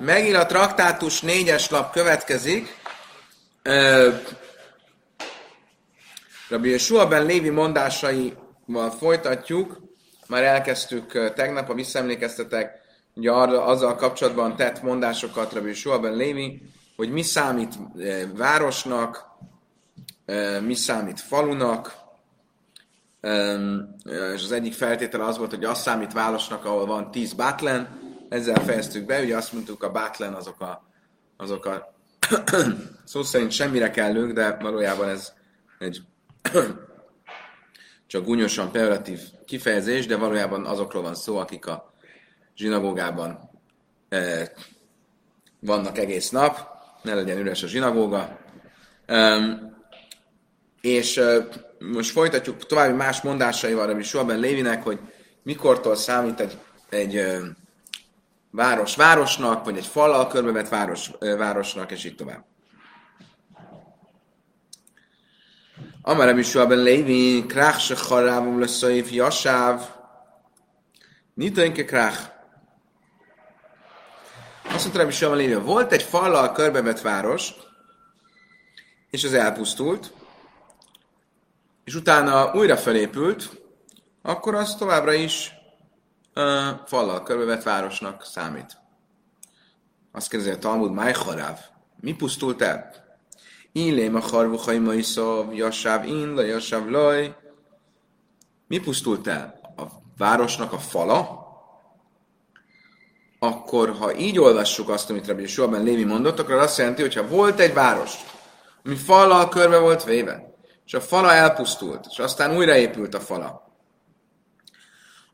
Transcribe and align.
Megint 0.00 0.36
a 0.36 0.46
traktátus 0.46 1.20
négyes 1.20 1.70
lap 1.70 1.92
következik. 1.92 2.82
Rabbi 6.48 6.68
Yeshua 6.70 7.08
ben 7.08 7.26
Lévi 7.26 7.48
mondásaival 7.48 8.90
folytatjuk. 8.98 9.82
Már 10.28 10.42
elkezdtük 10.42 11.32
tegnap, 11.34 11.68
a 11.68 11.74
visszaemlékeztetek, 11.74 12.80
ugye 13.14 13.30
arra, 13.30 13.64
azzal 13.64 13.96
kapcsolatban 13.96 14.56
tett 14.56 14.82
mondásokat 14.82 15.52
Rabbi 15.52 15.68
Yeshua 15.68 15.98
ben 15.98 16.16
Lévi, 16.16 16.62
hogy 16.96 17.10
mi 17.10 17.22
számít 17.22 17.74
városnak, 18.34 19.24
mi 20.60 20.74
számít 20.74 21.20
falunak, 21.20 21.94
és 24.34 24.42
az 24.42 24.52
egyik 24.52 24.72
feltétele 24.72 25.24
az 25.24 25.38
volt, 25.38 25.50
hogy 25.50 25.64
az 25.64 25.80
számít 25.80 26.12
városnak, 26.12 26.64
ahol 26.64 26.86
van 26.86 27.10
10 27.10 27.32
bátlen, 27.32 28.03
ezzel 28.34 28.64
fejeztük 28.64 29.06
be, 29.06 29.20
ugye 29.20 29.36
azt 29.36 29.52
mondtuk, 29.52 29.82
a 29.82 29.90
bátlen 29.90 30.32
azok 30.32 30.60
a, 30.60 30.88
azok 31.36 31.66
a 31.66 31.94
szó 33.04 33.22
szerint 33.22 33.50
semmire 33.50 33.90
kellünk, 33.90 34.32
de 34.32 34.56
valójában 34.60 35.08
ez 35.08 35.32
egy 35.78 36.02
csak 38.06 38.24
gúnyosan 38.24 38.72
pejoratív 38.72 39.20
kifejezés, 39.44 40.06
de 40.06 40.16
valójában 40.16 40.64
azokról 40.64 41.02
van 41.02 41.14
szó, 41.14 41.36
akik 41.36 41.66
a 41.66 41.94
zsinagógában 42.56 43.50
e, 44.08 44.52
vannak 45.60 45.98
egész 45.98 46.30
nap, 46.30 46.58
ne 47.02 47.14
legyen 47.14 47.38
üres 47.38 47.62
a 47.62 47.66
zsinagóga. 47.66 48.38
E, 49.06 49.38
és 50.80 51.16
e, 51.16 51.48
most 51.78 52.10
folytatjuk 52.10 52.66
további 52.66 52.96
más 52.96 53.20
mondásaival, 53.20 53.88
ami 53.88 54.02
Suaben 54.02 54.38
Lévinek, 54.38 54.82
hogy 54.82 54.98
mikortól 55.42 55.96
számít 55.96 56.40
egy, 56.40 56.58
egy 56.88 57.16
e, 57.16 57.40
város 58.54 58.96
városnak, 58.96 59.64
vagy 59.64 59.76
egy 59.76 59.86
fallal 59.86 60.26
körbevett 60.26 60.68
város 60.68 61.10
városnak, 61.18 61.90
és 61.90 62.04
így 62.04 62.14
tovább. 62.14 62.44
Amara 66.02 66.34
Mishua 66.34 66.66
ben 66.66 66.78
Levi, 66.78 67.44
krach 67.46 67.78
se 67.78 67.96
harávum 68.08 68.60
leszaiv 68.60 69.12
jasáv, 69.12 69.88
nitainke 71.34 71.84
krach. 71.84 72.18
Azt 74.64 74.84
mondta 74.84 75.04
Mishua 75.04 75.28
ben 75.28 75.38
Levi, 75.38 75.54
volt 75.54 75.92
egy 75.92 76.02
fallal 76.02 76.52
körbevett 76.52 77.00
város, 77.00 77.54
és 79.10 79.24
az 79.24 79.32
elpusztult, 79.32 80.12
és 81.84 81.94
utána 81.94 82.52
újra 82.52 82.76
felépült, 82.76 83.62
akkor 84.22 84.54
az 84.54 84.74
továbbra 84.76 85.12
is 85.12 85.52
uh, 86.34 86.80
fallal 86.86 87.22
körbevett 87.22 87.62
városnak 87.62 88.24
számít. 88.24 88.76
Azt 90.12 90.28
kérdezi 90.28 90.52
a 90.52 90.58
Talmud, 90.58 90.92
Májharáv, 90.92 91.58
mi 92.00 92.14
pusztult 92.14 92.62
el? 92.62 92.92
Illém 93.72 94.14
a 94.14 94.20
harvuhai 94.20 94.78
majszav, 94.78 95.54
jasáv 95.54 96.04
in, 96.04 96.34
la 96.34 96.42
jasáv 96.42 96.88
laj. 96.88 97.36
Mi 98.68 98.78
pusztult 98.78 99.26
el? 99.26 99.60
A 99.76 99.82
városnak 100.18 100.72
a 100.72 100.78
fala? 100.78 101.42
Akkor, 103.38 103.90
ha 103.98 104.16
így 104.16 104.38
olvassuk 104.38 104.88
azt, 104.88 105.10
amit 105.10 105.26
Rabbi 105.26 105.46
Suaben 105.46 105.82
Lévi 105.82 106.04
mondott, 106.04 106.38
akkor 106.38 106.54
azt 106.54 106.78
jelenti, 106.78 107.02
hogy 107.02 107.14
ha 107.14 107.26
volt 107.26 107.60
egy 107.60 107.74
város, 107.74 108.14
ami 108.84 108.94
fallal 108.94 109.48
körbe 109.48 109.78
volt 109.78 110.04
véve, 110.04 110.54
és 110.86 110.94
a 110.94 111.00
fala 111.00 111.32
elpusztult, 111.32 112.06
és 112.10 112.18
aztán 112.18 112.56
újraépült 112.56 113.14
a 113.14 113.20
fala, 113.20 113.73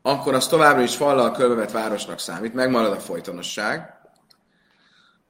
akkor 0.03 0.35
az 0.35 0.49
továbbra 0.49 0.83
is 0.83 0.97
fallal 0.97 1.33
körbevett 1.33 1.71
városnak 1.71 2.19
számít, 2.19 2.55
megmarad 2.55 2.93
a 2.93 3.01
folytonosság, 3.01 4.01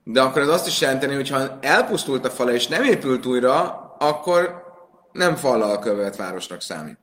de 0.04 0.20
akkor 0.20 0.42
ez 0.42 0.48
azt 0.48 0.66
is 0.66 0.80
jelenteni, 0.80 1.14
hogy 1.14 1.28
ha 1.28 1.58
elpusztult 1.60 2.24
a 2.24 2.30
fala 2.30 2.52
és 2.52 2.66
nem 2.66 2.84
épült 2.84 3.26
újra, 3.26 3.70
akkor 3.98 4.62
nem 5.12 5.36
fallal 5.36 5.78
körbevett 5.78 6.16
városnak 6.16 6.62
számít. 6.62 6.98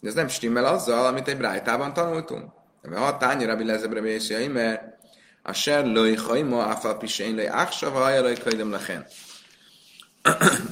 De 0.00 0.08
ez 0.08 0.14
nem 0.14 0.28
stimmel 0.28 0.64
azzal, 0.64 1.06
amit 1.06 1.28
egy 1.28 1.36
brájtában 1.36 1.92
tanultunk. 1.92 2.52
Mert 2.82 3.02
ha 3.02 3.16
tányi 3.16 3.44
rabbi 3.44 3.64
lezebre 3.64 4.00
vészjai, 4.00 4.48
mert 4.48 4.82
a 5.42 5.52
ser 5.52 5.84
löj 5.84 6.14
hajma, 6.14 6.66
a 6.66 6.76
fal 6.76 6.98
pisén 6.98 7.34
löj 7.34 7.48
áksa, 7.48 7.90
vagy 7.90 8.20
löj 8.20 8.34
kajdem 8.34 8.70
lechen. 8.70 9.06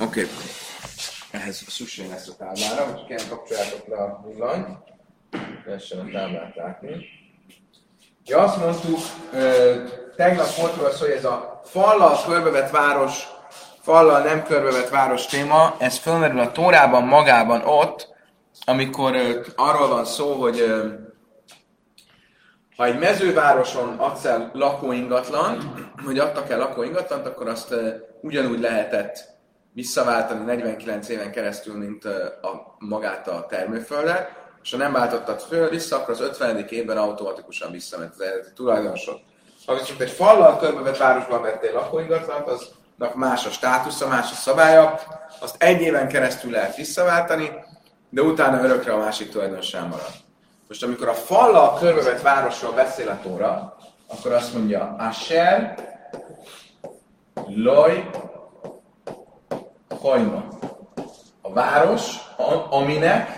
Oké. 0.00 0.28
Ehhez 1.30 1.64
szükség 1.68 2.08
lesz 2.08 2.28
a 2.28 2.36
táblára, 2.36 2.84
hogy 2.84 3.06
kell 3.06 3.28
kapcsoljátok 3.28 3.86
le 3.86 3.96
a 3.96 4.24
villanyt. 4.26 4.87
Lehessen 5.66 5.98
a 5.98 6.10
táblát 6.12 6.54
látni. 6.56 7.06
Ja, 8.24 8.38
azt 8.38 8.56
mondtuk, 8.56 8.98
tegnap 10.16 10.54
volt 10.54 10.76
róla 10.76 10.90
hogy 10.98 11.10
ez 11.10 11.24
a 11.24 11.60
fallal 11.64 12.18
körbevett 12.26 12.70
város, 12.70 13.28
fallal 13.80 14.22
nem 14.22 14.42
körbevett 14.42 14.88
város 14.88 15.26
téma, 15.26 15.74
ez 15.78 15.98
fölmerül 15.98 16.40
a 16.40 16.52
Tórában 16.52 17.02
magában 17.02 17.62
ott, 17.64 18.08
amikor 18.64 19.16
arról 19.56 19.88
van 19.88 20.04
szó, 20.04 20.32
hogy 20.32 20.64
ha 22.76 22.84
egy 22.84 22.98
mezővároson 22.98 23.98
adsz 23.98 24.24
el 24.24 24.50
lakóingatlan, 24.52 25.74
hogy 26.04 26.18
adtak 26.18 26.50
el 26.50 26.58
lakóingatlant, 26.58 27.26
akkor 27.26 27.48
azt 27.48 27.74
ugyanúgy 28.20 28.60
lehetett 28.60 29.36
visszaváltani 29.72 30.44
49 30.44 31.08
éven 31.08 31.30
keresztül, 31.30 31.78
mint 31.78 32.04
a, 32.42 32.76
magát 32.78 33.28
a 33.28 33.46
termőföldet, 33.48 34.37
és 34.62 34.70
ha 34.70 34.76
nem 34.76 34.92
váltottad 34.92 35.40
föl 35.40 35.68
vissza, 35.68 35.96
akkor 35.96 36.14
az 36.14 36.20
50. 36.20 36.66
évben 36.68 36.96
automatikusan 36.96 37.70
visszament 37.70 38.12
az 38.12 38.20
eredeti 38.20 38.52
tulajdonosod. 38.54 39.20
Ha 39.66 39.78
viszont 39.78 40.00
egy 40.00 40.10
fallal 40.10 40.58
körbevett 40.58 40.96
városban 40.96 41.42
vettél 41.42 41.72
lakóingatlant, 41.72 42.48
aznak 42.48 43.14
más 43.14 43.46
a 43.46 43.50
státusza, 43.50 44.08
más 44.08 44.30
a 44.30 44.34
szabálya, 44.34 45.00
azt 45.40 45.62
egy 45.62 45.80
éven 45.80 46.08
keresztül 46.08 46.50
lehet 46.50 46.76
visszaváltani, 46.76 47.50
de 48.10 48.22
utána 48.22 48.62
örökre 48.62 48.92
a 48.92 48.98
másik 48.98 49.30
tulajdonossá 49.30 49.80
marad. 49.80 50.12
Most 50.68 50.82
amikor 50.82 51.08
a 51.08 51.14
fallal 51.14 51.78
körbevett 51.78 52.22
városról 52.22 52.72
beszél 52.72 53.08
a 53.08 53.18
Tóra, 53.22 53.76
akkor 54.08 54.32
azt 54.32 54.54
mondja, 54.54 54.96
Asher, 54.98 55.74
Loj, 57.46 58.10
Hajma. 60.00 60.44
A 61.42 61.52
város, 61.52 62.16
aminek 62.70 63.37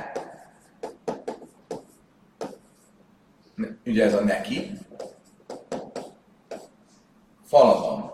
ugye 3.91 4.05
ez 4.05 4.15
a 4.15 4.21
neki, 4.21 4.73
fala 7.47 7.81
van. 7.81 8.13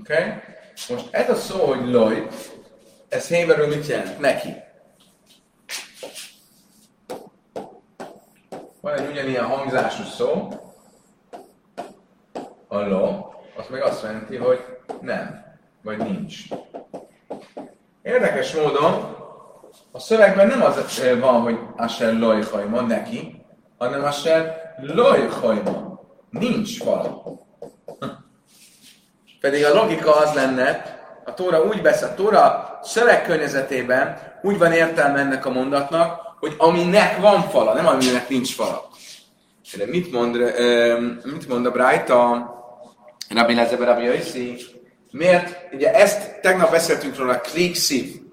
Oké? 0.00 0.14
Okay? 0.14 0.24
Most 0.88 1.08
ez 1.10 1.30
a 1.30 1.34
szó, 1.34 1.64
hogy 1.64 1.90
loj, 1.90 2.26
ez 3.08 3.28
héberül 3.28 3.66
mit 3.66 3.86
jelent? 3.86 4.18
Neki. 4.18 4.54
Van 8.80 8.94
egy 8.94 9.10
ugyanilyen 9.10 9.44
hangzású 9.44 10.02
szó, 10.02 10.48
a 12.68 12.78
lo, 12.78 13.30
az 13.56 13.66
meg 13.70 13.82
azt 13.82 14.02
jelenti, 14.02 14.36
hogy 14.36 14.64
nem, 15.00 15.44
vagy 15.82 15.98
nincs. 15.98 16.44
Érdekes 18.02 18.54
módon 18.54 19.17
a 19.92 19.98
szövegben 19.98 20.46
nem 20.46 20.62
az 20.62 21.02
van, 21.20 21.40
hogy 21.40 21.58
Asher 21.76 22.18
lojhajma 22.18 22.80
neki, 22.80 23.44
hanem 23.78 24.04
Asher 24.04 24.74
lojhajma. 24.80 26.00
Nincs 26.30 26.84
vala. 26.84 27.22
Pedig 29.40 29.64
a 29.64 29.74
logika 29.74 30.16
az 30.16 30.34
lenne, 30.34 30.96
a 31.24 31.34
Tóra 31.34 31.62
úgy 31.62 31.82
beszél, 31.82 32.08
a 32.08 32.14
Tóra 32.14 32.78
szövegkörnyezetében 32.82 34.18
úgy 34.42 34.58
van 34.58 34.72
értelme 34.72 35.18
ennek 35.18 35.46
a 35.46 35.50
mondatnak, 35.50 36.20
hogy 36.38 36.54
aminek 36.58 37.20
van 37.20 37.42
fala, 37.42 37.74
nem 37.74 37.86
aminek 37.86 38.28
nincs 38.28 38.54
fala. 38.54 38.88
De 39.76 39.86
mit 39.86 40.12
mond, 40.12 40.36
mit 41.24 41.48
mond 41.48 41.66
a 41.66 41.70
Brájta, 41.70 42.16
Rabbi 43.34 43.54
Lezebe, 43.54 43.84
Rabbi? 43.84 44.08
Miért? 45.10 45.74
Ugye 45.74 45.94
ezt 45.94 46.40
tegnap 46.40 46.70
beszéltünk 46.70 47.16
róla, 47.16 47.40
klik 47.40 47.74
szív. 47.74 48.26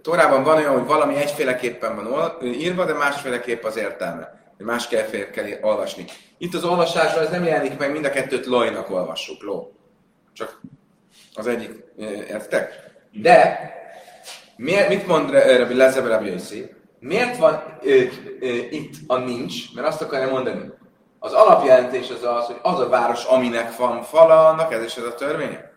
A 0.00 0.02
Tórában 0.02 0.42
van 0.42 0.56
olyan, 0.56 0.72
hogy 0.72 0.86
valami 0.86 1.16
egyféleképpen 1.16 2.10
van 2.10 2.36
írva, 2.42 2.84
de 2.84 2.92
másféleképp 2.92 3.64
az 3.64 3.76
értelme. 3.76 4.40
Másképp 4.58 5.30
kell 5.30 5.46
olvasni. 5.60 6.04
Itt 6.38 6.54
az 6.54 6.64
olvasásban 6.64 7.22
ez 7.22 7.30
nem 7.30 7.44
jelenik 7.44 7.78
meg, 7.78 7.92
mind 7.92 8.04
a 8.04 8.10
kettőt 8.10 8.46
lojnak 8.46 8.90
olvassuk, 8.90 9.42
ló. 9.42 9.72
Csak 10.32 10.60
az 11.34 11.46
egyik, 11.46 11.84
értek? 12.28 12.90
De, 13.12 13.58
miért, 14.56 14.88
mit 14.88 15.06
mond 15.06 15.30
Rabbi 15.30 15.74
Lezebe 15.74 16.08
Rabbi 16.08 16.34
Miért 16.98 17.36
van 17.36 17.62
ö, 17.82 18.02
ö, 18.40 18.46
itt 18.70 18.94
a 19.06 19.16
nincs? 19.16 19.74
Mert 19.74 19.86
azt 19.86 20.02
akarja 20.02 20.30
mondani. 20.30 20.70
Az 21.18 21.32
alapjelentés 21.32 22.10
az 22.10 22.24
az, 22.24 22.46
hogy 22.46 22.58
az 22.62 22.80
a 22.80 22.88
város, 22.88 23.24
aminek 23.24 23.76
van 23.76 24.02
fala, 24.02 24.48
annak 24.48 24.72
ez 24.72 24.84
is 24.84 24.96
ez 24.96 25.04
a 25.04 25.14
törvénye. 25.14 25.72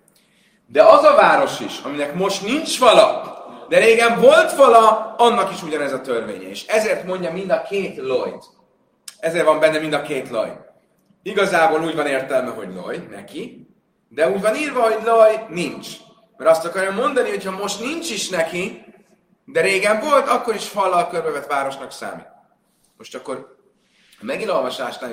De 0.67 0.83
az 0.83 1.03
a 1.03 1.15
város 1.15 1.59
is, 1.59 1.79
aminek 1.83 2.13
most 2.13 2.45
nincs 2.45 2.77
fala, 2.77 3.33
de 3.73 3.79
régen 3.79 4.19
volt 4.19 4.51
fala, 4.51 5.15
annak 5.17 5.51
is 5.51 5.63
ugyanez 5.63 5.93
a 5.93 6.01
törvénye. 6.01 6.49
És 6.49 6.65
ezért 6.65 7.03
mondja 7.03 7.31
mind 7.31 7.49
a 7.49 7.61
két 7.61 7.97
Lloyd. 7.97 8.43
ezért 9.19 9.45
van 9.45 9.59
benne 9.59 9.79
mind 9.79 9.93
a 9.93 10.01
két 10.01 10.29
laj. 10.29 10.57
Igazából 11.23 11.83
úgy 11.83 11.95
van 11.95 12.07
értelme, 12.07 12.49
hogy 12.49 12.73
laj 12.75 13.07
neki, 13.11 13.67
de 14.09 14.29
úgy 14.29 14.41
van 14.41 14.55
írva, 14.55 14.81
hogy 14.81 15.03
laj 15.03 15.45
nincs. 15.49 15.87
Mert 16.37 16.49
azt 16.49 16.65
akarja 16.65 16.91
mondani, 16.91 17.29
hogy 17.29 17.43
ha 17.45 17.51
most 17.51 17.79
nincs 17.79 18.11
is 18.11 18.29
neki, 18.29 18.83
de 19.45 19.61
régen 19.61 19.99
volt, 19.99 20.27
akkor 20.27 20.55
is 20.55 20.67
fallal 20.67 21.07
körbevett 21.07 21.47
városnak 21.47 21.91
számít. 21.91 22.27
Most 22.97 23.15
akkor 23.15 23.57
a 24.19 24.25
megint 24.25 24.51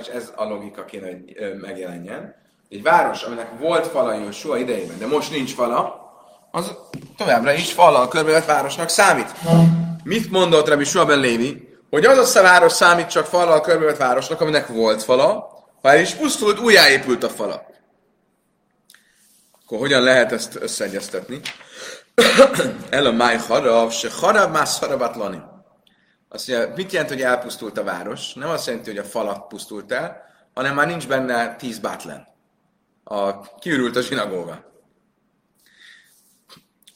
is 0.01 0.07
ez 0.07 0.33
a 0.37 0.45
logika 0.45 0.85
kéne, 0.85 1.07
hogy 1.07 1.57
megjelenjen. 1.61 2.35
Egy 2.69 2.83
város, 2.83 3.23
aminek 3.23 3.59
volt 3.59 3.87
fala 3.87 4.33
soha 4.33 4.57
idejében, 4.57 4.99
de 4.99 5.07
most 5.07 5.31
nincs 5.31 5.55
fala, 5.55 6.00
az 6.51 6.75
továbbra 7.17 7.53
is 7.53 7.73
fallal 7.73 8.09
körbevett 8.09 8.45
városnak 8.45 8.89
számít. 8.89 9.35
Mit 10.05 10.31
mondott 10.31 10.69
Rabbi 10.69 10.85
Suaben 10.85 11.19
Lévi? 11.19 11.69
Hogy 11.91 12.05
az 12.05 12.37
a 12.37 12.43
város 12.43 12.73
számít 12.73 13.07
csak 13.07 13.27
fallal 13.27 13.61
körbevett 13.61 13.97
városnak, 13.97 14.41
aminek 14.41 14.67
volt 14.67 15.03
fala, 15.03 15.51
ha 15.83 15.91
el 15.91 16.01
is 16.01 16.15
pusztult, 16.15 16.59
újjáépült 16.59 17.23
a 17.23 17.29
fala. 17.29 17.67
Akkor 19.65 19.79
hogyan 19.79 20.03
lehet 20.03 20.33
ezt 20.33 20.57
összeegyeztetni? 20.61 21.41
El 22.91 23.07
a 23.07 23.13
máj 23.13 23.37
harav, 23.37 23.91
se 23.91 24.09
harav 24.21 24.51
más 24.51 24.79
harabatlani. 24.79 25.43
Azt 26.29 26.49
mondja, 26.49 26.73
mit 26.77 26.93
jelent, 26.93 27.11
hogy 27.11 27.23
elpusztult 27.23 27.79
a 27.79 27.85
város? 27.85 28.33
Nem 28.35 28.49
azt 28.49 28.67
jelenti, 28.67 28.91
hogy 28.91 28.99
a 28.99 29.05
falat 29.05 29.47
pusztult 29.47 29.93
el, 29.93 30.23
hanem 30.55 30.75
már 30.75 30.87
nincs 30.87 31.09
benne 31.09 31.57
tíz 31.57 31.79
bátlen. 31.79 32.29
A, 33.05 33.41
kiürült 33.59 33.97
a 33.97 34.01
zsinagóga. 34.01 34.70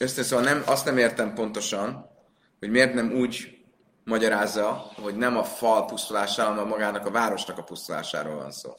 Össze 0.05 0.23
szóval 0.23 0.45
nem, 0.45 0.63
azt 0.67 0.85
nem 0.85 0.99
értem 0.99 1.35
pontosan, 1.35 2.11
hogy 2.59 2.71
miért 2.71 2.95
nem 2.95 3.13
úgy 3.13 3.59
magyarázza, 4.05 4.93
hogy 5.03 5.17
nem 5.17 5.37
a 5.37 5.45
fal 5.45 5.87
pusztulásáról, 5.87 6.53
hanem 6.55 6.69
magának 6.69 7.07
a 7.07 7.11
városnak 7.11 7.59
a 7.59 7.63
pusztulásáról 7.63 8.37
van 8.37 8.51
szó. 8.51 8.77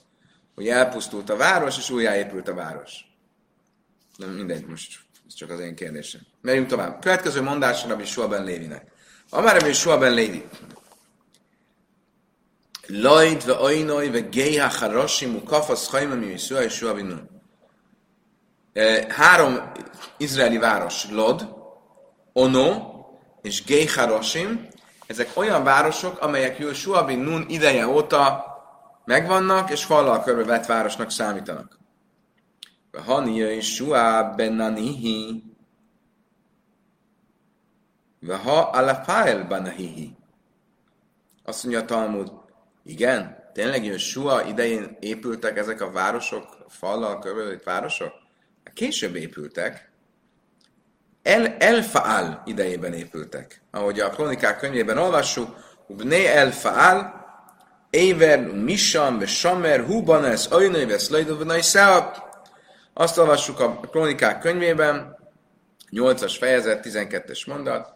Hogy 0.55 0.67
elpusztult 0.67 1.29
a 1.29 1.35
város, 1.35 1.77
és 1.77 1.89
újjáépült 1.89 2.47
a 2.47 2.53
város. 2.53 2.93
Nem 4.17 4.29
mindegy, 4.29 4.65
most 4.65 4.99
ez 5.27 5.33
csak 5.33 5.49
az 5.49 5.59
én 5.59 5.75
kérdésem. 5.75 6.21
Megyünk 6.41 6.67
tovább. 6.67 7.01
Következő 7.01 7.41
mondásra 7.41 7.89
Rabbi 7.89 8.05
Suaben 8.05 8.43
Lévinek. 8.43 8.91
Amár 9.29 9.59
Rabbi 9.59 9.73
Suaben 9.73 10.13
Lévi. 10.13 10.45
Lloyd 12.87 13.45
ve 13.45 13.53
oinoi 13.53 14.09
ve 14.09 14.19
geiha 14.19 14.69
charashim 14.69 15.35
u 15.35 15.43
kafasz 15.43 15.89
hajma 15.89 16.15
mi 16.15 16.25
Yisua 16.25 16.63
és 16.63 16.73
Suabinun. 16.73 17.34
Három 19.09 19.71
izraeli 20.17 20.57
város, 20.57 21.09
Lod, 21.11 21.55
Ono 22.33 22.93
és 23.41 23.63
Geiharosim, 23.63 24.67
ezek 25.07 25.29
olyan 25.33 25.63
városok, 25.63 26.19
amelyek 26.19 26.57
Joshua 26.59 27.05
bin 27.05 27.19
Nun 27.19 27.45
ideje 27.47 27.87
óta 27.87 28.45
megvannak, 29.05 29.69
és 29.69 29.83
fallal 29.83 30.23
körbevett 30.23 30.65
városnak 30.65 31.11
számítanak. 31.11 31.79
Hani 33.05 33.35
Yeshua 33.35 34.33
benanihi. 34.35 35.43
ha 38.43 38.59
alafael 38.59 39.43
banahihi. 39.47 40.15
Azt 41.43 41.63
mondja 41.63 41.81
a 41.81 41.85
Talmud, 41.85 42.31
igen, 42.83 43.51
tényleg 43.53 43.85
Yeshua 43.85 44.43
idején 44.43 44.97
épültek 44.99 45.57
ezek 45.57 45.81
a 45.81 45.91
városok, 45.91 46.65
fallal 46.67 47.19
körülbelül 47.19 47.61
városok? 47.63 48.24
Később 48.75 49.15
épültek. 49.15 49.89
El, 51.23 51.57
Elfaal 51.57 52.41
idejében 52.45 52.93
épültek. 52.93 53.61
Ahogy 53.71 53.99
a 53.99 54.09
kronikák 54.09 54.57
könyvében 54.57 54.97
olvassuk, 54.97 55.55
Ubné 55.87 56.25
Elfaal, 56.25 57.25
Éver, 57.89 58.39
Misham, 58.39 59.19
ve 59.19 59.25
Samer, 59.25 59.85
Hubanes, 59.85 60.45
Ajnai, 60.45 60.85
ve 60.85 60.97
Szlajdov, 60.97 61.51
azt 62.93 63.17
olvassuk 63.17 63.59
a 63.59 63.79
Kronikák 63.79 64.39
könyvében, 64.39 65.17
8-as 65.91 66.35
fejezet, 66.39 66.85
12-es 66.85 67.47
mondat, 67.47 67.93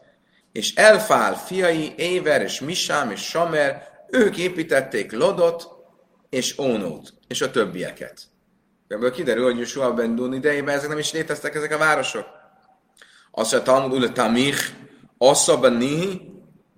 és 0.52 0.76
Elfál 0.76 1.36
fiai, 1.36 1.94
Éver 1.98 2.42
és 2.42 2.60
Misám 2.60 3.12
és 3.12 3.22
Samer, 3.22 3.88
ők 4.10 4.38
építették 4.38 5.12
Lodot 5.12 5.68
és 6.30 6.58
Ónót, 6.58 7.14
és 7.28 7.42
a 7.42 7.52
többieket. 7.52 8.29
Ebből 8.90 9.12
kiderül, 9.12 9.44
hogy 9.44 9.60
Yeshua 9.60 9.94
ben 9.94 10.16
Dun 10.16 10.34
idejében 10.34 10.76
ezek 10.76 10.90
nem 10.90 10.98
is 10.98 11.12
léteztek 11.12 11.56
ezek 11.56 11.74
a 11.74 11.78
városok. 11.78 12.26
Azt 13.32 13.52
mondja, 13.52 13.74
Talmud 13.74 13.98
ule 13.98 14.10
tamich, 14.10 14.72
assza 15.18 15.60
ben 15.60 15.74
nihi, 15.74 16.22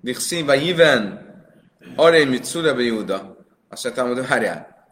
dichsziva 0.02 0.54
jiven, 0.54 1.30
aré 1.96 2.24
mit 2.24 2.62
be 2.62 2.82
Júda. 2.82 3.46
Azt 3.70 3.84
mondja, 3.84 4.04
Talmud, 4.04 4.28
várjál, 4.28 4.90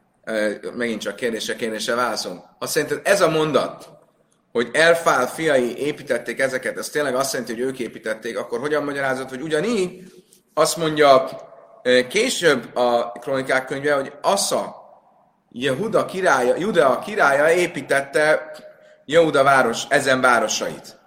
megint 0.75 1.01
csak 1.01 1.15
kérdése, 1.15 1.55
kérdése 1.55 1.95
válaszol. 1.95 2.55
Azt 2.59 2.71
szerinted 2.71 3.01
ez 3.03 3.21
a 3.21 3.29
mondat, 3.29 3.89
hogy 4.51 4.69
Elfál 4.73 5.27
fiai 5.27 5.77
építették 5.77 6.39
ezeket, 6.39 6.77
ez 6.77 6.89
tényleg 6.89 7.15
azt 7.15 7.33
jelenti, 7.33 7.53
hogy 7.53 7.61
ők 7.61 7.79
építették, 7.79 8.37
akkor 8.37 8.59
hogyan 8.59 8.83
magyarázott, 8.83 9.29
hogy 9.29 9.41
ugyanígy 9.41 10.13
azt 10.53 10.77
mondja 10.77 11.29
később 12.09 12.75
a 12.75 13.11
kronikák 13.11 13.65
könyve, 13.65 13.93
hogy 13.93 14.13
Assa, 14.21 14.78
Jehuda 15.51 16.05
királya, 16.05 16.55
Juda 16.55 16.99
királya 16.99 17.51
építette 17.51 18.51
Jehuda 19.05 19.43
város, 19.43 19.85
ezen 19.89 20.21
városait. 20.21 20.99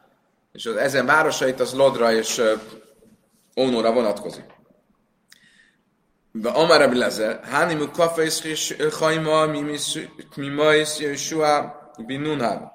És 0.53 0.67
az 0.67 0.77
ezen 0.77 1.07
városait 1.07 1.61
az 1.61 1.75
Lodra 1.75 2.13
és 2.13 2.43
Ónóra 3.57 3.93
vonatkozik. 3.93 4.45
De 6.33 6.49
Amar 6.49 6.83
Abilezer, 6.83 7.41
Hanimu 7.45 7.91
Kafes 7.91 8.45
és 8.45 8.77
Hajma, 8.99 9.47
Mimais 10.37 10.99
Joshua 10.99 11.93
Binunhab. 12.07 12.73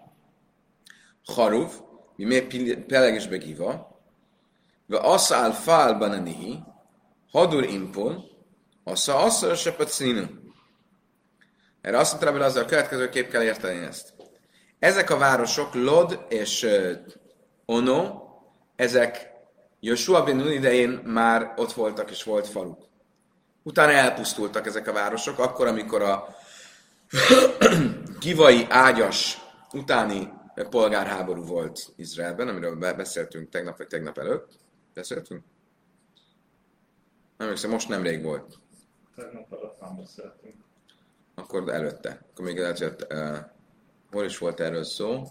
Haruv, 1.25 1.71
Mimé 2.15 2.41
Peleges 2.87 3.27
Begiva, 3.27 3.95
Ve 4.85 4.97
Asa 4.97 5.43
Alfa 5.43 5.83
Albanihi, 5.85 6.63
Hadur 7.31 7.63
Impon, 7.63 8.23
Asa 8.83 9.19
Asa 9.19 9.55
Sepacinu. 9.55 10.36
Erre 11.87 11.97
azt 11.97 12.21
mondta 12.21 12.43
az 12.43 12.55
a 12.55 12.65
következő 12.65 13.09
kép 13.09 13.29
kell 13.29 13.43
érteni 13.43 13.85
ezt. 13.85 14.13
Ezek 14.79 15.09
a 15.09 15.17
városok, 15.17 15.73
Lod 15.73 16.25
és 16.29 16.67
Ono, 17.65 18.23
ezek 18.75 19.31
Joshua 19.79 20.23
bin 20.23 20.35
Nun 20.35 20.51
idején 20.51 20.89
már 20.89 21.53
ott 21.55 21.73
voltak 21.73 22.11
és 22.11 22.23
volt 22.23 22.47
faluk. 22.47 22.87
Utána 23.63 23.91
elpusztultak 23.91 24.65
ezek 24.65 24.87
a 24.87 24.93
városok, 24.93 25.39
akkor, 25.39 25.67
amikor 25.67 26.01
a 26.01 26.35
givai 28.19 28.65
ágyas 28.69 29.37
utáni 29.73 30.33
polgárháború 30.69 31.45
volt 31.45 31.93
Izraelben, 31.95 32.47
amiről 32.47 32.75
beszéltünk 32.75 33.49
tegnap 33.49 33.77
vagy 33.77 33.87
tegnap 33.87 34.17
előtt. 34.17 34.59
Beszéltünk? 34.93 35.43
Nem 37.37 37.49
hiszem, 37.49 37.69
most 37.69 37.89
nemrég 37.89 38.23
volt. 38.23 38.57
Tegnap 39.15 39.53
előtt 39.53 39.79
nem 39.79 39.95
beszéltünk. 39.95 40.65
Akkor 41.41 41.69
előtte. 41.69 42.19
Akkor 42.31 42.45
még 42.45 42.59
hogy 42.59 43.07
uh, 43.13 43.37
hol 44.11 44.25
is 44.25 44.37
volt 44.37 44.59
erről 44.59 44.83
szó? 44.83 45.23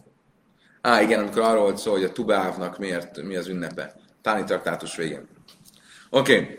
Á, 0.81 1.01
igen, 1.03 1.21
amikor 1.21 1.43
arról 1.43 1.63
volt 1.63 1.79
szó, 1.79 1.91
hogy 1.91 2.05
a 2.05 2.13
Tubávnak 2.13 2.79
miért, 2.79 3.23
mi 3.23 3.37
az 3.37 3.49
ünnepe. 3.49 3.95
Táni 4.23 4.45
traktátus 4.45 4.97
végén. 4.97 5.29
Oké. 6.11 6.41
Okay. 6.41 6.59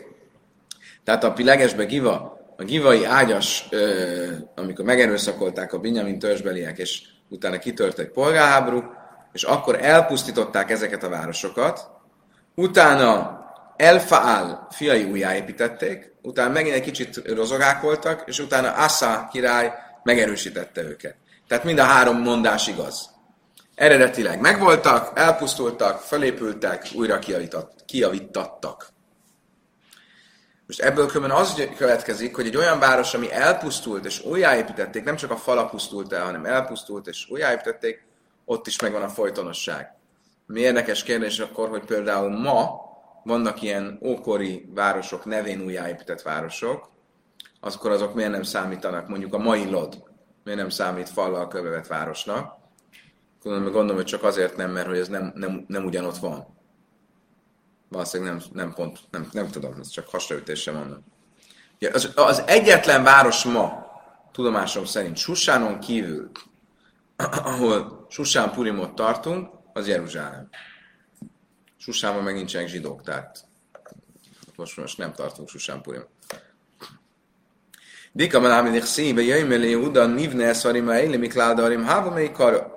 Tehát 1.04 1.24
a 1.24 1.34
legesbe 1.36 1.84
giva, 1.84 2.40
a 2.56 2.64
givai 2.64 3.04
ágyas, 3.04 3.68
ö, 3.70 4.32
amikor 4.54 4.84
megerőszakolták 4.84 5.72
a 5.72 5.78
Binyamin 5.78 6.18
törzsbeliek, 6.18 6.78
és 6.78 7.02
utána 7.28 7.58
kitört 7.58 7.98
egy 7.98 8.10
polgárháború, 8.10 8.82
és 9.32 9.42
akkor 9.42 9.84
elpusztították 9.84 10.70
ezeket 10.70 11.02
a 11.02 11.08
városokat, 11.08 11.90
utána 12.54 13.38
Elfaal 13.78 14.66
fiai 14.70 15.04
újjáépítették, 15.04 16.12
utána 16.22 16.52
megint 16.52 16.74
egy 16.74 16.82
kicsit 16.82 17.22
rozogák 17.26 17.80
voltak, 17.80 18.22
és 18.26 18.38
utána 18.38 18.72
Assa 18.72 19.28
király 19.32 19.72
megerősítette 20.02 20.82
őket. 20.82 21.16
Tehát 21.48 21.64
mind 21.64 21.78
a 21.78 21.84
három 21.84 22.20
mondás 22.20 22.68
igaz. 22.68 23.10
Eredetileg 23.74 24.40
megvoltak, 24.40 25.18
elpusztultak, 25.18 26.00
felépültek, 26.00 26.86
újra 26.94 27.18
kiavítattak. 27.86 28.88
Most 30.66 30.80
ebből 30.80 31.06
különben 31.06 31.38
az 31.38 31.62
következik, 31.76 32.34
hogy 32.34 32.46
egy 32.46 32.56
olyan 32.56 32.78
város, 32.78 33.14
ami 33.14 33.32
elpusztult 33.32 34.04
és 34.04 34.24
újjáépítették, 34.24 35.04
nem 35.04 35.16
csak 35.16 35.30
a 35.30 35.36
fala 35.36 35.66
pusztult 35.66 36.12
el, 36.12 36.24
hanem 36.24 36.44
elpusztult 36.44 37.06
és 37.06 37.26
újjáépítették, 37.30 38.06
ott 38.44 38.66
is 38.66 38.80
megvan 38.80 39.02
a 39.02 39.08
folytonosság. 39.08 39.94
Mi 40.46 40.60
érdekes 40.60 41.02
kérdés 41.02 41.38
akkor, 41.38 41.68
hogy 41.68 41.84
például 41.84 42.40
ma 42.40 42.87
vannak 43.28 43.62
ilyen 43.62 43.98
ókori 44.02 44.68
városok, 44.74 45.24
nevén 45.24 45.60
újjáépített 45.60 46.22
városok, 46.22 46.90
akkor 47.60 47.90
azok 47.90 48.14
miért 48.14 48.30
nem 48.30 48.42
számítanak, 48.42 49.08
mondjuk 49.08 49.34
a 49.34 49.38
mai 49.38 49.70
Lod, 49.70 50.02
miért 50.44 50.60
nem 50.60 50.68
számít 50.68 51.08
fallal 51.08 51.48
kövevett 51.48 51.86
városnak. 51.86 52.56
Gondolom, 53.42 53.96
hogy 53.96 54.04
csak 54.04 54.22
azért 54.22 54.56
nem, 54.56 54.70
mert 54.70 54.86
hogy 54.86 54.98
ez 54.98 55.08
nem, 55.08 55.32
nem, 55.34 55.64
nem 55.68 55.84
ugyanott 55.84 56.16
van. 56.16 56.56
Valószínűleg 57.88 58.32
nem, 58.34 58.42
nem 58.52 58.72
pont, 58.72 58.98
nem, 59.10 59.28
nem 59.32 59.48
tudom, 59.48 59.74
ez 59.80 59.88
csak 59.88 60.08
hasraütésre 60.08 60.72
mondom. 60.72 61.04
Ja, 61.78 61.90
az, 61.92 62.12
az 62.14 62.42
egyetlen 62.46 63.02
város 63.02 63.44
ma, 63.44 63.86
tudomásom 64.32 64.84
szerint, 64.84 65.16
Susánon 65.16 65.78
kívül, 65.78 66.30
ahol 67.44 68.06
Susán 68.08 68.50
Purimot 68.50 68.94
tartunk, 68.94 69.50
az 69.72 69.88
Jeruzsálem. 69.88 70.48
Susánban 71.92 72.22
meg 72.22 72.34
nincsenek 72.34 72.68
zsidók, 72.68 73.02
tehát 73.02 73.44
most, 74.56 74.76
most 74.76 74.98
nem 74.98 75.12
tartunk 75.12 75.48
Susán 75.48 75.82
Purimot. 75.82 76.08
Dika 78.12 78.56
amit 78.56 78.84
szíve 78.84 79.22
jöjjön 79.22 79.62
Yehuda 79.62 80.06
nivne 80.06 80.52
szarim 80.52 80.90
éli 80.90 81.16
mikládarim 81.16 81.84
háva 81.84 82.10
mely 82.10 82.32
kar. 82.32 82.74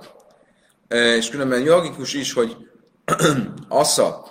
És 0.87 1.29
különben 1.29 1.63
logikus 1.63 2.13
is, 2.13 2.33
hogy 2.33 2.57
Assza 3.67 4.25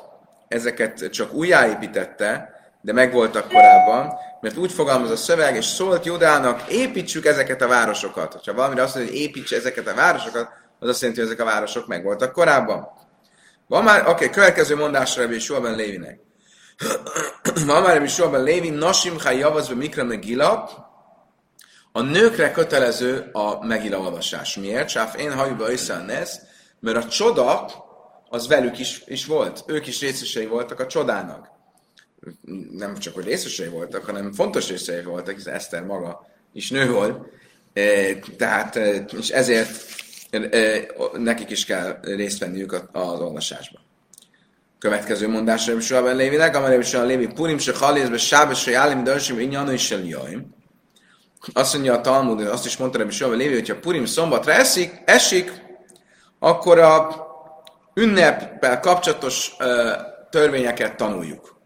ezeket 0.49 1.11
csak 1.11 1.33
újjáépítette, 1.33 2.51
de 2.81 2.93
megvoltak 2.93 3.49
korábban, 3.49 4.13
mert 4.41 4.57
úgy 4.57 4.73
fogalmaz 4.73 5.11
a 5.11 5.17
szöveg, 5.17 5.57
és 5.57 5.65
szólt 5.65 6.05
Judának, 6.05 6.69
építsük 6.69 7.25
ezeket 7.25 7.63
a 7.63 7.69
városokat. 7.69 8.45
Ha 8.45 8.55
valamire 8.55 8.83
azt 8.83 8.95
mondja, 8.95 9.13
hogy 9.13 9.23
építs 9.23 9.53
ezeket 9.53 9.87
a 9.87 9.95
városokat, 9.95 10.49
az 10.79 10.89
azt 10.89 11.01
jelenti, 11.01 11.23
hogy 11.23 11.31
ezek 11.31 11.47
a 11.47 11.51
városok 11.51 11.87
megvoltak 11.87 12.33
korábban. 12.33 13.00
Van 13.71 13.85
már, 13.85 14.01
oké, 14.01 14.11
okay, 14.11 14.31
következő 14.31 14.77
mondásra 14.77 15.23
Rabbi 15.23 15.39
Suaben 15.39 15.75
Lévinek. 15.75 16.21
Van 17.67 17.83
már 17.83 17.95
Rabbi 17.95 18.09
Suaben 18.09 18.43
Lévi, 18.43 18.71
Nasim 18.71 19.19
ha 19.21 19.31
javazva 19.31 19.75
mikra 19.75 20.05
megila, 20.05 20.71
a 21.93 22.01
nőkre 22.01 22.51
kötelező 22.51 23.29
a 23.33 23.67
megila 23.67 23.99
olvasás. 23.99 24.57
Miért? 24.57 24.89
Sáf 24.89 25.17
én 25.17 25.33
hajuba 25.33 25.71
összeannesz, 25.71 26.41
mert 26.81 26.97
a 26.97 27.09
csoda 27.09 27.71
az 28.29 28.49
velük 28.49 28.79
is, 28.79 29.03
is 29.07 29.27
volt. 29.27 29.65
Ők 29.67 29.87
is 29.87 30.01
részesei 30.01 30.47
voltak 30.47 30.81
a 30.81 30.87
csodának. 30.87 31.51
Nem 32.71 32.99
csak, 32.99 33.15
hogy 33.15 33.25
részesei 33.25 33.69
voltak, 33.69 34.05
hanem 34.05 34.33
fontos 34.33 34.69
részesei 34.69 35.03
voltak, 35.03 35.35
hiszen 35.35 35.55
Eszter 35.55 35.83
maga 35.83 36.27
is 36.53 36.71
nő 36.71 36.91
volt. 36.91 37.27
E, 37.73 38.15
tehát, 38.37 38.77
e, 38.77 39.05
és 39.19 39.29
ezért 39.29 39.71
nekik 41.17 41.51
is 41.51 41.65
kell 41.65 41.99
részt 42.03 42.39
venniük 42.39 42.73
az 42.93 43.21
olvasásban. 43.21 43.83
Következő 44.79 45.29
mondásra 45.29 45.77
is 45.77 45.91
van 45.91 46.17
Lévinek, 46.17 46.57
amely 46.57 46.79
is 46.79 46.95
a 46.95 47.05
Lévi 47.05 47.27
Purim 47.27 47.59
se 47.59 47.77
halézbe 47.77 48.19
sábe 48.19 48.55
se 48.55 48.71
jálim 48.71 49.05
dörsim 49.05 49.39
inyanai 49.39 49.77
se 49.77 49.97
liaim. 49.97 50.55
Azt 51.53 51.75
mondja 51.75 51.95
a 51.95 52.01
Talmud, 52.01 52.41
azt 52.41 52.67
is 52.67 52.77
mondta 52.77 52.99
Rebbi 52.99 53.11
Sővel 53.11 53.37
Lévi, 53.37 53.55
hogyha 53.55 53.79
Purim 53.79 54.05
szombatra 54.05 54.53
esik, 54.53 55.03
esik, 55.05 55.63
akkor 56.39 56.79
a 56.79 57.27
ünneppel 57.95 58.81
kapcsolatos 58.81 59.57
uh, 59.59 59.67
törvényeket 60.31 60.97
tanuljuk. 60.97 61.59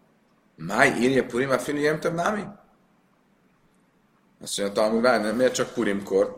Máj 0.57 0.93
írja 1.01 1.25
Purim 1.25 1.51
a 1.51 1.59
figyeljem 1.59 2.01
több 2.01 2.15
námi? 2.15 2.43
Azt 4.43 4.59
mondja, 4.59 4.83
Talmud, 4.83 5.03
várj, 5.03 5.33
miért 5.37 5.55
csak 5.55 5.73
Purimkor? 5.73 6.37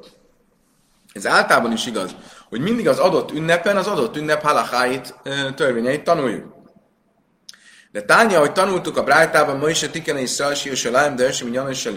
Ez 1.16 1.26
általában 1.26 1.73
is 1.73 1.87
igaz, 1.87 2.16
hogy 2.49 2.61
mindig 2.61 2.88
az 2.88 2.99
adott 2.99 3.32
ünnepen 3.32 3.76
az 3.76 3.87
adott 3.87 4.16
ünnep 4.16 4.42
halakáit, 4.42 5.14
törvényeit 5.54 6.04
tanuljuk. 6.04 6.54
De 7.92 8.02
tánya, 8.02 8.38
hogy 8.38 8.52
tanultuk 8.52 8.96
a 8.96 9.02
Brájtában, 9.02 9.58
ma 9.58 9.68
is 9.68 9.82
a 9.82 9.90
Tikene 9.90 10.20
is 10.20 10.30
Szalsi, 10.30 10.70
és 10.70 10.85
a 10.85 10.90
Lájm, 10.90 11.16
de 11.16 11.26
Ösim, 11.26 11.52
Janos, 11.52 11.88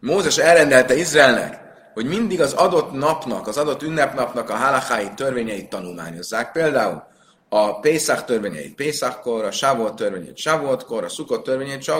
Mózes 0.00 0.38
elrendelte 0.38 0.96
Izraelnek, 0.96 1.60
hogy 1.94 2.06
mindig 2.06 2.40
az 2.40 2.52
adott 2.52 2.92
napnak, 2.92 3.46
az 3.46 3.56
adott 3.56 3.82
ünnepnapnak 3.82 4.50
a 4.50 4.56
halakáit, 4.56 5.14
törvényeit 5.14 5.68
tanulmányozzák. 5.68 6.52
Például 6.52 7.02
a 7.48 7.80
Pészak 7.80 8.24
törvényeit 8.24 8.74
Pészakkor, 8.74 9.44
a 9.44 9.50
Sávot 9.50 9.96
törvényeit 9.96 10.36
Sávoltkor, 10.36 11.04
a 11.04 11.08
Szukott 11.08 11.44
törvényeit 11.44 11.92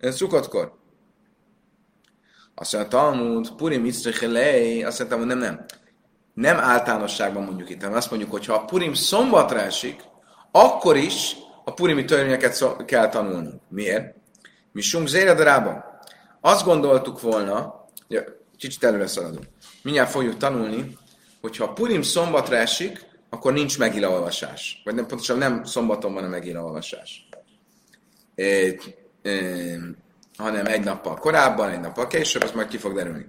Szukottkor. 0.00 0.80
Azt 2.54 2.72
mondja, 2.72 2.90
Talmud, 2.90 3.50
Purim 3.50 3.84
Isztrichelei, 3.84 4.84
azt 4.84 4.98
mondtam, 4.98 5.18
hogy 5.18 5.28
nem, 5.28 5.38
nem. 5.38 5.64
Nem 6.34 6.56
általánosságban 6.58 7.42
mondjuk 7.42 7.70
itt, 7.70 7.80
hanem 7.80 7.96
azt 7.96 8.10
mondjuk, 8.10 8.30
hogy 8.30 8.46
ha 8.46 8.54
a 8.54 8.64
Purim 8.64 8.94
szombatra 8.94 9.60
esik, 9.60 10.02
akkor 10.50 10.96
is 10.96 11.36
a 11.64 11.72
purimi 11.72 12.04
törvényeket 12.04 12.84
kell 12.84 13.08
tanulni. 13.08 13.60
Miért? 13.68 14.14
Mi 14.72 14.80
sunk 14.80 15.06
zéredarában. 15.06 15.84
Azt 16.40 16.64
gondoltuk 16.64 17.20
volna, 17.20 17.84
ja, 18.08 18.22
kicsit 18.56 18.84
előre 18.84 19.06
szaladunk, 19.06 19.46
mindjárt 19.82 20.10
fogjuk 20.10 20.36
tanulni, 20.36 20.96
hogyha 21.40 21.64
a 21.64 21.72
Purim 21.72 22.02
szombatra 22.02 22.56
esik, 22.56 23.06
akkor 23.30 23.52
nincs 23.52 23.78
megila 23.78 24.10
olvasás. 24.10 24.80
Vagy 24.84 24.94
nem, 24.94 25.06
pontosan 25.06 25.38
nem 25.38 25.64
szombaton 25.64 26.14
van 26.14 26.24
a 26.24 26.28
megila 26.28 26.64
olvasás. 26.64 27.28
É, 28.34 28.78
é, 29.22 29.78
hanem 30.42 30.66
egy 30.66 30.84
nappal 30.84 31.16
korábban, 31.16 31.70
egy 31.70 31.80
nappal 31.80 32.06
később, 32.06 32.42
az 32.42 32.50
majd 32.50 32.68
ki 32.68 32.76
fog 32.76 32.94
derülni. 32.94 33.26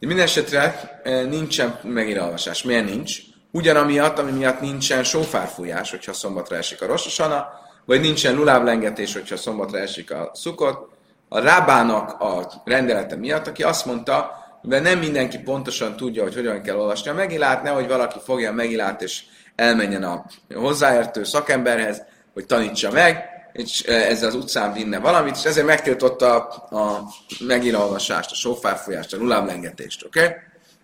De 0.00 0.06
minden 0.06 0.24
esetre 0.24 1.00
nincsen 1.28 1.78
megila 1.82 2.24
olvasás. 2.24 2.62
Miért 2.62 2.84
nincs? 2.84 3.18
Ugyanamiatt, 3.50 4.18
ami 4.18 4.30
miatt 4.30 4.60
nincsen 4.60 5.04
sófárfújás, 5.04 5.90
hogyha 5.90 6.12
szombatra 6.12 6.56
esik 6.56 6.82
a 6.82 6.86
Rososana, 6.86 7.46
vagy 7.84 8.00
nincsen 8.00 8.34
luláblengetés, 8.34 9.12
hogyha 9.12 9.36
szombatra 9.36 9.78
esik 9.78 10.12
a 10.12 10.30
szukot, 10.34 10.88
a 11.28 11.38
rábának 11.38 12.20
a 12.20 12.62
rendelete 12.64 13.16
miatt, 13.16 13.46
aki 13.46 13.62
azt 13.62 13.86
mondta, 13.86 14.30
de 14.62 14.80
nem 14.80 14.98
mindenki 14.98 15.38
pontosan 15.38 15.96
tudja, 15.96 16.22
hogy 16.22 16.34
hogyan 16.34 16.62
kell 16.62 16.76
olvasni 16.76 17.10
a 17.10 17.14
megilát, 17.14 17.62
nehogy 17.62 17.88
valaki 17.88 18.18
fogja 18.24 18.50
a 18.50 18.54
megilát 18.54 19.02
és 19.02 19.22
elmenjen 19.54 20.02
a 20.02 20.24
hozzáértő 20.54 21.24
szakemberhez, 21.24 22.02
hogy 22.32 22.46
tanítsa 22.46 22.90
meg, 22.90 23.33
és 23.54 23.80
ezzel 23.82 24.28
az 24.28 24.34
utcán 24.34 24.72
vinne 24.72 24.98
valamit, 24.98 25.36
és 25.36 25.44
ezért 25.44 25.66
megtiltotta 25.66 26.34
a 26.70 27.02
megilolvasást, 27.40 28.30
a 28.30 28.34
sofárfújást, 28.34 29.12
a 29.12 29.16
luláblengetést, 29.16 30.04
oké? 30.04 30.24
Okay? 30.24 30.36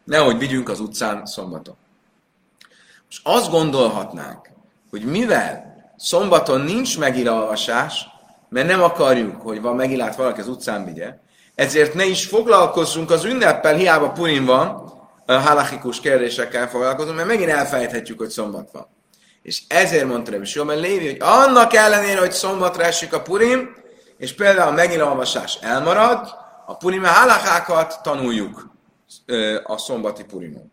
Nehogy 0.05 0.39
vigyünk 0.39 0.69
az 0.69 0.81
utcán 0.81 1.27
szombaton. 1.27 1.77
És 3.11 3.21
azt 3.23 3.51
gondolhatnánk, 3.51 4.51
hogy 4.91 5.05
mivel 5.05 5.75
szombaton 5.97 6.61
nincs 6.61 6.99
megilolvasás, 6.99 8.07
mert 8.49 8.67
nem 8.67 8.83
akarjuk, 8.83 9.41
hogy 9.41 9.61
van 9.61 9.77
megilát 9.77 10.17
valaki 10.17 10.41
az 10.41 10.49
utcán 10.49 10.85
vigye, 10.85 11.19
ezért 11.55 11.95
ne 11.95 12.05
is 12.05 12.27
foglalkozzunk 12.27 13.11
az 13.11 13.25
ünneppel, 13.25 13.75
hiába 13.75 14.11
Purim 14.11 14.45
van, 14.45 14.93
a 15.27 15.33
halachikus 15.33 16.01
kérdésekkel 16.01 16.69
foglalkozunk, 16.69 17.17
mert 17.17 17.29
megint 17.29 17.51
elfelejthetjük, 17.51 18.19
hogy 18.19 18.31
szombat 18.31 18.71
van. 18.73 18.87
És 19.43 19.63
ezért 19.69 20.07
mondta 20.07 20.31
Rebbi 20.31 20.63
mert 20.65 20.81
Lévi, 20.81 21.07
hogy 21.07 21.17
annak 21.21 21.75
ellenére, 21.75 22.19
hogy 22.19 22.33
szombatra 22.33 22.85
esik 22.85 23.13
a 23.13 23.23
Purim, 23.23 23.77
és 24.17 24.35
például 24.35 24.73
megint 24.73 25.01
olvasás 25.01 25.59
elmarad, 25.61 26.39
a 26.67 26.77
Purim 26.77 27.05
halachákat 27.05 28.03
tanuljuk 28.03 28.71
a 29.65 29.79
szombati 29.79 30.25
Purimon. 30.25 30.73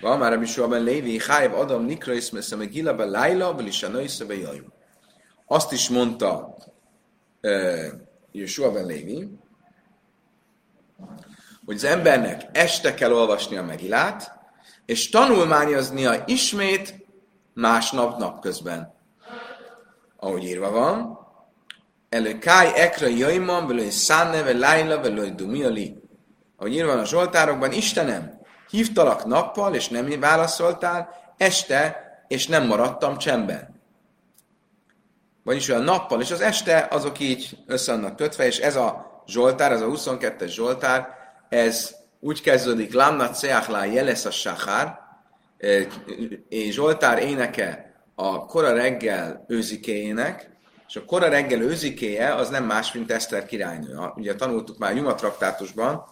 Van 0.00 0.18
már 0.18 0.32
Rebbi 0.32 0.46
Shua 0.46 0.76
Lévi, 0.76 1.20
Hájv 1.26 1.54
Adam 1.54 1.84
Nikra 1.84 2.12
Iszmeszem, 2.12 2.58
Gila 2.58 2.94
be 2.94 3.04
Laila, 3.04 3.54
Belisana 3.54 4.00
Iszebe 4.00 4.34
Jajum. 4.34 4.72
Azt 5.46 5.72
is 5.72 5.88
mondta 5.88 6.56
Joshua 8.32 8.70
ben 8.70 8.86
Lévi, 8.86 9.28
hogy 11.64 11.74
az 11.74 11.84
embernek 11.84 12.42
este 12.52 12.94
kell 12.94 13.12
olvasni 13.12 13.56
a 13.56 13.62
megilát, 13.62 14.32
és 14.86 15.08
tanulmányoznia 15.08 16.22
ismét 16.26 17.03
másnap 17.54 18.18
napközben. 18.18 18.94
Ahogy 20.16 20.44
írva 20.44 20.70
van, 20.70 21.18
elő 22.08 22.38
káj 22.38 22.72
ekra 22.74 23.06
jajman, 23.06 23.66
velőj 23.66 23.90
szánneve, 23.90 24.52
lájla, 24.52 25.00
velőj 25.00 25.30
dumiali. 25.30 26.02
Ahogy 26.56 26.72
írva 26.72 26.90
van 26.90 26.98
a 26.98 27.06
Zsoltárokban, 27.06 27.72
Istenem, 27.72 28.40
hívtalak 28.70 29.24
nappal, 29.24 29.74
és 29.74 29.88
nem 29.88 30.20
válaszoltál, 30.20 31.08
este, 31.36 32.02
és 32.28 32.46
nem 32.46 32.66
maradtam 32.66 33.18
csendben 33.18 33.74
vagyis 35.44 35.68
a 35.68 35.78
nappal 35.78 36.20
és 36.20 36.30
az 36.30 36.40
este, 36.40 36.88
azok 36.90 37.18
így 37.18 37.58
össze 37.66 37.92
vannak 37.92 38.16
kötve, 38.16 38.46
és 38.46 38.58
ez 38.58 38.76
a 38.76 39.22
Zsoltár, 39.26 39.72
ez 39.72 39.80
a 39.80 39.86
22-es 39.86 40.48
Zsoltár, 40.48 41.08
ez 41.48 41.94
úgy 42.20 42.40
kezdődik, 42.40 42.94
Lamna 42.94 43.30
Ceachlá 43.30 43.84
Jelesz 43.84 44.24
a 44.24 44.30
Sahár, 44.30 44.98
Zsoltár 46.50 47.22
éneke 47.22 47.94
a 48.14 48.46
kora 48.46 48.72
reggel 48.72 49.44
őzikéjének, 49.48 50.50
és 50.88 50.96
a 50.96 51.04
kora 51.04 51.28
reggel 51.28 51.60
őzikéje 51.60 52.34
az 52.34 52.48
nem 52.48 52.64
más, 52.64 52.92
mint 52.92 53.12
Eszter 53.12 53.46
királynő. 53.46 53.98
Ugye 54.16 54.34
tanultuk 54.34 54.78
már 54.78 54.96
Juma 54.96 55.14
traktátusban, 55.14 56.04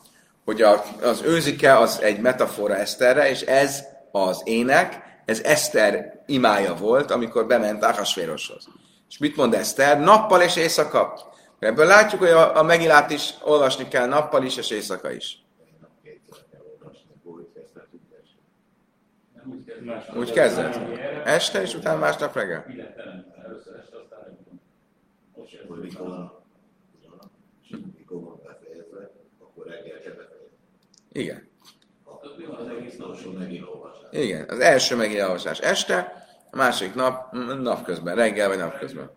hogy 0.45 0.63
az 1.03 1.23
őzike 1.25 1.79
az 1.79 2.01
egy 2.03 2.21
metafora 2.21 2.77
Eszterre, 2.77 3.31
és 3.31 3.41
ez 3.41 3.85
az 4.13 4.41
ének, 4.45 5.03
ez 5.25 5.41
Eszter 5.41 6.23
imája 6.27 6.75
volt, 6.75 7.11
amikor 7.11 7.47
bement 7.47 7.85
Ahasvéroshoz. 7.85 8.69
És 9.09 9.19
mit 9.19 9.37
mond 9.37 9.55
Eszter? 9.55 10.01
Nappal 10.01 10.41
és 10.41 10.57
éjszaka. 10.57 11.33
Ebből 11.59 11.87
látjuk, 11.87 12.21
hogy 12.21 12.31
a, 12.31 12.57
a 12.57 12.63
megilát 12.63 13.11
is 13.11 13.35
olvasni 13.43 13.89
kell 13.89 14.07
nappal 14.07 14.45
is 14.45 14.57
és 14.57 14.71
éjszaka 14.71 15.13
is. 15.13 15.42
Úgy 20.17 20.33
kezdett? 20.33 20.79
Este, 21.25 21.63
és 21.63 21.75
utána 21.75 21.99
másnap 21.99 22.35
reggel? 22.35 22.65
Igen. 31.13 31.51
Igen. 34.11 34.49
Az 34.49 34.59
első 34.59 34.97
megint 34.97 35.21
olvasás 35.21 35.59
este, 35.59 36.27
a 36.51 36.57
másik 36.57 36.95
nap 36.95 37.33
napközben, 37.61 38.15
reggel 38.15 38.49
vagy 38.49 38.59
napközben. 38.59 39.11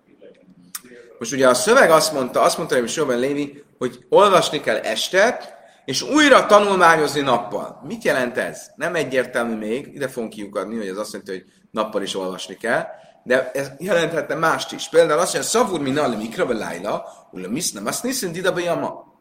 Most 1.19 1.33
ugye 1.33 1.47
a 1.47 1.53
szöveg 1.53 1.89
azt 1.89 2.13
mondta, 2.13 2.41
azt 2.41 2.57
mondta, 2.57 2.79
hogy 2.79 2.89
Soben 2.89 3.19
Lévi, 3.19 3.63
hogy 3.77 4.05
olvasni 4.09 4.59
kell 4.59 4.77
este, 4.77 5.54
és 5.85 6.01
újra 6.01 6.45
tanulmányozni 6.45 7.21
nappal. 7.21 7.81
Mit 7.83 8.03
jelent 8.03 8.37
ez? 8.37 8.71
Nem 8.75 8.95
egyértelmű 8.95 9.55
még, 9.55 9.93
ide 9.93 10.07
fogunk 10.07 10.33
kiukadni, 10.33 10.77
hogy 10.77 10.87
ez 10.87 10.97
azt 10.97 11.11
jelenti, 11.11 11.31
hogy 11.31 11.43
nappal 11.71 12.01
is 12.01 12.15
olvasni 12.15 12.55
kell, 12.55 12.85
de 13.23 13.51
ez 13.51 13.71
jelenthetne 13.77 14.35
mást 14.35 14.71
is. 14.71 14.89
Például 14.89 15.19
azt 15.19 15.33
mondja, 15.33 15.51
szavur 15.51 15.81
mi 15.81 15.89
nali 15.89 16.15
mikra 16.15 16.53
lájla, 16.53 17.05
ulla 17.31 17.47
nem 17.73 17.85
azt 17.85 18.03
niszint 18.03 18.33
dida 18.33 18.59
jama. 18.59 19.13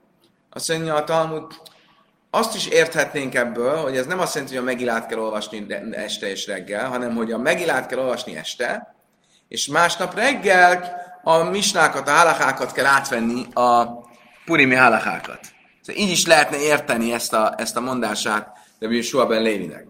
Azt 0.51 0.69
mondja 0.69 0.95
a 0.95 1.05
Talmud, 1.05 1.53
azt 2.31 2.55
is 2.55 2.67
érthetnénk 2.67 3.35
ebből, 3.35 3.77
hogy 3.77 3.97
ez 3.97 4.07
nem 4.07 4.21
azt 4.21 4.35
jelenti, 4.35 4.55
hogy 4.55 4.65
a 4.65 4.67
megilát 4.67 5.07
kell 5.07 5.19
olvasni 5.19 5.67
este 5.93 6.31
és 6.31 6.47
reggel, 6.47 6.89
hanem 6.89 7.15
hogy 7.15 7.33
a 7.33 7.39
megilát 7.39 7.87
kell 7.87 7.99
olvasni 7.99 8.37
este, 8.37 8.95
és 9.49 9.67
másnap 9.67 10.15
reggel 10.15 11.03
a 11.23 11.43
misnákat, 11.43 12.09
a 12.09 12.13
halakákat 12.13 12.73
kell 12.73 12.87
átvenni 12.87 13.47
a 13.53 13.85
purimi 14.45 14.75
halakákat. 14.75 15.54
Szóval 15.87 16.03
így 16.03 16.11
is 16.11 16.27
lehetne 16.27 16.61
érteni 16.61 17.13
ezt 17.13 17.33
a, 17.33 17.55
ezt 17.57 17.77
a 17.77 17.81
mondását 17.81 18.63
de 18.79 18.95
Yeshua 18.95 19.27
ben 19.27 19.43
Lévinek. 19.43 19.87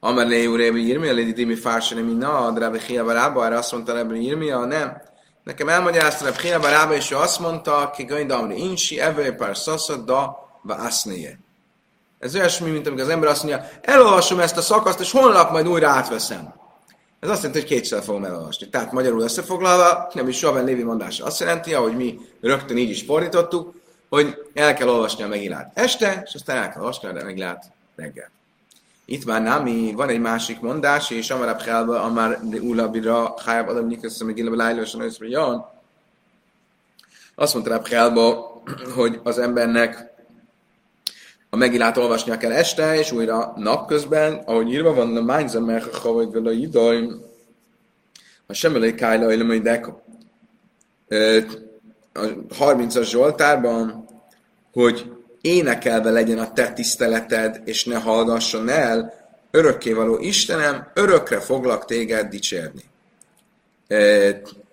Amar 0.00 0.26
Léu 0.26 0.56
Rébi 0.56 0.86
Irmi, 0.86 1.08
a 1.08 1.12
Lédi 1.12 1.32
Dimi 1.32 1.54
Fársani, 1.54 2.00
mi 2.00 2.12
na, 2.12 2.50
de 2.50 2.60
Rabbi 2.60 2.78
Chia 2.78 3.04
Barába, 3.04 3.44
erre 3.44 3.56
azt 3.56 3.72
mondta 3.72 3.92
Rabbi 3.92 4.24
Irmia, 4.24 4.64
nem. 4.64 5.02
Nekem 5.44 5.68
elmagyarázta 5.68 6.24
Rabbi 6.24 6.38
Chia 6.38 6.60
Barába, 6.60 6.94
és 6.94 7.10
ő 7.10 7.16
azt 7.16 7.38
mondta, 7.38 7.90
ki 7.96 8.04
Gain 8.04 8.26
Damri 8.26 8.58
Insi, 8.58 9.00
Evő 9.00 9.34
Pár 9.34 9.56
Szasza, 9.56 9.96
da 9.96 10.48
Vásznéje. 10.62 11.38
Ez 12.18 12.34
olyasmi, 12.34 12.70
mint 12.70 12.86
amikor 12.86 13.04
az 13.04 13.10
ember 13.10 13.28
azt 13.28 13.42
mondja, 13.44 13.68
elolvasom 13.80 14.40
ezt 14.40 14.56
a 14.56 14.62
szakaszt, 14.62 15.00
és 15.00 15.10
holnap 15.10 15.50
majd 15.50 15.68
újra 15.68 15.88
átveszem. 15.88 16.54
Ez 17.24 17.30
azt 17.30 17.42
jelenti, 17.42 17.60
hogy 17.60 17.70
kétszer 17.70 18.02
fogom 18.02 18.24
elolvasni. 18.24 18.68
Tehát 18.68 18.92
magyarul 18.92 19.20
összefoglalva, 19.20 20.10
nem 20.14 20.28
is 20.28 20.36
Soben 20.36 20.64
Lévi 20.64 20.82
mondása 20.82 21.24
azt 21.24 21.40
jelenti, 21.40 21.74
ahogy 21.74 21.96
mi 21.96 22.18
rögtön 22.40 22.76
így 22.76 22.90
is 22.90 23.02
fordítottuk, 23.02 23.74
hogy 24.08 24.50
el 24.54 24.74
kell 24.74 24.88
olvasni 24.88 25.22
a 25.22 25.28
megilát 25.28 25.70
este, 25.74 26.22
és 26.26 26.34
aztán 26.34 26.56
el 26.56 26.68
kell 26.70 26.80
olvasni 26.80 27.08
a 27.08 27.12
megilát 27.12 27.64
reggel. 27.96 28.30
Itt 29.04 29.24
már 29.24 29.42
námi, 29.42 29.92
van 29.92 30.08
egy 30.08 30.20
másik 30.20 30.60
mondás, 30.60 31.10
és 31.10 31.30
amarab 31.30 31.60
helba, 31.60 32.02
amár 32.02 32.40
de 32.42 32.60
ulabira, 32.60 33.34
hájab 33.44 33.68
adam 33.68 33.98
lájlósan 34.56 35.00
össze, 35.00 35.26
jön. 35.26 35.64
Azt 37.34 37.54
mondta 37.54 37.72
Rab 37.72 37.86
Helba, 37.86 38.52
hogy 38.94 39.20
az 39.22 39.38
embernek 39.38 40.13
a 41.54 41.56
megilát 41.56 41.96
olvasnia 41.96 42.36
kell 42.36 42.52
este, 42.52 42.98
és 42.98 43.12
újra 43.12 43.52
napközben, 43.56 44.42
ahogy 44.44 44.72
írva 44.72 44.94
van, 44.94 45.16
a 45.16 45.20
mányza 45.20 45.60
mert 45.60 45.96
ha 45.96 46.12
vagy 46.12 46.30
vele 46.30 46.52
idaj, 46.52 47.08
a 48.46 48.52
semmelé 48.52 48.94
kájla, 48.94 49.24
hogy 49.24 49.62
deka. 49.62 50.02
A 52.12 52.20
30-as 52.58 53.08
Zsoltárban, 53.08 54.04
hogy 54.72 55.12
énekelve 55.40 56.10
legyen 56.10 56.38
a 56.38 56.52
te 56.52 56.72
tiszteleted, 56.72 57.60
és 57.64 57.84
ne 57.84 57.98
hallgasson 57.98 58.68
el, 58.68 59.12
örökkévaló 59.50 60.18
Istenem, 60.18 60.90
örökre 60.94 61.40
foglak 61.40 61.84
téged 61.84 62.28
dicsérni. 62.28 62.82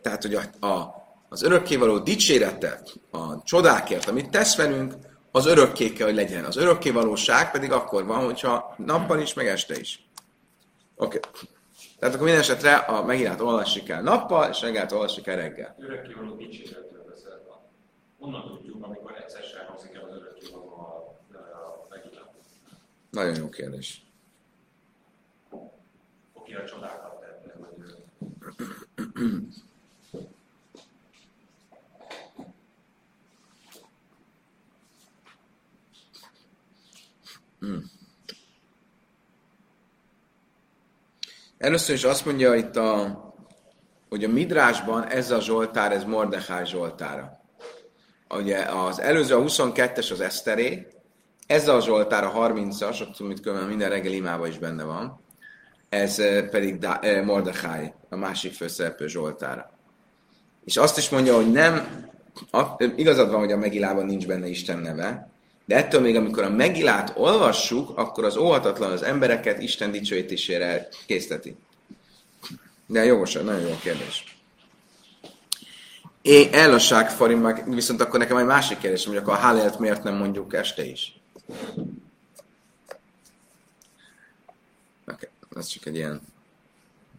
Tehát, 0.02 0.22
hogy 0.22 0.34
a, 0.34 0.68
a, 0.68 0.96
az 1.30 1.44
örökkévaló 1.44 1.98
dicséretet, 1.98 2.94
a 3.12 3.44
csodákért, 3.44 4.08
amit 4.08 4.30
tesz 4.30 4.56
velünk, 4.56 4.94
az 5.32 5.46
örökké 5.46 5.94
kell, 5.94 6.06
hogy 6.06 6.16
legyen. 6.16 6.46
Az 6.46 6.56
örökké 6.56 6.90
valóság 6.90 7.52
pedig 7.52 7.72
akkor 7.72 8.06
van, 8.06 8.26
hogyha 8.26 8.76
nappal 8.78 9.20
is, 9.20 9.34
meg 9.34 9.48
este 9.48 9.80
is. 9.80 10.06
Oké. 10.96 11.18
Okay. 11.18 11.50
Tehát 12.00 12.16
akkor 12.16 12.26
minden 12.26 12.44
esetre 12.44 12.76
a 12.76 13.04
megírált 13.04 13.42
olvasni 13.42 13.84
kell 13.84 14.02
nappal, 14.02 14.50
és 14.50 14.62
reggelt 14.62 14.92
olvasni 14.92 15.22
kell 15.22 15.36
reggel. 15.36 15.76
Örökké 15.80 16.14
való 16.14 16.36
dicséretről 16.36 17.04
beszélve. 17.10 17.60
Honnan 18.20 18.48
tudjuk, 18.48 18.84
amikor 18.84 19.16
egyszer 19.18 19.44
sem 19.44 19.66
hangzik 19.68 19.94
el 19.94 20.04
az 20.04 20.16
örökké 20.16 20.48
való 20.52 20.74
a, 20.74 21.38
a 21.38 21.88
megírált? 21.90 22.30
Nagyon 23.10 23.36
jó 23.36 23.50
kérdés. 23.50 24.06
Oké, 26.34 26.54
a 26.54 26.66
csodákat 26.66 27.12
Először 41.72 41.96
is 41.96 42.04
azt 42.04 42.26
mondja 42.26 42.56
itt, 42.56 42.76
a, 42.76 43.20
hogy 44.10 44.24
a 44.24 44.30
Midrásban 44.30 45.08
ez 45.08 45.32
a 45.32 45.42
Zsoltár, 45.42 45.92
ez 45.92 46.04
Mordechai 46.04 46.66
Zsoltára. 46.66 47.42
Ugye 48.30 48.58
az 48.58 49.00
előző 49.00 49.36
a 49.36 49.44
22-es 49.44 50.12
az 50.12 50.22
Eszteré, 50.22 50.88
ez 51.48 51.68
a 51.68 51.82
Zsoltár 51.82 52.24
a 52.24 52.34
30-as, 52.34 53.20
amit 53.20 53.40
különben 53.40 53.68
minden 53.68 53.90
reggel 53.90 54.12
imában 54.12 54.48
is 54.48 54.58
benne 54.58 54.84
van, 54.84 55.22
ez 55.90 56.20
eh, 56.20 56.50
pedig 56.50 56.84
eh, 57.02 57.26
Mordechai, 57.26 57.94
a 58.10 58.16
másik 58.16 58.54
főszereplő 58.54 59.08
Zsoltára. 59.08 59.72
És 60.66 60.78
azt 60.78 60.98
is 60.98 61.10
mondja, 61.10 61.36
hogy 61.36 61.52
nem, 61.52 62.06
igazad 62.96 63.30
van, 63.32 63.40
hogy 63.40 63.52
a 63.52 63.58
Megilában 63.58 64.06
nincs 64.06 64.28
benne 64.28 64.48
Isten 64.48 64.78
neve, 64.78 65.32
de 65.72 65.78
ettől 65.78 66.02
még, 66.02 66.16
amikor 66.16 66.44
a 66.44 66.50
megilát 66.50 67.14
olvassuk, 67.16 67.98
akkor 67.98 68.24
az 68.24 68.36
óhatatlan 68.36 68.92
az 68.92 69.02
embereket 69.02 69.62
Isten 69.62 69.92
dicsőítésére 69.92 70.88
készteti. 71.06 71.56
De 72.86 73.06
jogos, 73.06 73.34
nagyon 73.34 73.62
jó 73.62 73.78
kérdés. 73.82 74.38
É, 76.22 76.50
elasság 76.52 77.10
farim, 77.10 77.64
viszont 77.66 78.02
akkor 78.02 78.20
nekem 78.20 78.38
egy 78.38 78.46
másik 78.46 78.78
kérdés, 78.78 79.06
hogy 79.06 79.16
akkor 79.16 79.34
a 79.34 79.38
hálelt 79.38 79.80
miért 79.80 80.04
nem 80.04 80.16
mondjuk 80.16 80.54
este 80.54 80.86
is? 80.86 81.20
Oké, 81.48 81.88
okay, 85.06 85.30
ez 85.56 85.68
csak 85.68 85.86
egy 85.86 85.96
ilyen, 85.96 86.22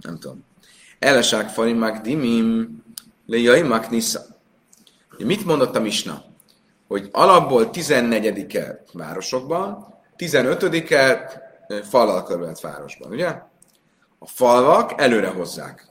nem 0.01 0.19
tudom. 0.19 0.45
Elasság 0.99 1.51
farim, 1.51 2.03
dimim, 2.03 2.83
le 3.27 3.87
nisza. 3.91 4.27
Mit 5.19 5.45
mondott 5.45 5.77
a 5.77 5.81
Misna? 5.81 6.31
Hogy 6.93 7.09
alapból 7.13 7.71
14-e 7.73 8.83
városokban, 8.93 9.95
15-e 10.19 11.31
fallal 11.89 12.23
körülött 12.25 12.61
városban, 12.61 13.11
ugye? 13.11 13.29
A 14.19 14.27
falvak 14.27 15.01
előre 15.01 15.29
hozzák. 15.29 15.87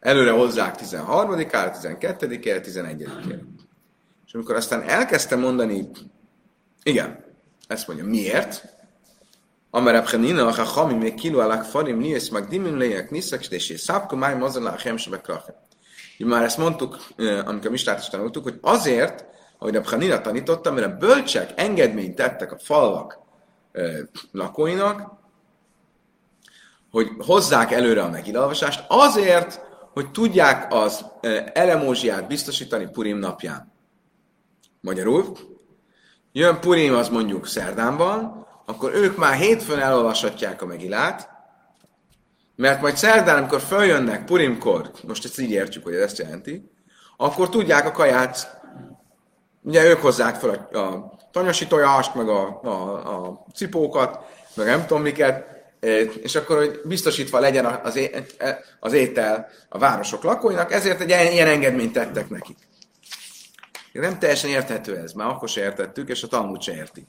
Előre 0.00 0.30
hozzák 0.30 0.74
13-ára, 0.78 1.72
12-ére, 1.82 2.66
11-ére. 2.66 3.40
És 4.26 4.34
amikor 4.34 4.54
aztán 4.54 4.82
elkezdtem 4.82 5.40
mondani, 5.40 5.90
igen, 6.82 7.24
ezt 7.66 7.86
mondja, 7.86 8.06
miért? 8.06 8.74
Amerebb 9.70 10.04
Hanina, 10.04 10.46
a 10.46 10.52
Chami 10.52 10.94
még 10.94 11.14
kiló 11.14 11.40
alak 11.40 11.64
farim, 11.64 11.98
niesz 11.98 12.28
meg 12.28 12.48
dimin 12.48 12.76
lejek 12.76 13.10
niszek, 13.10 13.46
és 13.46 13.80
szápka 13.80 14.16
máj 14.16 14.34
mazalá 14.34 14.72
a 14.72 14.78
hemsebe 14.78 15.20
krachem. 15.20 15.54
Már 16.18 16.42
ezt 16.42 16.58
mondtuk, 16.58 17.06
amikor 17.44 17.70
mi 17.70 17.76
is 17.76 18.08
tanultuk, 18.10 18.42
hogy 18.42 18.58
azért, 18.60 19.24
ahogy 19.62 19.76
a 19.76 19.82
Hanina 19.84 20.20
tanította, 20.20 20.72
mert 20.72 20.86
a 20.86 20.96
bölcsek 20.96 21.52
engedményt 21.56 22.14
tettek 22.14 22.52
a 22.52 22.58
falvak 22.58 23.18
ö, 23.72 23.98
lakóinak, 24.32 25.12
hogy 26.90 27.08
hozzák 27.18 27.72
előre 27.72 28.02
a 28.02 28.10
megidalvasást, 28.10 28.84
azért, 28.88 29.60
hogy 29.92 30.10
tudják 30.10 30.74
az 30.74 31.04
elemózsiát 31.52 32.26
biztosítani 32.26 32.88
Purim 32.92 33.18
napján. 33.18 33.72
Magyarul, 34.80 35.36
jön 36.32 36.60
Purim 36.60 36.94
az 36.94 37.08
mondjuk 37.08 37.46
szerdán 37.46 37.96
van, 37.96 38.46
akkor 38.66 38.94
ők 38.94 39.16
már 39.16 39.34
hétfőn 39.34 39.78
elolvashatják 39.78 40.62
a 40.62 40.66
megilát, 40.66 41.30
mert 42.56 42.80
majd 42.80 42.96
szerdán, 42.96 43.38
amikor 43.38 43.60
följönnek 43.60 44.24
Purimkor, 44.24 44.90
most 45.06 45.24
ezt 45.24 45.40
így 45.40 45.50
értjük, 45.50 45.84
hogy 45.84 45.94
ez 45.94 46.02
ezt 46.02 46.18
jelenti, 46.18 46.70
akkor 47.16 47.48
tudják 47.48 47.86
a 47.86 47.90
kaját 47.90 48.61
Ugye 49.62 49.84
ők 49.84 50.00
hozzák 50.00 50.34
fel 50.34 50.68
a, 50.72 50.78
a 50.78 51.12
tanyasi 51.32 51.66
tojást, 51.66 52.14
meg 52.14 52.28
a, 52.28 52.60
a, 52.62 52.70
a 53.14 53.44
cipókat, 53.54 54.18
meg 54.54 54.66
nem 54.66 54.86
tudom 54.86 55.02
miket, 55.02 55.46
és 56.22 56.34
akkor, 56.34 56.56
hogy 56.56 56.80
biztosítva 56.84 57.38
legyen 57.38 57.64
az, 57.64 57.96
é, 57.96 58.10
az 58.80 58.92
étel 58.92 59.48
a 59.68 59.78
városok 59.78 60.22
lakóinak, 60.22 60.72
ezért 60.72 61.00
egy 61.00 61.08
ilyen 61.08 61.46
engedményt 61.46 61.92
tettek 61.92 62.28
nekik. 62.28 62.56
Nem 63.92 64.18
teljesen 64.18 64.50
érthető 64.50 64.96
ez, 64.96 65.12
már 65.12 65.28
akkor 65.28 65.48
se 65.48 65.60
értettük, 65.60 66.08
és 66.08 66.22
a 66.22 66.26
Talmud 66.26 66.62
se 66.62 66.74
érti. 66.74 67.06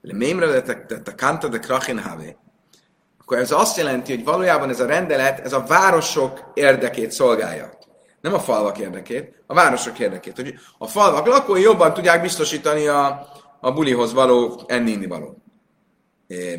Mémre 0.00 0.62
a 1.04 1.14
kanta 1.16 1.48
de 1.48 1.58
krachin 1.58 1.98
havé. 1.98 2.36
Akkor 3.20 3.38
ez 3.38 3.52
azt 3.52 3.76
jelenti, 3.76 4.14
hogy 4.14 4.24
valójában 4.24 4.70
ez 4.70 4.80
a 4.80 4.86
rendelet, 4.86 5.40
ez 5.40 5.52
a 5.52 5.64
városok 5.64 6.50
érdekét 6.54 7.10
szolgálja. 7.10 7.75
Nem 8.26 8.34
a 8.34 8.40
falvak 8.40 8.78
érdekét, 8.78 9.42
a 9.46 9.54
városok 9.54 9.98
érdekét. 9.98 10.36
Hogy 10.36 10.54
a 10.78 10.86
falvak 10.86 11.26
lakói 11.26 11.60
jobban 11.60 11.94
tudják 11.94 12.22
biztosítani 12.22 12.86
a, 12.86 13.28
a 13.60 13.72
bulihoz 13.72 14.12
való 14.12 14.62
enni 14.66 15.06
való. 15.06 15.42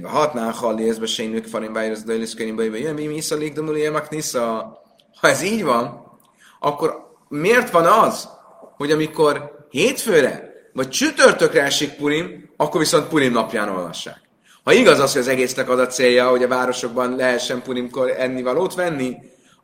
Hatnál 0.04 0.52
halli 0.52 0.90
ez 0.90 1.00
be 1.00 1.06
sénylők 1.06 1.46
farin 1.46 1.74
bájrez 1.74 2.04
de 2.04 2.14
eliszkönyvbe 2.14 2.64
jön, 2.64 2.94
mi 2.94 3.22
de 3.54 3.62
muliemak 3.62 4.10
nisza. 4.10 4.78
Ha 5.20 5.28
ez 5.28 5.42
így 5.42 5.64
van, 5.64 6.12
akkor 6.60 7.16
miért 7.28 7.70
van 7.70 7.86
az, 7.86 8.30
hogy 8.78 8.92
amikor 8.92 9.66
hétfőre 9.70 10.54
vagy 10.74 10.90
csütörtökre 10.90 11.64
esik 11.64 11.94
Purim, 11.94 12.50
akkor 12.58 12.80
viszont 12.80 13.08
Purim 13.08 13.32
napján 13.32 13.70
olvassák. 13.70 14.22
Ha 14.64 14.74
igaz 14.74 15.00
az, 15.00 15.12
hogy 15.12 15.22
az 15.22 15.28
egésznek 15.28 15.70
az 15.70 15.80
a 15.80 15.88
célja, 15.88 16.30
hogy 16.30 16.44
a 16.44 16.48
városokban 16.48 17.16
lehessen 17.16 17.62
Purimkor 17.62 18.10
ennivalót 18.18 18.76
venni, 18.76 19.18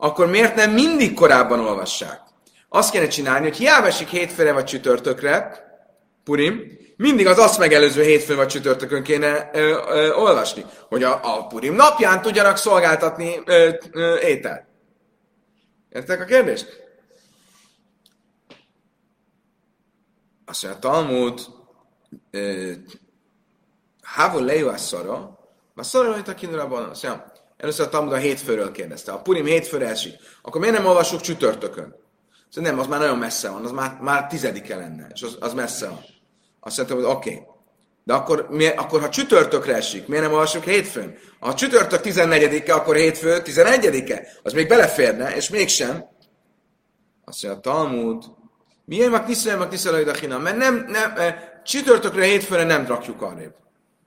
akkor 0.04 0.28
miért 0.28 0.56
nem 0.56 0.72
mindig 0.72 1.14
korábban 1.14 1.60
olvassák? 1.60 2.22
Azt 2.70 2.92
kéne 2.92 3.08
csinálni, 3.08 3.48
hogy 3.48 3.58
hiába 3.58 3.88
esik 3.88 4.08
hétfőre 4.08 4.54
vagy 4.54 4.64
csütörtökre, 4.64 5.64
Purim, 6.24 6.78
mindig 6.98 7.28
az 7.28 7.38
azt 7.38 7.60
megelőző 7.60 8.04
hétfőn 8.04 8.36
vagy 8.36 8.48
csütörtökön 8.48 9.04
kéne 9.04 9.50
ö, 9.54 9.82
ö, 9.88 10.14
olvasni, 10.14 10.66
hogy 10.90 11.04
a, 11.04 11.20
a 11.38 11.48
Purim 11.48 11.74
napján 11.74 12.22
tudjanak 12.22 12.58
szolgáltatni 12.58 13.42
ö, 13.46 13.70
ö, 13.92 14.20
ételt. 14.20 14.66
Értek 15.90 16.22
a 16.22 16.26
kérdést? 16.26 16.82
Azt 20.46 20.64
mondja, 20.64 20.80
a 20.80 20.92
Talmud 20.92 21.42
Hávol 24.02 24.44
lejú 24.44 24.68
a 24.68 24.78
szara, 24.78 25.40
a 25.76 25.84
szara, 25.84 26.14
hogy 26.14 26.30
a 26.30 26.34
kinurában, 26.34 26.90
azt 26.90 27.04
mondja, 27.04 27.33
először 27.64 27.86
a 27.86 27.90
Talmud 27.90 28.14
a 28.14 28.18
hétfőről 28.18 28.72
kérdezte. 28.72 29.12
A 29.12 29.22
Purim 29.22 29.46
hétfőre 29.46 29.88
esik, 29.88 30.14
akkor 30.42 30.62
miért 30.62 30.76
nem 30.78 30.86
olvasjuk 30.86 31.22
csütörtökön? 31.22 31.96
Szóval 32.50 32.72
nem, 32.72 32.80
az 32.80 32.88
már 32.88 33.00
nagyon 33.00 33.18
messze 33.18 33.50
van, 33.50 33.64
az 33.64 33.72
már, 33.72 33.98
már 34.02 34.28
tizedike 34.28 34.76
lenne, 34.76 35.08
és 35.14 35.22
az, 35.22 35.38
az 35.40 35.54
messze 35.54 35.88
van. 35.88 36.06
Azt 36.60 36.78
mondtam, 36.78 36.98
hogy 36.98 37.08
oké. 37.08 37.34
Okay. 37.34 37.46
De 38.04 38.14
akkor, 38.14 38.48
mi, 38.50 38.68
akkor, 38.68 39.02
ha 39.02 39.10
csütörtökre 39.10 39.76
esik, 39.76 40.08
miért 40.08 40.24
nem 40.24 40.34
olvasjuk 40.34 40.64
hétfőn? 40.64 41.18
Ha 41.40 41.54
csütörtök 41.54 42.02
14-e, 42.04 42.74
akkor 42.74 42.96
hétfő 42.96 43.42
11-e. 43.46 44.28
Az 44.44 44.54
még 44.54 44.68
beleférne, 44.68 45.36
és 45.36 45.50
mégsem. 45.50 46.06
Azt 47.26 47.44
mondja, 47.44 47.60
a 47.60 47.62
Talmud, 47.62 48.24
milyen 48.86 49.12
meg 49.12 49.28
niszolja, 49.28 49.58
meg 49.58 49.70
niszolja, 49.70 50.38
mert 50.38 50.58
nem, 50.58 50.86
nem, 50.88 51.14
eh, 51.18 51.36
csütörtökre, 51.64 52.24
hétfőre 52.24 52.64
nem 52.64 52.86
rakjuk 52.86 53.22
arrébb. 53.22 53.54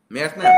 Miért 0.08 0.36
nem? 0.36 0.52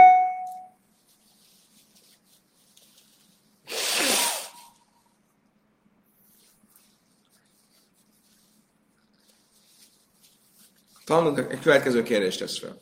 Talmud 11.09 11.39
egy 11.39 11.61
következő 11.61 12.03
kérdést 12.03 12.39
tesz 12.39 12.59
fel. 12.59 12.81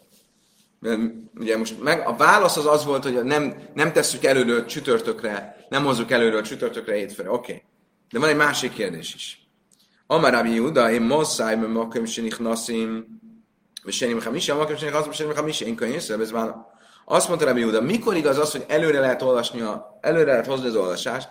Ugye 1.38 1.56
most 1.56 1.82
meg, 1.82 2.06
a 2.06 2.16
válasz 2.16 2.56
az 2.56 2.66
az 2.66 2.84
volt, 2.84 3.02
hogy 3.02 3.24
nem, 3.24 3.54
nem 3.74 3.92
tesszük 3.92 4.24
előről 4.24 4.64
csütörtökre, 4.64 5.56
nem 5.68 5.84
hozzuk 5.84 6.10
előről 6.10 6.42
csütörtökre, 6.42 6.94
hétfőre. 6.94 7.30
Oké. 7.30 7.52
Okay. 7.52 7.64
De 8.10 8.18
van 8.18 8.28
egy 8.28 8.36
másik 8.36 8.72
kérdés 8.72 9.14
is. 9.14 9.48
Amar 10.06 10.32
Rabbi 10.32 10.54
Yehuda, 10.54 10.90
én 10.90 11.02
moszáj, 11.02 11.56
mert 11.56 11.72
makem 11.72 12.04
sinich 12.04 12.40
nasim, 12.40 13.06
Senim 13.86 14.22
Hamisi, 14.22 14.50
a 14.50 14.56
Makem 14.56 14.76
Senim 14.76 15.12
Senim 15.12 15.34
Hamisi, 15.34 15.66
én 15.66 15.74
könyv, 15.74 15.94
ez 15.94 16.30
már 16.30 16.54
azt 17.04 17.28
mondta 17.28 17.46
Rabbi 17.46 17.60
Yehuda, 17.60 17.80
mikor 17.80 18.16
igaz 18.16 18.38
az, 18.38 18.52
hogy 18.52 18.64
előre 18.68 19.00
lehet 19.00 19.22
olvasni, 19.22 19.60
a, 19.60 19.98
előre 20.00 20.30
lehet 20.30 20.46
hozni 20.46 20.66
az 20.66 20.76
olvasást, 20.76 21.28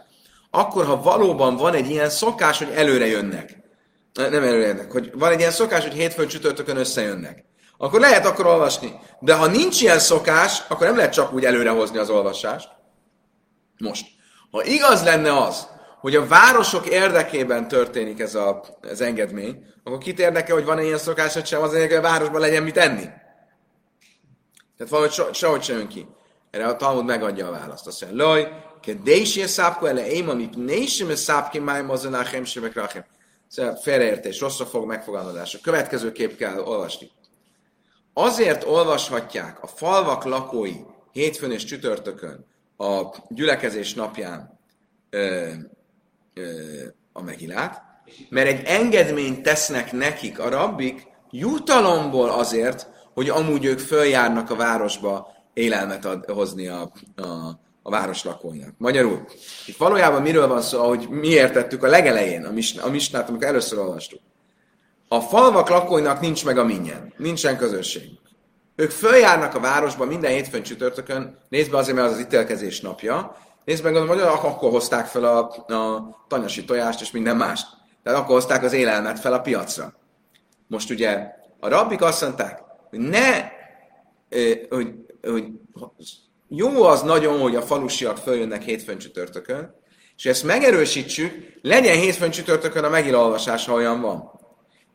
akkor, 0.49 0.86
ha 0.86 1.01
valóban 1.01 1.55
van 1.55 1.73
egy 1.73 1.89
ilyen 1.89 2.10
szokás, 2.10 2.58
hogy 2.58 2.69
előre 2.73 3.05
jönnek. 3.05 3.63
Nem 4.15 4.43
előre 4.43 4.67
jönnek, 4.67 4.91
hogy 4.91 5.12
van 5.13 5.32
egy 5.32 5.39
ilyen 5.39 5.51
szokás, 5.51 5.84
hogy 5.84 5.93
hétfőn 5.93 6.28
csütörtökön 6.28 6.78
összejönnek. 6.78 7.43
Akkor 7.78 7.99
lehet 7.99 8.25
akkor 8.25 8.45
olvasni. 8.45 8.99
De 9.19 9.34
ha 9.34 9.47
nincs 9.47 9.82
ilyen 9.82 9.99
szokás, 9.99 10.63
akkor 10.67 10.88
nem 10.88 10.95
lehet 10.95 11.13
csak 11.13 11.34
úgy 11.34 11.45
előre 11.45 11.69
hozni 11.69 11.97
az 11.97 12.10
olvasást. 12.10 12.69
Most, 13.78 14.06
ha 14.51 14.63
igaz 14.63 15.04
lenne 15.04 15.38
az, 15.38 15.67
hogy 15.99 16.15
a 16.15 16.28
városok 16.28 16.88
érdekében 16.88 17.67
történik 17.67 18.19
ez 18.19 18.36
a, 18.36 18.63
az 18.82 19.01
engedmény, 19.01 19.65
akkor 19.84 19.97
kit 19.97 20.19
érdekel, 20.19 20.56
hogy 20.56 20.65
van-e 20.65 20.84
ilyen 20.84 20.97
szokás, 20.97 21.34
hogy 21.34 21.45
sem 21.45 21.62
azért, 21.62 21.88
hogy 21.88 21.97
a 21.97 22.01
városban 22.01 22.41
legyen 22.41 22.63
mit 22.63 22.78
enni? 22.78 23.06
Tehát 24.78 24.91
valahogy 24.91 25.12
so, 25.12 25.34
sehogy 25.34 25.63
sem 25.63 25.78
jön 25.78 25.88
ki. 25.88 26.08
Erre 26.51 26.67
a 26.67 26.75
Talmud 26.75 27.06
megadja 27.06 27.47
a 27.47 27.51
választ. 27.51 27.88
Azt 27.88 28.01
mondja, 28.01 28.25
loj, 28.25 28.47
kedési 28.82 29.43
a 29.43 29.47
szápko 29.47 29.86
ele 29.86 30.08
éma, 30.08 30.34
mit 30.34 30.56
nésem 30.56 31.10
a 31.10 31.15
szápki 31.15 31.60
máj 31.60 31.82
mozanáchem 31.82 32.43
sebek 32.43 32.73
rachem. 32.73 33.06
Szóval 33.47 33.75
félreértés, 33.75 34.39
rosszra 34.39 34.65
fog 34.65 34.86
megfogalmazás. 34.86 35.53
A 35.53 35.60
következő 35.62 36.12
kép 36.12 36.36
kell 36.36 36.60
olvasni. 36.60 37.12
Azért 38.13 38.63
olvashatják 38.63 39.63
a 39.63 39.67
falvak 39.67 40.23
lakói 40.23 40.75
hétfőn 41.12 41.51
és 41.51 41.63
csütörtökön 41.63 42.45
a 42.77 43.01
gyülekezés 43.29 43.93
napján 43.93 44.60
ö, 45.10 45.51
ö, 46.34 46.43
a 47.13 47.21
megilát, 47.21 47.81
mert 48.29 48.47
egy 48.47 48.65
engedményt 48.65 49.41
tesznek 49.41 49.91
nekik 49.91 50.39
a 50.39 50.49
rabbik 50.49 51.08
jutalomból 51.31 52.29
azért, 52.29 52.88
hogy 53.13 53.29
amúgy 53.29 53.65
ők 53.65 53.79
följárnak 53.79 54.49
a 54.49 54.55
városba 54.55 55.34
élelmet 55.53 56.05
ad, 56.05 56.25
hozni 56.25 56.67
a, 56.67 56.91
a, 57.15 57.60
a 57.88 57.89
város 57.89 58.24
lakóinak. 58.24 58.74
Magyarul, 58.78 59.26
itt 59.65 59.78
valójában 59.78 60.21
miről 60.21 60.48
van 60.48 60.62
szó, 60.62 60.80
ahogy 60.80 61.08
mi 61.10 61.28
értettük 61.28 61.84
a 61.84 61.88
legelején, 61.88 62.45
a, 62.45 62.52
misn, 62.52 62.80
a 62.80 62.89
misnát, 62.89 63.30
amikor 63.30 63.48
először 63.48 63.80
olvastuk. 63.80 64.19
A 65.08 65.19
falvak 65.19 65.69
lakóinak 65.69 66.19
nincs 66.19 66.45
meg 66.45 66.58
a 66.58 66.63
minyen, 66.63 67.13
nincsen 67.17 67.58
közösség. 67.58 68.10
Ők 68.76 68.91
följárnak 68.91 69.56
a 69.56 69.60
városba 69.60 70.06
minden 70.06 70.32
hétfőn 70.32 70.63
csütörtökön, 70.63 71.38
nézd 71.50 71.71
be 71.71 71.78
azért, 71.78 71.98
mert 71.98 72.08
az 72.08 72.13
az 72.13 72.19
ítélkezés 72.19 72.82
napja, 72.82 73.36
nézd 73.65 73.84
meg, 73.84 73.95
hogy 73.95 74.19
akkor 74.19 74.69
hozták 74.69 75.06
fel 75.06 75.24
a, 75.24 75.39
a 75.74 76.26
tanyasi 76.28 76.65
tojást 76.65 77.02
és 77.02 77.12
minden 77.12 77.38
mást. 77.38 77.67
Tehát 78.04 78.19
akkor 78.19 78.36
hozták 78.36 78.63
az 78.63 78.74
élelmet 78.74 79.19
fel 79.19 79.34
a 79.34 79.41
piacra. 79.41 79.93
Most 80.67 80.89
ugye 80.89 81.28
a 81.60 81.67
rabbik 81.67 82.02
azt 82.02 82.21
mondták, 82.21 82.63
hogy 82.89 83.00
ne, 83.00 83.50
hogy, 84.69 84.93
hogy 85.21 85.45
jó 86.47 86.84
az 86.84 87.01
nagyon, 87.01 87.39
hogy 87.39 87.55
a 87.55 87.62
falusiak 87.62 88.17
följönnek 88.17 88.62
hétfőn 88.62 88.97
csütörtökön, 88.97 89.75
és 90.17 90.25
ezt 90.25 90.43
megerősítsük, 90.43 91.60
legyen 91.62 91.97
hétfőn 91.97 92.29
csütörtökön 92.29 92.84
a 92.84 92.89
megilolvasás, 92.89 93.65
ha 93.65 93.73
olyan 93.73 94.01
van. 94.01 94.31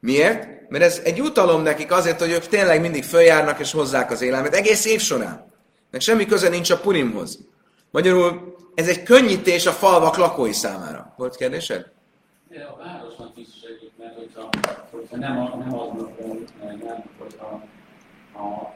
Miért? 0.01 0.69
Mert 0.69 0.85
ez 0.85 1.01
egy 1.05 1.21
utalom 1.21 1.63
nekik 1.63 1.93
azért, 1.93 2.21
hogy 2.21 2.31
ők 2.31 2.47
tényleg 2.47 2.81
mindig 2.81 3.05
följárnak 3.05 3.59
és 3.59 3.73
hozzák 3.73 4.11
az 4.11 4.23
élelmet 4.23 4.55
egész 4.55 4.85
év 4.85 5.01
során. 5.01 5.53
Nek 5.91 6.01
semmi 6.01 6.27
köze 6.27 6.49
nincs 6.49 6.71
a 6.71 6.81
Purimhoz. 6.81 7.39
Magyarul 7.91 8.55
ez 8.75 8.89
egy 8.89 9.03
könnyítés 9.03 9.67
a 9.67 9.71
falvak 9.71 10.17
lakói 10.17 10.53
számára. 10.53 11.15
Volt 11.17 11.37
kérdésed? 11.37 11.93
De 12.49 12.63
a 12.63 12.77
városnak 12.77 13.33
is 13.37 13.49
segít, 13.63 13.93
mert 13.99 14.15
hogyha, 14.15 14.49
hogyha 14.91 15.17
nem, 15.17 15.39
a, 15.39 15.57
nem 15.57 15.79
aznak, 15.79 16.19
nem, 16.83 17.05
hogyha 17.19 17.63
a, 18.35 18.73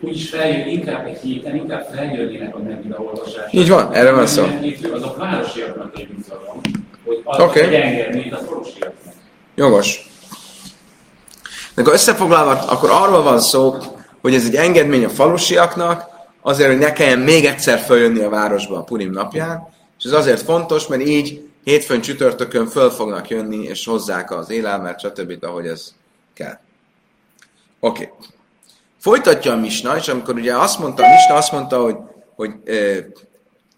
úgyis 0.00 0.28
feljön, 0.28 0.68
inkább 0.68 1.06
egy 1.06 1.18
héten, 1.18 1.56
inkább 1.56 1.88
feljönnének 1.94 2.54
a 2.54 3.00
olvasás. 3.00 3.52
Így 3.52 3.68
van, 3.68 3.92
erre 3.92 4.12
van 4.12 4.26
szó. 4.26 4.46
Azok 4.92 5.16
városiaknak 5.16 5.98
én 5.98 6.08
bizalom, 6.16 6.60
hogy 7.04 7.20
az 7.24 7.40
okay. 7.40 7.62
egy 7.62 7.74
engedményt 7.74 8.32
a 8.32 8.36
falusiaknak. 8.36 9.14
Jogos. 9.54 10.10
De 11.74 11.80
akkor 11.80 11.92
összefoglalva, 11.92 12.50
akkor 12.50 12.90
arról 12.90 13.22
van 13.22 13.40
szó, 13.40 13.76
hogy 14.20 14.34
ez 14.34 14.44
egy 14.44 14.54
engedmény 14.54 15.04
a 15.04 15.08
falusiaknak, 15.08 16.04
azért, 16.40 16.68
hogy 16.68 16.78
ne 16.78 16.92
kelljen 16.92 17.18
még 17.18 17.44
egyszer 17.44 17.78
följönni 17.78 18.20
a 18.20 18.28
városba 18.28 18.76
a 18.76 18.82
Purim 18.82 19.10
napján, 19.10 19.68
és 19.98 20.04
ez 20.04 20.12
azért 20.12 20.42
fontos, 20.42 20.86
mert 20.86 21.02
így 21.02 21.48
hétfőn 21.64 22.00
csütörtökön 22.00 22.66
föl 22.66 22.90
fognak 22.90 23.28
jönni, 23.28 23.62
és 23.62 23.86
hozzák 23.86 24.30
az 24.30 24.50
élelmet, 24.50 25.00
stb. 25.00 25.44
ahogy 25.44 25.66
ez 25.66 25.94
kell. 26.34 26.58
Oké. 27.80 28.02
Okay. 28.02 28.26
Folytatja 29.08 29.52
a 29.52 29.56
Misna, 29.56 29.96
és 29.96 30.08
amikor 30.08 30.34
ugye 30.34 30.56
azt 30.56 30.78
mondta, 30.78 31.04
a 31.04 31.08
Misna 31.08 31.34
azt 31.34 31.52
mondta, 31.52 31.82
hogy, 31.82 31.96
hogy 32.36 32.50
e, 32.64 32.74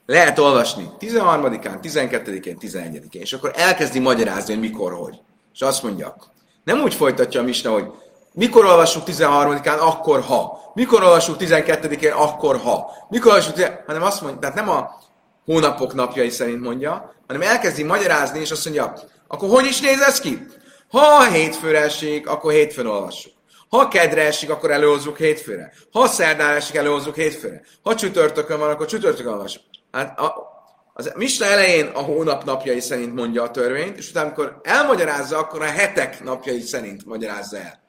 lehet 0.07 0.39
olvasni 0.39 0.91
13-án, 1.01 1.79
12-én, 1.83 2.57
11-én, 2.61 3.21
és 3.21 3.33
akkor 3.33 3.53
elkezdi 3.55 3.99
magyarázni, 3.99 4.53
hogy 4.53 4.63
mikor, 4.63 4.93
hogy. 4.93 5.21
És 5.55 5.61
azt 5.61 5.83
mondja, 5.83 6.17
nem 6.65 6.81
úgy 6.81 6.95
folytatja 6.95 7.41
a 7.41 7.45
Misna, 7.45 7.73
hogy 7.73 7.85
mikor 8.33 8.65
olvassuk 8.65 9.03
13-án, 9.07 9.79
akkor 9.79 10.21
ha. 10.21 10.59
Mikor 10.75 11.03
olvassuk 11.03 11.37
12-én, 11.39 12.13
akkor 12.13 12.57
ha. 12.57 12.91
Mikor 13.09 13.31
olvassuk, 13.31 13.55
10... 13.55 13.71
hanem 13.87 14.03
azt 14.03 14.21
mondja, 14.21 14.41
tehát 14.41 14.57
nem 14.57 14.69
a 14.69 15.01
hónapok 15.45 15.95
napjai 15.95 16.31
szerint 16.31 16.61
mondja, 16.61 17.15
hanem 17.27 17.43
elkezdi 17.43 17.83
magyarázni, 17.83 18.41
és 18.41 18.51
azt 18.51 18.65
mondja, 18.65 18.93
akkor 19.29 19.49
hogy 19.49 19.65
is 19.65 19.81
néz 19.81 20.01
ez 20.01 20.21
ki? 20.21 20.47
Ha 20.91 21.25
hétfőre 21.25 21.81
esik, 21.81 22.29
akkor 22.29 22.53
hétfőn 22.53 22.87
olvassuk. 22.87 23.39
Ha 23.71 23.89
kedre 23.89 24.23
esik, 24.23 24.51
akkor 24.51 24.71
előhozzuk 24.71 25.19
hétfőre. 25.19 25.73
Ha 25.93 26.07
szerdán 26.07 26.57
esik, 26.57 26.75
előhozzuk 26.75 27.15
hétfőre. 27.15 27.63
Ha 27.83 27.95
csütörtökön 27.95 28.59
van, 28.59 28.71
akkor 28.71 28.87
csütörtökön 28.87 29.33
olvassuk. 29.33 29.63
Hát 29.91 30.19
a, 30.19 30.49
Az 30.93 31.13
Misna 31.17 31.47
elején 31.47 31.87
a 31.87 32.01
hónap 32.01 32.45
napjai 32.45 32.81
szerint 32.81 33.15
mondja 33.15 33.43
a 33.43 33.51
törvényt, 33.51 33.97
és 33.97 34.11
utána, 34.11 34.27
amikor 34.27 34.61
elmagyarázza, 34.63 35.39
akkor 35.39 35.63
a 35.63 35.71
hetek 35.71 36.23
napjai 36.23 36.61
szerint 36.61 37.05
magyarázza 37.05 37.57
el. 37.57 37.83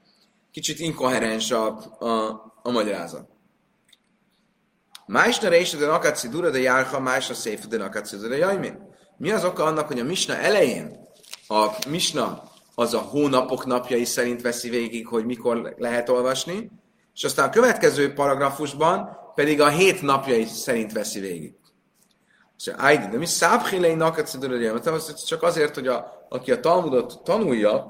Kicsit 0.52 0.80
inkoherens 0.80 1.52
a, 1.52 1.68
a, 2.00 2.30
a 2.64 2.72
magyarázat. 2.72 3.30
Másna 5.06 5.50
része 5.50 5.78
de 5.78 5.86
nakaci 5.86 6.28
dura 6.28 6.50
de 6.50 6.60
járha, 6.60 7.00
másna 7.00 7.34
széfe 7.34 7.68
de 7.68 7.78
nakaci 7.78 8.18
dura 8.18 8.36
jajmi. 8.36 8.72
Mi 9.18 9.32
az 9.32 9.46
oka 9.46 9.64
annak, 9.64 9.88
hogy 9.88 10.00
a 10.00 10.04
Misna 10.04 10.36
elején 10.36 11.10
a 11.48 11.68
Misna 11.88 12.51
az 12.76 12.94
a 12.94 13.00
hónapok 13.00 13.66
napjai 13.66 14.06
szerint 14.06 14.42
veszi 14.42 14.70
végig, 14.70 15.08
hogy 15.08 15.26
mikor 15.26 15.76
lehet 15.78 16.10
olvasni, 16.10 16.72
és 17.14 17.24
aztán 17.24 17.48
a 17.48 17.52
következő 17.52 18.14
paragrafusban 18.14 19.18
pedig 19.36 19.62
a 19.62 19.68
hét 19.68 20.02
napjai 20.02 20.46
szerint 20.46 20.92
veszi 20.92 21.20
végig. 21.20 21.54
Ájdi, 22.76 23.08
de 23.08 23.18
mi 23.18 23.26
szábhilei 23.26 23.94
nakacidörödjem, 23.94 24.82
csak 25.28 25.44
azért, 25.44 25.76
hogy 25.76 25.88
a, 25.88 26.26
aki 26.30 26.52
a 26.52 26.60
Talmudot 26.60 27.24
tanulja, 27.24 27.90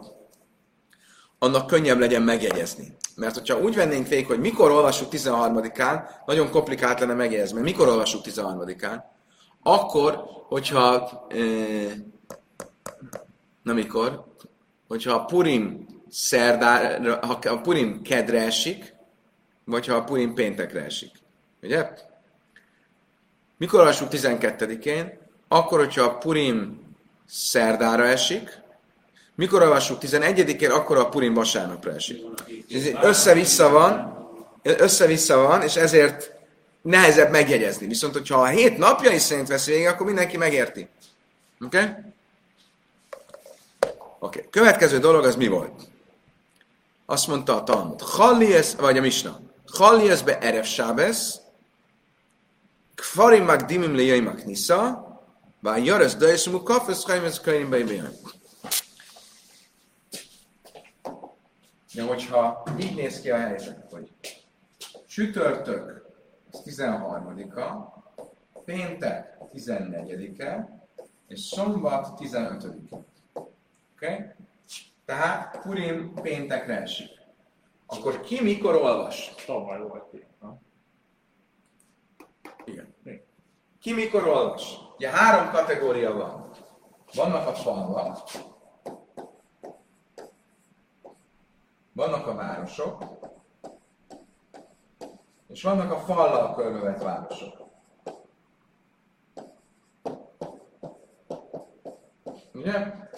annak 1.39 1.67
könnyebb 1.67 1.99
legyen 1.99 2.21
megjegyezni. 2.21 2.97
Mert 3.15 3.33
hogyha 3.33 3.59
úgy 3.59 3.75
vennénk 3.75 4.07
végig, 4.07 4.27
hogy 4.27 4.39
mikor 4.39 4.71
olvassuk 4.71 5.07
13-án, 5.11 6.09
nagyon 6.25 6.49
komplikált 6.49 6.99
lenne 6.99 7.13
megjegyezni. 7.13 7.53
Mert 7.53 7.65
mikor 7.65 7.87
olvassuk 7.87 8.21
13-án? 8.25 9.01
Akkor, 9.63 10.23
hogyha... 10.47 11.21
E, 11.29 11.37
na 13.63 13.73
mikor? 13.73 14.25
Hogyha 14.91 15.13
a 15.13 15.25
Purim 15.25 15.85
szerdára, 16.09 17.19
ha 17.25 17.39
a 17.49 17.61
Purim 17.61 18.01
kedre 18.01 18.41
esik, 18.41 18.93
vagy 19.65 19.87
ha 19.87 19.95
a 19.95 20.03
Purim 20.03 20.33
péntekre 20.33 20.83
esik. 20.83 21.11
Ugye? 21.61 21.89
Mikor 23.57 23.79
olvassuk 23.79 24.07
12-én? 24.11 25.17
Akkor, 25.47 25.79
hogyha 25.79 26.03
a 26.03 26.17
Purim 26.17 26.81
szerdára 27.27 28.05
esik, 28.05 28.59
mikor 29.35 29.61
olvassuk 29.61 30.01
11-én, 30.01 30.71
akkor 30.71 30.97
a 30.97 31.09
Purim 31.09 31.33
vasárnapra 31.33 31.93
esik. 31.93 32.21
Ez 32.69 32.85
össze-vissza 33.01 33.69
van, 33.69 34.27
össze-vissza 34.63 35.37
van, 35.37 35.61
és 35.61 35.75
ezért 35.75 36.33
nehezebb 36.81 37.31
megjegyezni. 37.31 37.87
Viszont, 37.87 38.13
hogyha 38.13 38.41
a 38.41 38.47
hét 38.47 38.77
napjai 38.77 39.17
szerint 39.17 39.47
vesz 39.47 39.65
végig, 39.65 39.87
akkor 39.87 40.05
mindenki 40.05 40.37
megérti. 40.37 40.87
Oké? 41.65 41.77
Okay? 41.77 41.91
Oké. 44.23 44.37
Okay. 44.37 44.49
Következő 44.49 44.99
dolog 44.99 45.25
az 45.25 45.35
mi 45.35 45.47
volt? 45.47 45.89
Azt 47.05 47.27
mondta 47.27 47.55
a 47.55 47.63
Talmud. 47.63 47.99
Challies, 47.99 48.75
vagy 48.75 48.97
a 48.97 49.01
Misna. 49.01 49.39
Challies 49.65 50.23
be 50.23 50.39
Erev 50.39 50.63
Sábesz, 50.63 51.39
Kfarim 52.95 53.43
Magdimim 53.43 53.95
le 53.95 54.01
Jaimak 54.01 54.45
Nisza, 54.45 55.09
Vá 55.59 55.77
Jares 55.77 56.15
Dajsmu 56.15 56.63
Kafesz 56.63 57.05
Chaimez 57.05 57.39
Kairim 57.39 57.69
Bejbejaim. 57.69 58.15
De 61.93 62.03
hogyha 62.03 62.63
így 62.79 62.95
néz 62.95 63.21
ki 63.21 63.29
a 63.29 63.37
helyzet, 63.37 63.85
hogy 63.91 64.09
csütörtök 65.07 66.05
az 66.51 66.61
13-a, 66.65 67.63
péntek 68.65 69.37
14-e, 69.53 70.81
és 71.27 71.39
szombat 71.39 72.19
15-e. 72.19 73.10
Okay? 74.01 74.25
Tehát 75.05 75.61
Purim 75.61 76.13
péntekre 76.13 76.81
esik. 76.81 77.09
Akkor 77.85 78.21
ki 78.21 78.41
mikor 78.41 78.75
olvas? 78.75 79.33
Tavaly 79.45 79.79
volt? 79.79 80.15
Igen. 82.65 82.95
Ki 83.81 83.93
mikor 83.93 84.27
olvas? 84.27 84.77
Ugye 84.95 85.09
három 85.09 85.51
kategória 85.51 86.13
van. 86.13 86.49
Vannak 87.15 87.47
a 87.47 87.53
falvak, 87.53 88.29
vannak 91.93 92.27
a 92.27 92.35
városok, 92.35 93.03
és 95.47 95.63
vannak 95.63 95.91
a 95.91 95.99
fallal 95.99 96.55
körbevett 96.55 97.01
városok. 97.01 97.61
Ugye? 102.53 103.09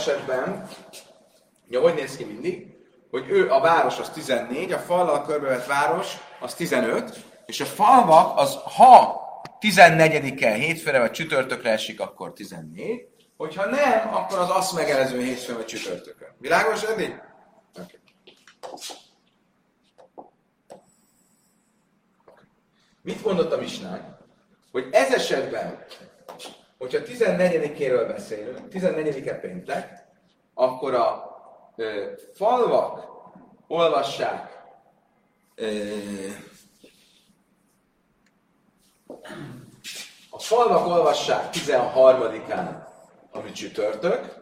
Esetben, 0.00 0.68
ugye 1.68 1.78
hogy 1.78 1.94
néz 1.94 2.16
ki 2.16 2.24
mindig, 2.24 2.66
hogy 3.10 3.30
ő 3.30 3.50
a 3.50 3.60
város 3.60 3.98
az 3.98 4.10
14, 4.10 4.72
a 4.72 4.78
fallal 4.78 5.24
körbevett 5.24 5.66
város 5.66 6.16
az 6.40 6.54
15, 6.54 7.24
és 7.46 7.60
a 7.60 7.64
falvak 7.64 8.38
az, 8.38 8.58
ha 8.76 9.20
14-e 9.60 10.52
hétfőre 10.52 10.98
vagy 10.98 11.10
csütörtökre 11.10 11.70
esik, 11.70 12.00
akkor 12.00 12.32
14, 12.32 13.06
hogyha 13.36 13.64
nem, 13.66 14.14
akkor 14.14 14.38
az 14.38 14.50
azt 14.50 14.74
megelező 14.74 15.22
hétfőn 15.22 15.56
vagy 15.56 15.64
csütörtökön. 15.64 16.28
Világos 16.38 16.82
eddig? 16.82 17.20
Okay. 17.74 17.98
Mit 23.02 23.24
mondott 23.24 23.52
a 23.52 23.56
Misnák? 23.56 24.02
Hogy 24.72 24.88
ez 24.90 25.12
esetben, 25.12 25.84
hogyha 26.80 26.98
14-éről 27.04 28.04
beszélünk, 28.08 28.58
14-e 28.72 29.34
péntek, 29.34 30.04
akkor 30.54 30.94
a 30.94 31.36
ö, 31.76 32.04
falvak 32.34 33.04
olvassák 33.68 34.62
ö, 35.54 35.66
a 40.30 40.38
falvak 40.38 40.86
olvassák 40.86 41.48
13-án, 41.52 42.84
ami 43.30 43.52
csütörtök, 43.52 44.34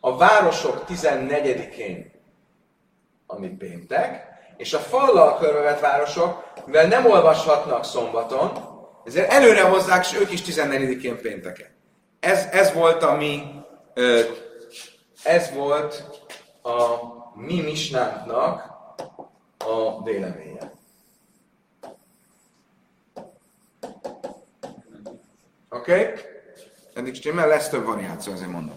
a 0.00 0.16
városok 0.16 0.84
14-én, 0.88 2.12
ami 3.26 3.48
péntek, 3.48 4.26
és 4.56 4.72
a 4.72 4.78
fallal 4.78 5.38
körbevett 5.38 5.80
városok, 5.80 6.52
mivel 6.66 6.86
nem 6.86 7.06
olvashatnak 7.06 7.84
szombaton, 7.84 8.70
ezért 9.04 9.32
előre 9.32 9.62
hozzák, 9.62 10.04
és 10.04 10.18
ők 10.18 10.32
is 10.32 10.42
14-én 10.42 11.20
pénteken. 11.20 11.71
Ez, 12.22 12.46
ez 12.50 12.72
volt 12.72 13.02
a 13.02 13.14
mi, 13.14 13.42
ez 15.22 15.50
volt 15.50 16.04
a 16.62 16.96
mi 17.34 17.60
misnánknak 17.60 18.70
a 19.58 20.02
véleménye. 20.02 20.72
Oké? 25.68 25.92
Okay? 25.92 26.14
Eddig 26.94 27.14
stimmel, 27.14 27.48
lesz 27.48 27.68
több 27.68 27.84
variáció, 27.84 28.32
azért 28.32 28.50
mondom. 28.50 28.74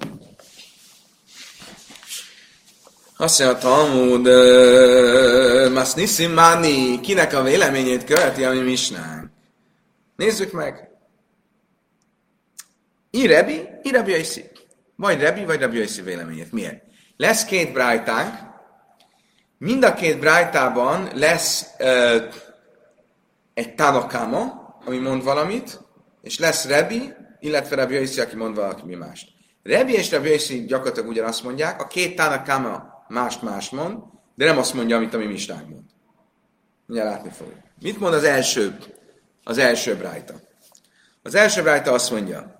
Azt 3.17 3.39
mondja, 3.39 3.57
Talmud, 3.57 4.27
Masnissim 5.73 6.33
Mani, 6.33 6.99
kinek 6.99 7.33
a 7.33 7.43
véleményét 7.43 8.03
követi 8.03 8.43
a 8.43 8.51
mi 8.51 8.59
misnánk? 8.59 9.29
Nézzük 10.15 10.51
meg. 10.51 10.84
I 13.15 13.27
Rebi, 13.27 13.69
I 13.83 13.91
Rebi 13.91 14.11
Jaiszi. 14.11 14.49
Vagy 14.95 15.19
Rebi, 15.19 15.45
vagy 15.45 15.59
Rebi 15.59 15.77
Jaiszi 15.77 16.01
véleményét. 16.01 16.51
Miért? 16.51 16.83
Lesz 17.17 17.45
két 17.45 17.73
brájtánk, 17.73 18.33
mind 19.57 19.83
a 19.83 19.93
két 19.93 20.19
brájtában 20.19 21.09
lesz 21.13 21.65
uh, 21.79 22.33
egy 23.53 23.75
tanakama, 23.75 24.75
ami 24.85 24.97
mond 24.97 25.23
valamit, 25.23 25.81
és 26.21 26.39
lesz 26.39 26.65
Rebi, 26.65 27.13
illetve 27.39 27.75
Rebi 27.75 27.93
Jaiszi, 27.93 28.21
aki 28.21 28.35
mond 28.35 28.55
valami 28.55 28.95
mást. 28.95 29.29
Rebi 29.63 29.93
és 29.93 30.11
Rebi 30.11 30.27
Jaiszi 30.27 30.65
gyakorlatilag 30.65 31.09
ugyanazt 31.09 31.43
mondják, 31.43 31.81
a 31.81 31.87
két 31.87 32.15
tanakama 32.15 33.05
mást-más 33.07 33.69
mond, 33.69 33.97
de 34.35 34.45
nem 34.45 34.57
azt 34.57 34.73
mondja, 34.73 34.95
amit 34.95 35.13
a 35.13 35.17
mi 35.17 35.25
mistánk 35.25 35.69
mond. 35.69 35.83
Mindjárt 36.85 37.13
látni 37.13 37.29
fogjuk. 37.29 37.57
Mit 37.81 37.99
mond 37.99 38.13
az 38.13 38.23
első, 38.23 38.77
az 39.43 39.57
első 39.57 39.95
brájta? 39.95 40.33
Az 41.23 41.35
első 41.35 41.61
brájta 41.61 41.91
azt 41.91 42.11
mondja, 42.11 42.54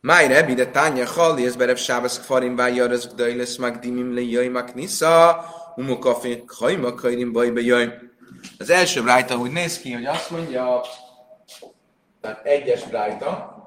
Máj 0.00 0.28
rebi, 0.28 0.54
de 0.54 1.06
halli, 1.06 1.46
ez 1.46 1.56
berev 1.56 1.76
sábasz 1.76 2.18
farim 2.18 2.56
vájjar, 2.56 2.90
az 2.90 3.14
lesz 3.16 3.56
magdimim 3.56 4.14
le 4.14 4.20
jöjj 4.20 4.48
maknisza, 4.48 5.44
umokafé, 5.76 6.44
hajma 6.46 6.94
kajrim 6.94 7.32
bajbe 7.32 7.60
jöjj. 7.60 7.88
Az 8.58 8.70
első 8.70 9.02
brájta 9.02 9.36
úgy 9.36 9.50
néz 9.50 9.78
ki, 9.78 9.92
hogy 9.92 10.06
azt 10.06 10.30
mondja, 10.30 10.80
tehát 12.20 12.44
egyes 12.44 12.84
brájta, 12.84 13.58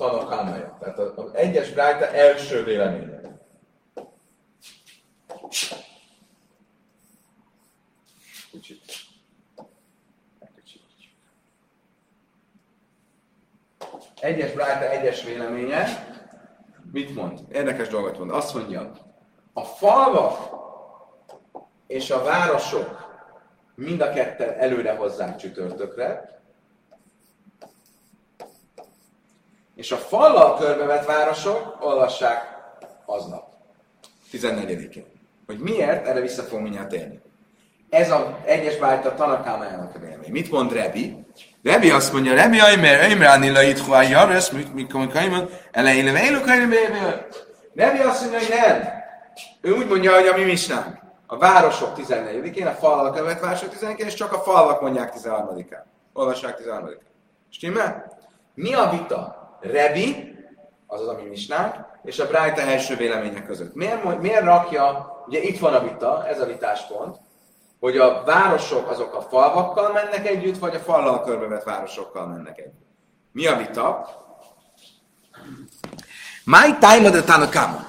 Tanakámája. 0.00 0.76
Tehát 0.80 0.98
az 0.98 1.34
egyes 1.34 1.70
brájta 1.70 2.06
első 2.06 2.64
véleménye. 2.64 3.20
Kicsit. 8.50 9.09
Egyes 14.20 14.52
brájta 14.52 14.90
egyes 14.90 15.24
véleménye. 15.24 16.06
Mit 16.92 17.14
mond? 17.14 17.40
Érdekes 17.52 17.88
dolgot 17.88 18.18
mond. 18.18 18.30
Azt 18.30 18.54
mondja, 18.54 18.90
a 19.52 19.62
falvak 19.62 20.58
és 21.86 22.10
a 22.10 22.22
városok 22.22 23.08
mind 23.74 24.00
a 24.00 24.12
ketten 24.12 24.58
előre 24.58 24.94
hozzák 24.94 25.36
csütörtökre, 25.36 26.40
és 29.74 29.92
a 29.92 29.96
fallal 29.96 30.58
körbevett 30.58 31.04
városok 31.04 31.76
olvassák 31.80 32.58
aznap, 33.04 33.54
14-én. 34.32 35.06
Hogy 35.46 35.58
miért, 35.58 36.06
erre 36.06 36.20
vissza 36.20 36.42
fogunk 36.42 36.62
mindjárt 36.62 36.88
térni. 36.88 37.20
Ez 37.90 38.10
a 38.10 38.38
egyes 38.44 38.76
bájta 38.76 39.14
Tanakámájának 39.14 39.94
a 39.94 39.98
vélemény. 39.98 40.30
Mit 40.30 40.50
mond 40.50 40.72
Rebi? 40.72 41.26
Rebi 41.62 41.90
azt 41.90 42.12
mondja, 42.12 42.34
Rebi 42.34 42.60
Aimer, 42.60 43.00
Aimerani 43.00 43.50
la 43.50 43.62
itt 43.62 43.78
hoa 43.78 44.02
jares, 44.02 44.50
mikor 44.74 45.08
kaiman, 45.08 45.48
elején 45.70 46.42
kaiman, 46.44 46.72
Rebi 47.74 47.98
azt 47.98 48.20
mondja, 48.20 48.38
hogy 48.38 48.48
nem. 48.48 48.88
Ő 49.60 49.72
úgy 49.72 49.86
mondja, 49.88 50.14
hogy 50.14 50.26
a 50.26 50.36
mi 50.36 50.44
misnánk. 50.44 50.98
A 51.26 51.38
városok 51.38 51.92
14-én, 51.96 52.66
a 52.66 52.70
falak 52.70 53.14
követ 53.14 53.40
városok 53.40 53.72
14-én, 53.80 54.06
és 54.06 54.14
csak 54.14 54.32
a 54.32 54.38
falvak 54.38 54.80
mondják 54.80 55.12
13-án. 55.16 55.82
Olvassák 56.12 56.58
13-án. 56.64 57.00
Stimmel? 57.50 58.18
Mi 58.54 58.74
a 58.74 58.90
vita? 58.90 59.56
Rebi, 59.60 60.34
azaz 60.86 61.08
a 61.08 61.18
mi 61.22 61.28
misnánk, 61.28 61.74
és 62.04 62.18
a 62.18 62.26
Brájta 62.26 62.60
első 62.60 62.96
vélemények 62.96 63.46
között. 63.46 63.74
Miért, 63.74 64.20
miért 64.20 64.44
rakja, 64.44 65.12
ugye 65.26 65.40
itt 65.42 65.58
van 65.58 65.74
a 65.74 65.82
vita, 65.82 66.26
ez 66.28 66.40
a 66.40 66.46
vitáspont, 66.46 67.16
hogy 67.80 67.96
a 67.96 68.22
városok 68.24 68.90
azok 68.90 69.14
a 69.14 69.20
falvakkal 69.20 69.92
mennek 69.92 70.26
együtt, 70.26 70.58
vagy 70.58 70.74
a 70.74 70.78
fallal 70.78 71.24
körbevett 71.24 71.62
városokkal 71.62 72.26
mennek 72.26 72.58
együtt. 72.58 72.88
Mi 73.32 73.46
a 73.46 73.56
vita? 73.56 74.08
My 76.44 76.78
time 76.78 77.10
the 77.10 77.22
Tanakama. 77.22 77.86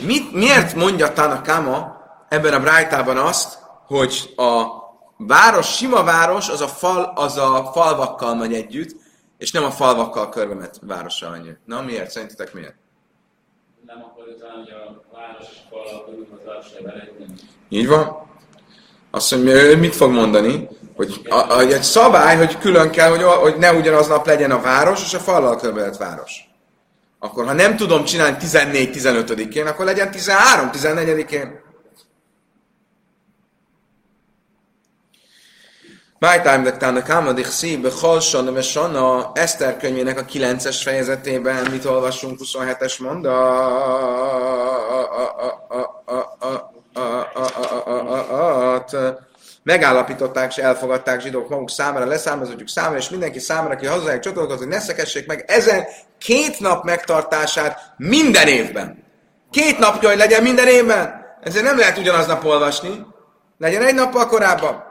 Mit, 0.00 0.32
miért 0.32 0.74
mondja 0.74 1.12
Tanakama 1.12 1.96
ebben 2.28 2.52
a 2.52 2.60
Brájtában 2.60 3.16
azt, 3.16 3.58
hogy 3.86 4.34
a 4.36 4.66
város, 5.16 5.76
sima 5.76 6.04
város, 6.04 6.48
az 6.48 6.60
a, 6.60 6.66
fal, 6.66 7.12
az 7.14 7.36
a 7.36 7.70
falvakkal 7.74 8.34
megy 8.34 8.54
együtt, 8.54 8.96
és 9.38 9.50
nem 9.50 9.64
a 9.64 9.70
falvakkal 9.70 10.28
körbevett 10.28 10.78
várossal 10.80 11.30
megy. 11.30 11.56
Na 11.64 11.82
miért? 11.82 12.10
Szerintetek 12.10 12.54
miért? 12.54 12.76
Nem 13.86 14.02
akkor 14.02 14.24
talán, 14.40 14.56
hogy 14.56 14.70
a 14.70 15.16
város 15.16 15.46
és 15.50 15.58
a 15.70 15.74
falak 15.74 16.04
körül 16.04 16.26
az 16.32 16.44
város 16.44 16.72
Így 17.68 17.88
van. 17.88 18.27
Azt 19.18 19.30
mondja, 19.30 19.54
ő 19.54 19.76
mit 19.76 19.94
fog 19.94 20.10
mondani? 20.10 20.68
Hogy 20.96 21.20
a, 21.28 21.34
a, 21.34 21.60
egy 21.60 21.82
szabály, 21.82 22.36
hogy 22.36 22.58
külön 22.58 22.90
kell, 22.90 23.10
hogy, 23.10 23.22
hogy 23.22 23.56
ne 23.56 23.72
ugyanaznap 23.72 24.26
legyen 24.26 24.50
a 24.50 24.60
város 24.60 25.02
és 25.02 25.14
a 25.14 25.18
fallal 25.18 25.56
körbevett 25.56 25.96
város. 25.96 26.32
Akkor 27.18 27.46
ha 27.46 27.52
nem 27.52 27.76
tudom 27.76 28.04
csinálni 28.04 28.36
14-15-én, 28.40 29.66
akkor 29.66 29.84
legyen 29.84 30.10
13-14-én. 30.12 31.60
Bájtáim 36.18 36.62
de 36.62 36.76
tána 36.76 37.02
kámadik 37.02 37.46
szíbe 37.46 37.90
halsan, 38.00 38.54
de 38.54 38.62
sana 38.62 39.30
Eszter 39.34 39.76
könyvének 39.76 40.18
a 40.18 40.24
9-es 40.24 40.80
fejezetében 40.82 41.70
mit 41.70 41.84
olvasunk 41.84 42.40
27-es 42.42 43.02
mondat? 43.02 43.48
Megállapították 49.62 50.50
és 50.50 50.56
elfogadták 50.56 51.20
zsidók 51.20 51.48
maguk 51.48 51.70
számára, 51.70 52.06
leszármazottjuk 52.06 52.68
számára, 52.68 52.96
és 52.96 53.08
mindenki 53.08 53.38
számára, 53.38 53.74
aki 53.74 53.86
hazaják 53.86 54.20
csatlakozott, 54.20 54.58
hogy 54.58 54.68
ne 54.68 54.78
szekessék 54.78 55.26
meg 55.26 55.44
ezen 55.46 55.84
két 56.18 56.60
nap 56.60 56.84
megtartását 56.84 57.94
minden 57.96 58.48
évben. 58.48 59.04
Két 59.50 59.78
napja, 59.78 60.08
hogy 60.08 60.18
legyen 60.18 60.42
minden 60.42 60.66
évben. 60.66 61.26
Ezért 61.40 61.64
nem 61.64 61.78
lehet 61.78 61.98
ugyanaznap 61.98 62.44
olvasni. 62.44 63.06
Legyen 63.58 63.82
egy 63.82 63.94
nappal 63.94 64.26
korábban. 64.26 64.90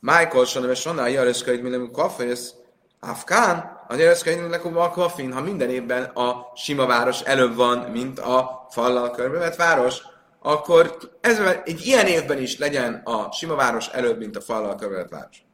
Michael 0.00 0.44
Shana 0.44 0.74
Shana 0.74 1.06
Jareszkaid 1.06 1.62
Milem 1.62 1.90
Kafész 1.92 2.52
Afkán, 3.00 3.84
a 3.88 3.94
Jareszkaid 3.94 4.40
Milem 4.40 4.90
Kafin, 4.92 5.32
ha 5.32 5.40
minden 5.40 5.70
évben 5.70 6.04
a 6.04 6.52
sima 6.54 6.86
város 6.86 7.20
előbb 7.20 7.54
van, 7.56 7.78
mint 7.78 8.18
a 8.18 8.66
fallal 8.70 9.10
körbevett 9.10 9.56
város, 9.56 10.02
akkor 10.40 10.98
ez, 11.20 11.38
egy 11.64 11.86
ilyen 11.86 12.06
évben 12.06 12.38
is 12.38 12.58
legyen 12.58 13.02
a 13.04 13.32
sima 13.32 13.54
város 13.54 13.88
előbb, 13.88 14.18
mint 14.18 14.36
a 14.36 14.40
fallal 14.40 14.74
körbevett 14.74 15.10
város. 15.10 15.46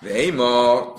Véma, 0.00 0.92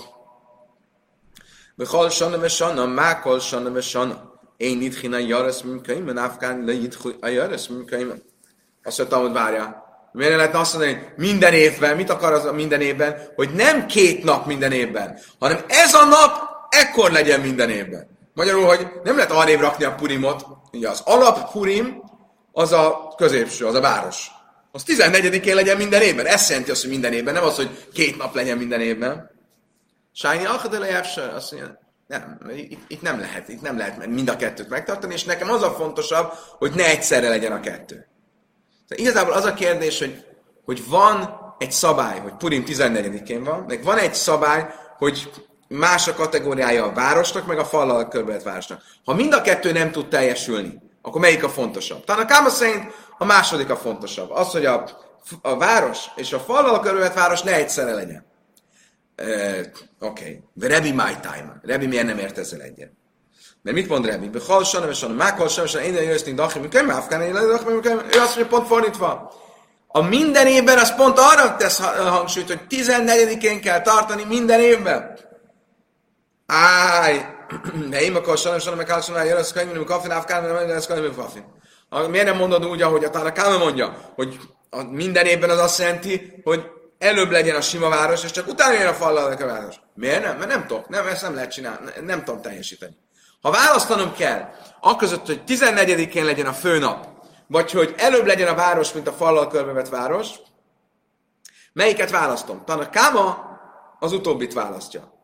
Bechal 1.74 2.10
Shana 2.10 2.38
Veshana, 2.38 2.86
Mákol 2.86 3.40
Shana 3.40 3.72
Veshana, 3.72 4.40
én 4.56 4.82
itt 4.82 4.96
hina 4.96 5.18
Jaresz 5.18 5.60
Mimkaimen, 5.60 6.16
Afkán 6.16 6.64
le 6.64 6.72
itt 6.72 6.98
a 7.20 7.26
Jaresz 7.26 7.66
Mimkaimen. 7.66 8.22
Azt 8.82 8.98
mondtam, 8.98 9.20
hogy 9.20 9.32
várja, 9.32 9.86
Miért 10.12 10.36
lehetne 10.36 10.58
azt 10.58 10.74
mondani, 10.74 10.94
hogy 10.94 11.12
minden 11.16 11.52
évben, 11.52 11.96
mit 11.96 12.10
akar 12.10 12.32
az 12.32 12.50
minden 12.54 12.80
évben, 12.80 13.20
hogy 13.34 13.50
nem 13.54 13.86
két 13.86 14.24
nap 14.24 14.46
minden 14.46 14.72
évben, 14.72 15.18
hanem 15.38 15.58
ez 15.66 15.94
a 15.94 16.04
nap 16.04 16.32
ekkor 16.68 17.10
legyen 17.10 17.40
minden 17.40 17.70
évben. 17.70 18.08
Magyarul, 18.34 18.64
hogy 18.64 18.88
nem 19.04 19.16
lehet 19.16 19.30
arrébb 19.30 19.60
rakni 19.60 19.84
a 19.84 19.94
Purimot, 19.94 20.46
ugye 20.72 20.88
az 20.88 21.02
alap 21.04 21.50
Purim, 21.52 22.02
az 22.58 22.72
a 22.72 23.14
középső, 23.16 23.66
az 23.66 23.74
a 23.74 23.80
város. 23.80 24.30
Az 24.72 24.82
14-én 24.86 25.54
legyen 25.54 25.76
minden 25.76 26.02
évben. 26.02 26.26
Ez 26.26 26.48
jelenti 26.48 26.70
azt, 26.70 26.80
hogy 26.80 26.90
minden 26.90 27.12
évben, 27.12 27.34
nem 27.34 27.44
az, 27.44 27.56
hogy 27.56 27.88
két 27.92 28.16
nap 28.16 28.34
legyen 28.34 28.58
minden 28.58 28.80
évben. 28.80 29.30
Sányi 30.12 30.44
Alkadele 30.44 31.04
azt 31.34 31.52
mondja, 31.52 31.78
nem, 32.06 32.40
itt, 32.56 32.80
itt, 32.88 33.02
nem 33.02 33.20
lehet, 33.20 33.48
itt 33.48 33.60
nem 33.60 33.78
lehet 33.78 34.06
mind 34.06 34.28
a 34.28 34.36
kettőt 34.36 34.68
megtartani, 34.68 35.14
és 35.14 35.24
nekem 35.24 35.50
az 35.50 35.62
a 35.62 35.70
fontosabb, 35.70 36.32
hogy 36.58 36.72
ne 36.74 36.84
egyszerre 36.84 37.28
legyen 37.28 37.52
a 37.52 37.60
kettő. 37.60 38.08
Tehát 38.88 39.04
igazából 39.04 39.32
az 39.32 39.44
a 39.44 39.54
kérdés, 39.54 39.98
hogy, 39.98 40.24
hogy 40.64 40.88
van 40.88 41.38
egy 41.58 41.72
szabály, 41.72 42.18
hogy 42.18 42.32
Purim 42.38 42.64
14-én 42.66 43.44
van, 43.44 43.64
meg 43.68 43.84
van 43.84 43.98
egy 43.98 44.14
szabály, 44.14 44.66
hogy 44.96 45.30
más 45.68 46.08
a 46.08 46.14
kategóriája 46.14 46.84
a 46.84 46.92
városnak, 46.92 47.46
meg 47.46 47.58
a 47.58 47.64
fallal 47.64 48.08
körbevett 48.08 48.42
városnak. 48.42 48.82
Ha 49.04 49.14
mind 49.14 49.32
a 49.32 49.40
kettő 49.40 49.72
nem 49.72 49.90
tud 49.90 50.08
teljesülni, 50.08 50.86
akkor 51.02 51.20
melyik 51.20 51.44
a 51.44 51.48
fontosabb? 51.48 52.04
Talán 52.04 52.24
a 52.24 52.26
Káma 52.26 52.48
szerint 52.48 52.94
a 53.18 53.24
második 53.24 53.70
a 53.70 53.76
fontosabb. 53.76 54.30
Az, 54.30 54.50
hogy 54.50 54.66
a, 54.66 54.88
a 55.42 55.56
város 55.56 56.04
és 56.16 56.32
a 56.32 56.38
fallal 56.38 56.80
körbevett 56.80 57.14
város 57.14 57.42
ne 57.42 57.54
egyszerre 57.54 57.94
legyen. 57.94 58.26
Uh, 59.22 59.66
Oké. 60.00 60.42
Okay. 60.58 60.68
Rebi 60.68 60.90
my 60.90 61.16
time. 61.20 61.60
Rebi 61.62 61.86
miért 61.86 62.06
nem 62.06 62.18
ért 62.18 62.38
ezzel 62.38 62.60
egyet? 62.60 62.92
Mert 63.62 63.76
mit 63.76 63.88
mond 63.88 64.06
Rebi? 64.06 64.28
Bechal 64.28 64.64
sana, 64.64 64.92
sana, 64.92 65.14
mákal 65.14 65.48
sana, 65.48 65.66
sana, 65.66 65.84
én 65.84 65.94
jösszünk 65.94 66.36
dachim, 66.36 66.62
mikor 66.62 66.84
máfkán, 66.84 67.22
én 67.22 67.32
dachim, 67.32 67.48
ő 67.48 67.52
azt 67.52 68.36
mondja, 68.36 68.46
pont 68.46 68.66
fordítva. 68.66 69.32
A 69.86 70.02
minden 70.02 70.46
évben 70.46 70.78
az 70.78 70.94
pont 70.94 71.18
arra 71.18 71.56
tesz 71.56 71.80
hangsúlyt, 71.96 72.46
hogy 72.46 72.60
14-én 72.68 73.60
kell 73.60 73.80
tartani 73.80 74.24
minden 74.24 74.60
évben. 74.60 75.18
Áj, 76.46 77.26
de 77.90 78.00
én 78.00 78.14
akar 78.14 78.38
sana, 78.38 78.58
sana, 78.58 78.76
meg 78.76 79.02
sana, 79.02 79.22
jön 79.22 79.36
az 79.36 79.52
könyv, 79.52 79.84
kafin, 79.84 80.10
afkán, 80.10 80.42
nem 80.42 80.70
ez 80.70 80.86
könyv, 80.86 81.14
kafin. 81.14 81.44
Miért 82.08 82.26
nem 82.26 82.36
mondod 82.36 82.66
úgy, 82.66 82.82
ahogy 82.82 83.04
a 83.04 83.10
Tanakáma 83.10 83.58
mondja, 83.58 84.12
hogy 84.14 84.38
a 84.70 84.82
minden 84.82 85.26
évben 85.26 85.50
az 85.50 85.58
azt 85.58 85.78
jelenti, 85.78 86.40
hogy 86.44 86.70
előbb 86.98 87.30
legyen 87.30 87.56
a 87.56 87.60
sima 87.60 87.88
város, 87.88 88.24
és 88.24 88.30
csak 88.30 88.48
utána 88.48 88.72
jön 88.72 88.86
a 88.86 88.92
fallal 88.92 89.32
a 89.32 89.46
város. 89.46 89.80
Miért 89.94 90.24
nem? 90.24 90.36
Mert 90.36 90.50
nem 90.50 90.66
tudok, 90.66 90.88
nem, 90.88 91.06
ezt 91.06 91.22
nem 91.22 91.34
lehet 91.34 91.52
csinálni, 91.52 91.90
nem 92.00 92.24
tudom 92.24 92.40
teljesíteni. 92.42 92.96
Ha 93.42 93.50
választanom 93.50 94.12
kell, 94.12 94.50
akközött, 94.80 95.26
hogy 95.26 95.42
14-én 95.46 96.24
legyen 96.24 96.46
a 96.46 96.52
főnap, 96.52 97.06
vagy 97.46 97.70
hogy 97.70 97.94
előbb 97.96 98.26
legyen 98.26 98.48
a 98.48 98.54
város, 98.54 98.92
mint 98.92 99.08
a 99.08 99.12
fallal 99.12 99.48
körbevett 99.48 99.88
város, 99.88 100.28
melyiket 101.72 102.10
választom? 102.10 102.64
Talán 102.64 102.90
Káma 102.90 103.46
az 103.98 104.12
utóbbit 104.12 104.52
választja. 104.52 105.17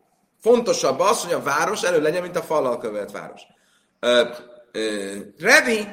Fontosabb 0.45 1.01
az, 1.01 1.23
hogy 1.23 1.33
a 1.33 1.43
város 1.43 1.83
előbb 1.83 2.03
legyen, 2.03 2.23
mint 2.23 2.37
a 2.37 2.43
fallal 2.43 2.79
körbevett 2.79 3.11
város. 3.11 3.43
Ö, 4.01 4.29
ö, 4.73 5.17
Revi 5.39 5.89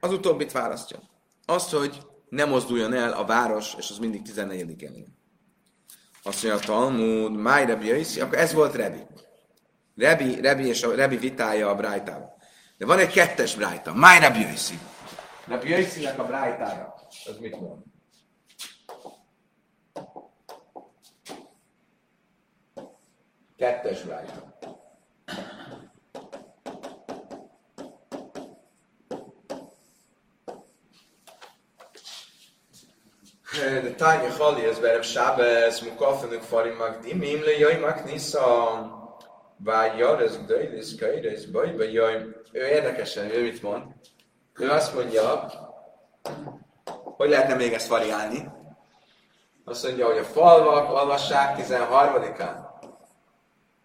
az 0.00 0.12
utóbbit 0.12 0.52
választja. 0.52 0.98
Azt, 1.46 1.70
hogy 1.70 2.00
ne 2.28 2.44
mozduljon 2.44 2.92
el 2.92 3.12
a 3.12 3.24
város, 3.24 3.74
és 3.78 3.90
az 3.90 3.98
mindig 3.98 4.22
14-én 4.34 5.16
Azt 6.22 6.42
mondja 6.42 6.60
a 6.60 6.64
Talmud, 6.64 7.36
Máj 7.36 7.66
Rebi 7.66 8.20
akkor 8.20 8.38
ez 8.38 8.52
volt 8.52 8.74
Revi. 8.74 9.06
Rebi, 9.96 10.40
Rebi 10.40 10.66
és 10.66 10.82
a 10.82 10.94
Rebi 10.94 11.16
vitája 11.16 11.68
a 11.68 11.74
Brájtában. 11.74 12.30
De 12.76 12.86
van 12.86 12.98
egy 12.98 13.12
kettes 13.12 13.54
Brájta, 13.54 13.94
Máj 13.94 14.20
Rebi 14.20 14.40
Jöjszi. 14.40 14.78
Rebi 15.48 16.06
a 16.16 16.24
Brájtára. 16.24 16.94
Ez 17.26 17.36
mit 17.40 17.60
mond? 17.60 17.82
Kettes 23.60 24.02
Brájta. 24.02 24.58
De 33.82 33.94
Tanya 33.96 34.30
Chali, 34.30 34.64
ez 34.64 34.78
Berev 34.78 35.02
Sábez, 35.02 35.80
Mukafenük 35.80 36.42
Farim 36.42 36.76
Magdimim, 36.76 37.42
le 37.42 37.50
Jaj 37.58 37.78
Magnisza. 37.78 38.98
Vágyar, 39.56 40.22
ez 40.22 40.44
Dailis, 40.46 40.96
Kairis, 40.98 41.46
Bajba, 41.46 41.82
jaj. 41.82 42.26
Ő 42.52 42.66
érdekesen, 42.66 43.30
ő 43.30 43.42
mit 43.42 43.62
mond? 43.62 43.82
Ő 44.58 44.70
azt 44.70 44.94
mondja, 44.94 45.50
hogy 47.02 47.28
lehetne 47.28 47.54
még 47.54 47.72
ezt 47.72 47.88
variálni. 47.88 48.50
Azt 49.64 49.84
mondja, 49.84 50.06
hogy 50.06 50.18
a 50.18 50.24
falvak 50.24 50.90
olvassák 50.90 51.58
13-án. 51.58 52.69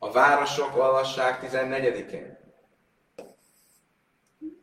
A 0.06 0.12
városok 0.12 0.78
olvassák 0.78 1.40
14-én. 1.44 2.38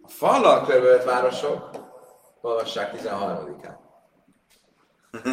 A 0.03 0.09
fallal 0.09 0.67
körülött 0.67 1.05
városok 1.05 1.71
olvassák 2.41 2.95
13-án. 2.97 3.75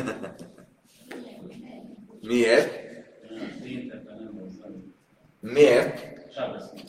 Miért? 2.22 2.80
Miért? 5.39 6.07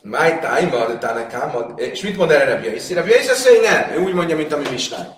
Máj 0.03 0.39
tájma, 0.39 0.87
de 0.87 0.99
tánakáma, 0.99 1.75
és 1.77 2.03
mit 2.03 2.17
mond 2.17 2.31
erre 2.31 2.45
Rebbi 2.45 2.67
Jaiszi? 2.67 2.95
Rebbi 2.95 3.11
Jaiszi 3.11 3.31
azt 3.31 3.51
mondja, 3.51 3.71
nem, 3.71 3.91
ő 3.91 3.99
úgy 4.03 4.15
mondja, 4.15 4.37
mint 4.37 4.53
a 4.53 4.57
mi 4.57 4.69
misnánk. 4.71 5.13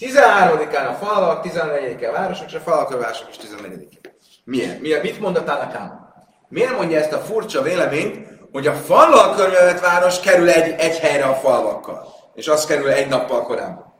13-án 0.00 0.88
a 0.88 0.92
falak, 0.92 1.44
14-én 1.46 2.08
a 2.08 2.12
városok, 2.12 2.46
és 2.46 2.54
a 2.54 2.60
falak 2.60 2.90
a 2.90 2.98
városok 2.98 3.28
is 3.30 3.36
14-én. 3.36 4.00
Miért? 4.44 4.80
Miért? 4.80 5.02
Mit 5.02 5.20
mond 5.20 5.36
a 5.36 5.44
tánakáma? 5.44 6.03
Miért 6.54 6.76
mondja 6.76 6.98
ezt 6.98 7.12
a 7.12 7.18
furcsa 7.18 7.62
véleményt, 7.62 8.26
hogy 8.52 8.66
a 8.66 8.72
fallal 8.72 9.34
körülvett 9.34 9.80
város 9.80 10.20
kerül 10.20 10.48
egy, 10.48 10.74
egy 10.78 10.98
helyre 10.98 11.24
a 11.24 11.34
falvakkal, 11.34 12.14
és 12.34 12.48
az 12.48 12.64
kerül 12.64 12.88
egy 12.88 13.08
nappal 13.08 13.42
korábban. 13.42 13.94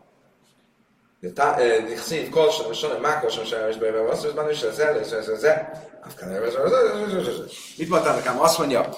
De 1.20 1.30
tá- 1.30 1.61
eh, 1.61 2.28
kolsam, 2.30 2.70
és 2.70 2.78
sonnan 2.78 3.00
mákolsam 3.00 3.44
sem 3.44 3.68
is 3.68 3.76
bejövő, 3.76 4.07
azt 4.07 4.24
mondja, 4.24 4.48
és 4.48 4.61
ez 4.61 4.78
el, 4.78 4.98
ez 4.98 5.12
ez 5.12 5.28
ez 5.28 5.42
Mit 7.76 7.88
mondta 7.88 8.14
nekem? 8.14 8.40
Azt 8.40 8.59
mondja, 8.59 8.88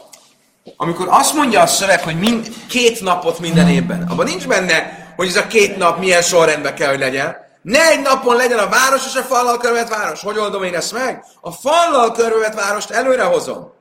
amikor 0.76 1.06
azt 1.10 1.34
mondja 1.34 1.60
a 1.60 1.66
szöveg, 1.66 2.02
hogy 2.02 2.18
mind, 2.18 2.48
két 2.68 3.00
napot 3.00 3.38
minden 3.38 3.68
évben, 3.68 4.06
abban 4.10 4.26
nincs 4.26 4.46
benne, 4.46 5.06
hogy 5.16 5.28
ez 5.28 5.36
a 5.36 5.46
két 5.46 5.76
nap 5.76 5.98
milyen 5.98 6.22
sorrendben 6.22 6.74
kell, 6.74 6.88
hogy 6.88 6.98
legyen. 6.98 7.45
Ne 7.66 7.88
egy 7.88 8.00
napon 8.00 8.36
legyen 8.36 8.58
a 8.58 8.68
város 8.68 9.06
és 9.06 9.14
a 9.14 9.22
fallal 9.22 9.58
körülvett 9.58 9.88
város. 9.88 10.22
Hogy 10.22 10.38
oldom 10.38 10.62
én 10.62 10.74
ezt 10.74 10.92
meg? 10.92 11.24
A 11.40 11.52
fallal 11.52 12.12
körülvett 12.12 12.54
várost 12.54 12.90
előre 12.90 13.22
hozom. 13.22 13.72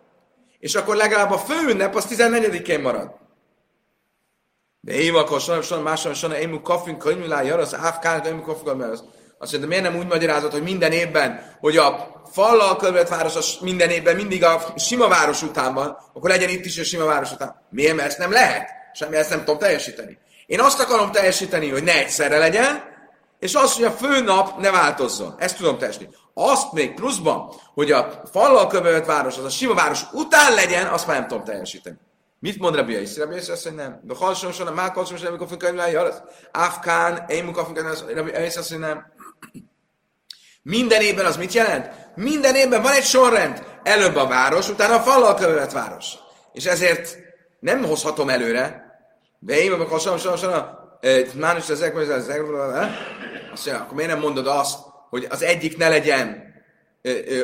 És 0.60 0.76
akkor 0.76 0.96
legalább 0.96 1.32
a 1.32 1.38
főünnep 1.38 1.96
az 1.96 2.06
14-én 2.10 2.80
marad. 2.80 3.12
De 4.82 4.94
én 4.94 5.14
akkor 5.14 5.42
sajnos, 5.42 5.66
sajnos, 5.66 5.86
máson, 5.86 6.14
sajnos, 6.14 6.40
én 6.40 6.62
kafin, 6.64 6.98
könyvülá, 6.98 7.42
az 7.42 7.76
áfkán, 7.76 8.26
én 8.26 8.44
kafin, 8.44 8.82
azt 9.40 9.52
mondja, 9.52 9.68
miért 9.68 9.84
nem 9.84 9.96
úgy 9.96 10.08
magyarázat, 10.08 10.52
hogy 10.52 10.64
minden 10.64 10.92
évben, 10.92 11.58
hogy 11.60 11.78
a 11.78 12.22
fallal 12.32 12.76
körülött 12.76 13.10
város 13.10 13.36
az 13.36 13.58
minden 13.62 13.90
évben 13.90 14.16
mindig 14.16 14.44
a 14.44 14.62
sima 14.76 15.08
város 15.08 15.42
után 15.42 15.74
van, 15.74 15.98
akkor 16.14 16.30
legyen 16.30 16.50
itt 16.50 16.66
is 16.66 16.80
a 16.80 16.84
sima 16.84 17.06
város 17.06 17.32
után. 17.32 17.62
Miért? 17.70 17.96
Mert 17.96 18.08
ezt 18.08 18.18
nem 18.18 18.32
lehet. 18.32 18.70
Semmi 18.94 19.16
ezt 19.16 19.30
nem 19.30 19.40
tudom 19.40 19.60
teljesíteni. 19.60 20.18
Én 20.46 20.60
azt 20.60 20.80
akarom 20.80 21.12
teljesíteni, 21.12 21.70
hogy 21.70 21.84
ne 21.84 21.98
egyszerre 21.98 22.38
legyen, 22.38 22.94
és 23.46 23.54
azt, 23.54 23.76
hogy 23.76 23.84
a 23.84 23.92
főnap 23.92 24.60
ne 24.60 24.72
változzon. 24.72 25.36
Ezt 25.38 25.58
tudom 25.58 25.78
teljesíteni. 25.78 26.16
Azt 26.34 26.72
még 26.72 26.94
pluszban, 26.94 27.54
hogy 27.74 27.92
a 27.92 28.22
fallal 28.32 28.68
körülött 28.68 29.06
város, 29.06 29.38
az 29.38 29.44
a 29.44 29.50
sima 29.50 29.74
város 29.74 30.02
után 30.14 30.54
legyen, 30.54 30.88
azt 30.88 31.08
már 31.08 31.20
nem 31.20 31.28
tudom 31.28 31.44
teljesíteni. 31.44 31.98
Mit 32.40 32.60
mond 32.60 32.76
Rabbi 32.76 32.94
Yiszi? 32.94 33.20
Rabbi 33.20 33.36
Yiszi 33.36 33.52
azt 33.52 33.76
nem. 33.76 34.00
De 34.04 34.14
halson 34.16 34.52
son, 34.52 34.68
a 34.68 34.72
mákolson, 34.72 35.18
sem, 35.18 35.28
amikor 35.28 35.48
fönkönyvvel 35.48 36.06
az. 36.06 36.22
Afkán, 36.52 37.26
én 37.28 37.44
amikor 37.44 37.64
fönkönyvvel, 37.66 37.96
Rabbi 38.16 38.32
Yiszi 38.40 38.60
azt 38.60 38.78
nem. 38.78 39.14
Minden 40.62 41.02
évben 41.02 41.26
az 41.26 41.38
mit 41.38 41.54
jelent? 41.54 41.90
Minden 42.16 42.56
évben 42.56 42.82
van 42.82 42.94
egy 42.94 43.04
sorrend. 43.04 43.64
Előbb 43.84 44.16
a 44.16 44.28
város, 44.28 44.70
utána 44.70 44.96
a 44.96 45.00
fallal 45.00 45.36
körülött 45.36 45.72
város. 45.72 46.14
És 46.54 46.66
ezért 46.66 47.18
nem 47.60 47.84
hozhatom 47.84 48.30
előre. 48.30 48.84
De 49.40 49.58
én 49.58 49.72
amikor 49.72 49.92
hasonló, 49.92 50.30
hasonló, 50.30 50.84
már 51.34 51.58
is 51.58 51.70
ezek, 51.70 51.94
vagy 51.94 52.10
ezek, 52.10 52.42
azt 53.56 53.66
mondja, 53.66 53.84
akkor 53.84 53.98
miért 53.98 54.12
nem 54.12 54.22
mondod 54.22 54.48
azt, 54.48 54.80
hogy 55.10 55.28
az 55.30 55.42
egyik 55.42 55.78
ne 55.78 55.90
legyen, 55.90 56.54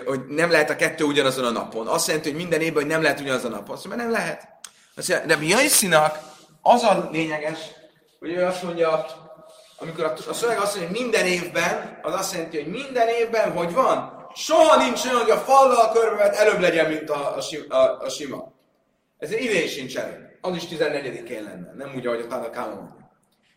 hogy 0.05 0.25
nem 0.27 0.51
lehet 0.51 0.69
a 0.69 0.75
kettő 0.75 1.03
ugyanazon 1.03 1.45
a 1.45 1.49
napon. 1.49 1.87
Azt 1.87 2.07
jelenti, 2.07 2.29
hogy 2.29 2.37
minden 2.37 2.61
évben, 2.61 2.83
hogy 2.83 2.91
nem 2.91 3.01
lehet 3.01 3.19
ugyanazon 3.19 3.53
a 3.53 3.55
napon. 3.55 3.75
Azt 3.75 3.87
mondja, 3.87 4.05
nem 4.05 4.13
lehet. 4.13 4.47
Azt 4.95 5.09
mondja, 5.09 5.35
de 5.35 5.45
Jaiszinak 5.45 6.19
az 6.61 6.83
a 6.83 7.09
lényeges, 7.11 7.59
hogy 8.19 8.31
ő 8.31 8.45
azt 8.45 8.63
mondja, 8.63 9.05
amikor 9.77 10.03
a, 10.03 10.13
a 10.29 10.33
szöveg 10.33 10.57
azt 10.57 10.75
mondja, 10.75 10.91
hogy 10.91 11.01
minden 11.01 11.25
évben, 11.25 11.99
az 12.01 12.13
azt 12.13 12.33
jelenti, 12.33 12.57
hogy 12.57 12.71
minden 12.71 13.07
évben, 13.07 13.51
hogy 13.51 13.73
van, 13.73 14.27
soha 14.35 14.83
nincs 14.83 15.05
olyan, 15.05 15.21
hogy 15.21 15.29
a 15.29 15.37
fallal 15.37 15.91
körbevet 15.91 16.35
előbb 16.35 16.59
legyen, 16.59 16.89
mint 16.89 17.09
a, 17.09 17.35
a, 17.35 17.75
a, 17.75 17.99
a 18.01 18.09
sima. 18.09 18.51
Ez 19.17 19.31
idén 19.31 19.67
sincs 19.67 19.97
elég. 19.97 20.17
Az 20.41 20.55
is 20.55 20.63
14-én 20.63 21.43
lenne, 21.43 21.73
nem 21.75 21.93
úgy, 21.95 22.07
ahogy 22.07 22.19
a 22.19 22.27
Tanakáma 22.27 22.75
mondja. 22.75 23.00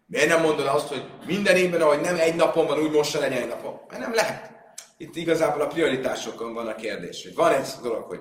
Miért 0.06 0.28
nem 0.28 0.40
mondod 0.40 0.66
azt, 0.66 0.88
hogy 0.88 1.04
minden 1.26 1.56
évben, 1.56 1.80
ahogy 1.80 2.00
nem 2.00 2.16
egy 2.16 2.34
napon 2.34 2.66
van, 2.66 2.78
úgy 2.78 2.90
most 2.90 3.10
se 3.10 3.18
legyen 3.18 3.42
egy 3.42 3.48
napon? 3.48 3.80
Mert 3.88 4.00
nem 4.00 4.14
lehet. 4.14 4.50
Itt 4.96 5.16
igazából 5.16 5.62
a 5.62 5.66
prioritásokon 5.66 6.54
van 6.54 6.66
a 6.66 6.74
kérdés. 6.74 7.22
Hogy 7.22 7.34
van 7.34 7.52
egy 7.52 7.66
dolog, 7.82 8.02
hogy 8.02 8.20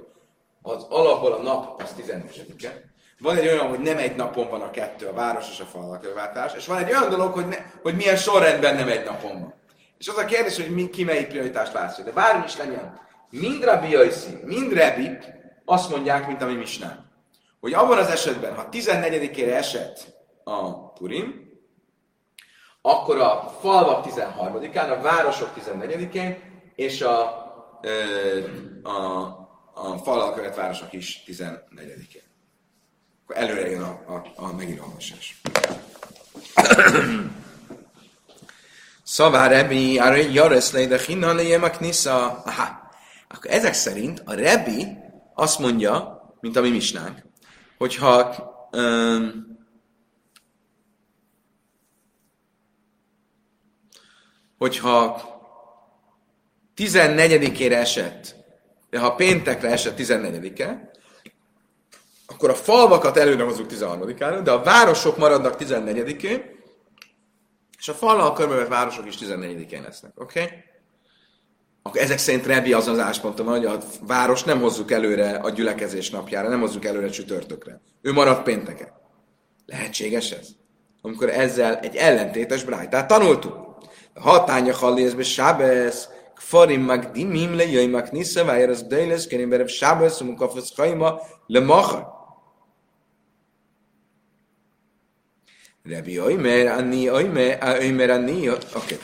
az 0.62 0.86
alapból 0.90 1.34
a 1.34 1.42
nap 1.42 1.82
az 1.82 1.96
14-e. 2.02 2.92
Van 3.20 3.38
egy 3.38 3.48
olyan, 3.48 3.68
hogy 3.68 3.80
nem 3.80 3.98
egy 3.98 4.16
napon 4.16 4.50
van 4.50 4.62
a 4.62 4.72
kettő, 4.72 5.08
a 5.08 5.14
város 5.14 5.50
és 5.52 5.60
a 5.60 5.66
falaköváltás, 5.66 6.54
és 6.56 6.66
van 6.66 6.78
egy 6.78 6.90
olyan 6.90 7.10
dolog, 7.10 7.34
hogy, 7.34 7.48
ne, 7.48 7.58
hogy 7.82 7.96
milyen 7.96 8.16
sorrendben 8.16 8.76
nem 8.76 8.88
egy 8.88 9.06
napon 9.06 9.40
van. 9.40 9.54
És 9.98 10.08
az 10.08 10.18
a 10.18 10.26
kérdés, 10.26 10.56
hogy 10.56 10.74
mi, 10.74 10.90
ki 10.90 11.04
melyik 11.04 11.28
prioritást 11.28 11.74
látszó. 11.74 12.04
De 12.04 12.12
bármi 12.12 12.44
is 12.46 12.58
legyen, 12.58 13.00
mind 13.30 13.64
Rabbi 13.64 13.90
Jaiszi, 13.90 14.40
mind 14.44 14.74
Rabbi 14.74 15.18
azt 15.66 15.90
mondják, 15.90 16.28
mint 16.28 16.42
a 16.42 16.46
mi 16.46 16.54
misnánk, 16.54 17.00
hogy 17.60 17.74
abban 17.74 17.98
az 17.98 18.08
esetben, 18.08 18.56
ha 18.56 18.70
14-ére 18.72 19.54
esett 19.54 20.06
a 20.44 20.90
Purim, 20.92 21.43
akkor 22.86 23.18
a 23.18 23.54
falvak 23.62 24.06
13-án, 24.10 25.00
a 25.00 25.02
városok 25.02 25.50
14-én, 25.60 26.38
és 26.76 27.02
a, 27.02 27.22
a, 28.84 28.92
a 29.74 29.98
falal 30.04 30.34
követ 30.34 30.56
városok 30.56 30.94
is 30.94 31.24
14-én. 31.28 32.22
Akkor 33.24 33.38
előre 33.38 33.70
jön 33.70 33.82
a, 33.82 34.14
a, 34.14 34.32
a 34.36 34.54
megírolvasás. 34.54 35.42
Szavá 39.04 39.48
Rebi, 39.48 40.00
a 40.00 40.16
Jareszlei, 40.16 40.86
de 40.86 41.00
hinna 41.00 41.34
lejem 41.34 41.64
a 41.64 41.70
knisza. 41.70 42.42
Aha. 42.46 42.92
Akkor 43.28 43.52
ezek 43.52 43.74
szerint 43.74 44.22
a 44.26 44.34
Rebi 44.34 44.88
azt 45.34 45.60
mondja, 45.60 46.22
mint 46.40 46.56
a 46.56 46.62
mi 46.62 46.70
misnánk, 46.70 47.24
hogyha 47.78 48.36
um, 48.72 49.53
hogyha 54.64 55.22
14-ére 56.78 57.72
esett, 57.72 58.36
de 58.90 59.00
ha 59.00 59.16
péntekre 59.16 59.70
esett 59.70 59.98
14-e, 59.98 60.92
akkor 62.26 62.50
a 62.50 62.56
falvakat 62.56 63.18
előre 63.18 63.44
hozzuk 63.44 63.72
13-ára, 63.72 64.42
de 64.44 64.52
a 64.52 64.64
városok 64.64 65.18
maradnak 65.18 65.56
14-én, 65.60 66.42
és 67.78 67.88
a 67.88 67.94
fallal 67.94 68.34
körülvett 68.34 68.68
városok 68.68 69.08
is 69.08 69.16
14-én 69.20 69.82
lesznek, 69.82 70.12
oké? 70.16 70.42
Okay? 70.42 70.58
Akkor 71.82 72.02
ezek 72.02 72.18
szerint 72.18 72.46
Rebi 72.46 72.74
az 72.74 72.88
az 72.88 73.00
állásponton 73.00 73.46
van, 73.46 73.58
hogy 73.58 73.66
a 73.66 73.78
város 74.02 74.44
nem 74.44 74.62
hozzuk 74.62 74.92
előre 74.92 75.36
a 75.36 75.50
gyülekezés 75.50 76.10
napjára, 76.10 76.50
nem 76.50 76.60
hozzuk 76.60 76.86
előre 76.86 77.10
csütörtökre. 77.10 77.82
Ő 78.02 78.12
marad 78.12 78.44
pénteken. 78.44 78.92
Lehetséges 79.66 80.32
ez? 80.32 80.48
Amikor 81.02 81.30
ezzel 81.30 81.80
egy 81.80 81.96
ellentétes 81.96 82.64
brájtát 82.64 83.08
tanultuk. 83.08 83.73
Hatánya 84.16 84.74
hallézbe 84.74 85.24
sábesz, 85.24 86.10
kfarim 86.36 86.82
magdimim 86.82 87.56
le 87.56 87.66
jöjj 87.66 87.92
maknisza, 87.92 88.46
vájár 88.46 88.70
az 88.70 88.84
dejlesz, 88.84 89.28
kenim 89.28 89.50
berev 89.50 89.68
sábesz, 89.68 90.22
um 90.22 90.36
kafasz 90.36 90.76
hajma 90.76 91.20
le 91.48 91.60
maha. 91.60 92.22
Rebi 95.84 96.20
oimer, 96.20 96.68
anni 96.68 97.10
oimer, 97.10 97.78
oimer 97.80 98.10
anni, 98.10 98.50
oké. 98.50 98.98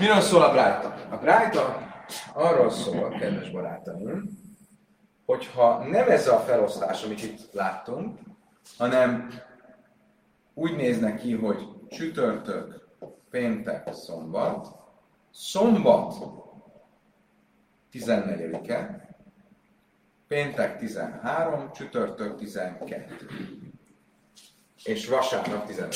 Miről 0.00 0.20
szól 0.20 0.42
a 0.42 0.52
brájta? 0.52 0.94
A 1.10 1.16
brájta 1.16 1.86
arról 2.34 2.70
szól, 2.70 3.16
kedves 3.20 3.50
barátaim, 3.50 4.28
hogyha 5.26 5.84
nem 5.84 6.08
ez 6.08 6.28
a 6.28 6.38
felosztás, 6.38 7.02
amit 7.02 7.22
itt 7.22 7.52
láttunk, 7.52 8.18
hanem 8.78 9.32
úgy 10.54 10.76
néznek 10.76 11.20
ki, 11.20 11.34
hogy 11.34 11.77
csütörtök, 11.88 12.86
péntek, 13.30 13.92
szombat, 13.92 14.76
szombat 15.30 16.14
14-e, 17.92 19.08
péntek 20.26 20.78
13, 20.78 21.72
csütörtök 21.72 22.36
12, 22.36 23.26
és 24.84 25.08
vasárnap 25.08 25.66
15. 25.66 25.94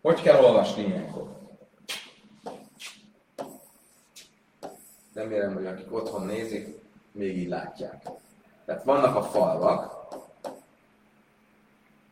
Hogy 0.00 0.22
kell 0.22 0.44
olvasni 0.44 0.82
ilyenkor? 0.82 1.38
Remélem, 5.14 5.54
hogy 5.54 5.66
akik 5.66 5.92
otthon 5.92 6.26
nézik, 6.26 6.78
még 7.12 7.36
így 7.36 7.48
látják. 7.48 8.08
Tehát 8.64 8.84
vannak 8.84 9.16
a 9.16 9.22
falvak, 9.22 10.08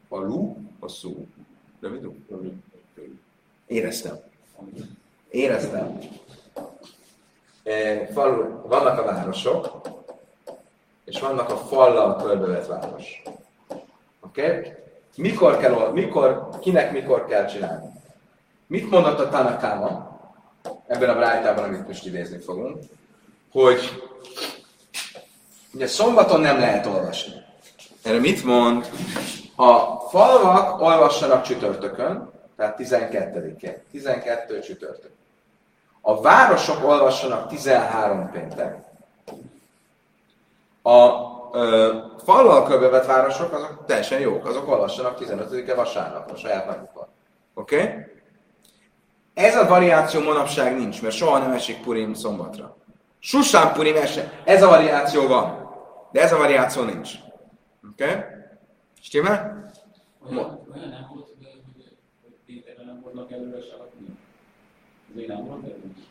falu, 0.08 0.56
hosszú, 0.80 1.26
rövid, 1.36 1.47
rövid. 1.80 2.08
Éreztem. 3.66 4.16
éreztem, 5.30 5.98
eh, 7.62 8.08
falu, 8.12 8.68
vannak 8.68 8.98
a 8.98 9.04
városok, 9.04 9.80
és 11.04 11.20
vannak 11.20 11.50
a 11.50 11.56
fallal 11.56 12.16
körbevett 12.16 12.66
város. 12.66 13.22
Oké? 14.20 14.46
Okay? 14.46 14.72
Mikor 15.16 15.58
kell, 15.58 15.90
mikor, 15.92 16.48
kinek 16.60 16.92
mikor 16.92 17.26
kell 17.26 17.46
csinálni? 17.46 17.90
Mit 18.66 18.90
mondott 18.90 19.18
a 19.18 19.28
Tanakáma 19.28 20.20
ebben 20.86 21.08
a 21.08 21.14
brájtában, 21.14 21.64
amit 21.64 21.86
most 21.86 22.06
idézni 22.06 22.38
fogunk? 22.38 22.82
Hogy 23.50 24.02
ugye 25.74 25.86
szombaton 25.86 26.40
nem 26.40 26.58
lehet 26.58 26.86
olvasni. 26.86 27.32
Erre 28.02 28.18
mit 28.18 28.44
mond? 28.44 28.90
A 29.60 30.00
falvak 30.00 30.80
olvassanak 30.80 31.42
csütörtökön, 31.42 32.30
tehát 32.56 32.78
12-én. 32.78 33.82
12 33.90 34.60
csütörtök. 34.60 35.10
A 36.00 36.20
városok 36.20 36.84
olvassanak 36.84 37.48
13 37.48 38.30
péntek. 38.30 38.76
A 40.82 41.10
ö, 41.52 41.96
fallal 42.24 42.66
körbevett 42.66 43.06
városok, 43.06 43.52
azok 43.52 43.84
teljesen 43.86 44.20
jók, 44.20 44.46
azok 44.46 44.68
olvassanak 44.68 45.18
15-e 45.20 45.74
vasárnapra, 45.74 46.36
saját 46.36 46.66
napukon. 46.66 47.06
Oké? 47.54 47.76
Okay? 47.76 48.06
Ez 49.34 49.56
a 49.56 49.68
variáció 49.68 50.20
manapság 50.20 50.76
nincs, 50.76 51.02
mert 51.02 51.14
soha 51.14 51.38
nem 51.38 51.52
esik 51.52 51.82
Purim 51.82 52.14
szombatra. 52.14 52.76
Susán 53.18 53.72
Purim 53.72 53.96
esik. 53.96 54.24
Ez 54.44 54.62
a 54.62 54.68
variáció 54.68 55.26
van, 55.26 55.70
de 56.12 56.22
ez 56.22 56.32
a 56.32 56.38
variáció 56.38 56.82
nincs. 56.82 57.10
Oké? 57.92 58.04
Okay? 58.04 58.36
Stimmel? 59.00 59.70
Olyan, 60.30 60.60
olyan 60.74 60.88
nem 60.88 61.06
volt, 61.14 61.26
hogy, 62.46 62.64
nem 62.86 63.00
voltak 63.02 63.32
előre 63.32 63.60
salakni? 63.70 64.06
Azért 65.12 65.28
nem 65.28 65.44
volt 65.44 65.62
előre? 65.62 66.06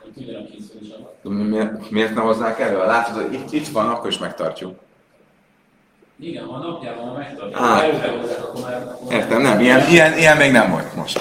A 0.00 1.24
alatt. 1.24 1.48
Miért, 1.48 1.90
miért 1.90 2.14
nem 2.14 2.24
hoznák 2.24 2.60
elő? 2.60 2.76
Látod, 2.76 3.22
hogy 3.22 3.32
itt, 3.32 3.52
itt 3.52 3.68
van, 3.68 3.88
akkor 3.88 4.08
is 4.10 4.18
megtartjuk. 4.18 4.78
Igen, 6.16 6.44
a 6.44 6.58
napjában 6.58 7.08
ha 7.08 7.14
megtartjuk, 7.14 7.60
Á. 7.60 7.74
ha 7.74 7.82
előre 7.82 8.10
hozzák, 8.10 8.42
akkor 8.42 8.60
már... 8.60 8.82
Akkor 8.82 9.12
Értem, 9.12 9.40
nem, 9.40 9.60
ilyen, 9.60 9.88
ilyen, 9.88 10.18
ilyen 10.18 10.36
még 10.36 10.52
nem 10.52 10.70
volt 10.70 10.94
most. 10.94 11.20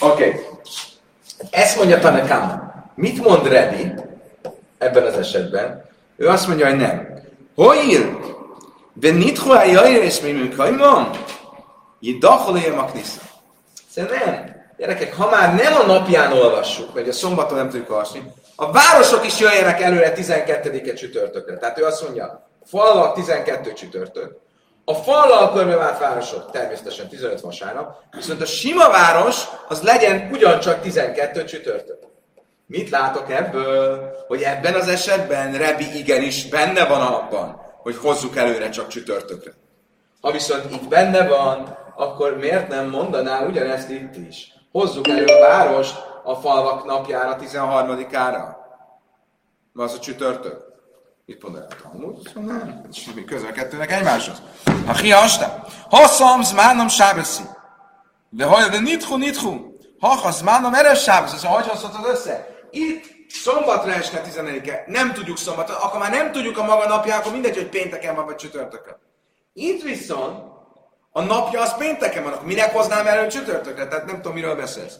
Oké. 0.00 0.28
Okay. 0.28 0.40
Ezt 1.50 1.76
mondja 1.76 1.98
Tanakám. 1.98 2.72
Mit 2.94 3.24
mond 3.24 3.46
Rebi 3.46 3.92
ebben 4.78 5.06
az 5.06 5.14
esetben? 5.14 5.87
Ő 6.18 6.28
azt 6.28 6.46
mondja, 6.46 6.66
hogy 6.66 6.76
nem. 6.76 7.08
Hoil! 7.54 8.20
De 8.92 9.10
nithu 9.10 9.50
a 9.50 9.64
jajrész 9.64 10.20
mi 10.20 10.30
műkajmam? 10.30 11.10
Jidachol 12.00 12.56
a 12.56 12.84
knisza. 12.84 13.20
Szerintem 13.90 14.18
nem. 14.24 14.56
Gyerekek, 14.76 15.14
ha 15.14 15.30
már 15.30 15.54
nem 15.54 15.74
a 15.74 15.86
napján 15.86 16.32
olvassuk, 16.32 16.92
vagy 16.92 17.08
a 17.08 17.12
szombaton 17.12 17.56
nem 17.56 17.68
tudjuk 17.68 17.90
olvasni, 17.90 18.32
a 18.56 18.72
városok 18.72 19.26
is 19.26 19.40
jöjjenek 19.40 19.80
előre 19.80 20.12
12-e 20.16 20.92
csütörtökre. 20.92 21.56
Tehát 21.56 21.78
ő 21.78 21.84
azt 21.84 22.02
mondja, 22.02 22.48
falvak 22.64 23.14
12 23.14 23.72
csütörtök, 23.72 24.36
a 24.84 24.94
fallal 24.94 25.52
körbevált 25.52 25.98
városok 25.98 26.50
természetesen 26.50 27.08
15 27.08 27.40
vasárnap, 27.40 27.96
viszont 28.10 28.40
a 28.40 28.46
sima 28.46 28.90
város 28.90 29.44
az 29.68 29.82
legyen 29.82 30.28
ugyancsak 30.32 30.80
12 30.80 31.44
csütörtök. 31.44 32.07
Mit 32.68 32.90
látok 32.90 33.30
ebből? 33.30 34.14
Hogy 34.26 34.42
ebben 34.42 34.74
az 34.74 34.88
esetben 34.88 35.52
Rebi 35.52 35.98
igenis 35.98 36.48
benne 36.48 36.86
van 36.86 37.00
abban, 37.00 37.60
hogy 37.82 37.96
hozzuk 37.96 38.36
előre 38.36 38.68
csak 38.68 38.88
csütörtökre. 38.88 39.52
Ha 40.20 40.30
viszont 40.30 40.72
itt 40.72 40.88
benne 40.88 41.28
van, 41.28 41.76
akkor 41.96 42.36
miért 42.36 42.68
nem 42.68 42.88
mondaná 42.88 43.46
ugyanezt 43.46 43.90
itt 43.90 44.16
is? 44.16 44.52
Hozzuk 44.72 45.08
elő 45.08 45.24
a 45.24 45.40
várost 45.40 45.94
a 46.24 46.34
falvak 46.34 46.84
napjára, 46.84 47.36
13-ára. 47.40 48.56
Az 49.74 49.94
a 49.94 49.98
csütörtök. 49.98 50.66
Mit 51.26 51.42
mondaná 51.42 51.64
a 51.64 51.82
Talmud? 51.82 52.18
Azt 52.24 52.34
mondja, 52.34 52.54
Nem, 52.54 52.82
semmi 52.92 53.24
köze 53.24 53.46
a 53.48 53.52
kettőnek 53.52 53.92
egymáshoz. 53.92 54.42
Ha 54.86 54.94
hiasta, 54.94 55.66
hosszam 55.90 56.42
zmánom 56.42 56.88
sábeszi. 56.88 57.42
De 58.28 58.44
hogy 58.44 58.70
de 58.70 58.80
nithu, 58.80 59.16
nithu. 59.16 59.76
Ha 59.98 60.08
ha 60.08 60.30
zmánom 60.30 60.74
eres 60.74 61.02
sábeszi. 61.02 61.36
Szóval 61.36 61.60
hogy 61.60 61.68
hozhatod 61.68 62.10
össze? 62.10 62.57
Itt 62.70 63.04
szombatra 63.28 63.92
esne 63.92 64.22
14-e. 64.24 64.84
Nem 64.86 65.12
tudjuk 65.12 65.38
szombatra. 65.38 65.78
Akkor 65.78 66.00
már 66.00 66.10
nem 66.10 66.32
tudjuk 66.32 66.58
a 66.58 66.64
maga 66.64 66.88
napját, 66.88 67.20
akkor 67.20 67.32
mindegy, 67.32 67.56
hogy 67.56 67.68
pénteken 67.68 68.14
van, 68.14 68.24
vagy 68.24 68.36
csütörtökön. 68.36 68.96
Itt 69.52 69.82
viszont 69.82 70.38
a 71.10 71.20
napja 71.20 71.60
az 71.60 71.76
pénteken 71.76 72.22
van, 72.22 72.32
akkor 72.32 72.46
minek 72.46 72.72
hoznám 72.72 73.06
elő 73.06 73.28
csütörtökre? 73.28 73.88
Tehát 73.88 74.06
nem 74.06 74.14
tudom, 74.14 74.32
miről 74.32 74.56
beszélsz. 74.56 74.98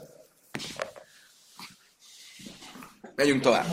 Megyünk 3.14 3.42
tovább. 3.42 3.64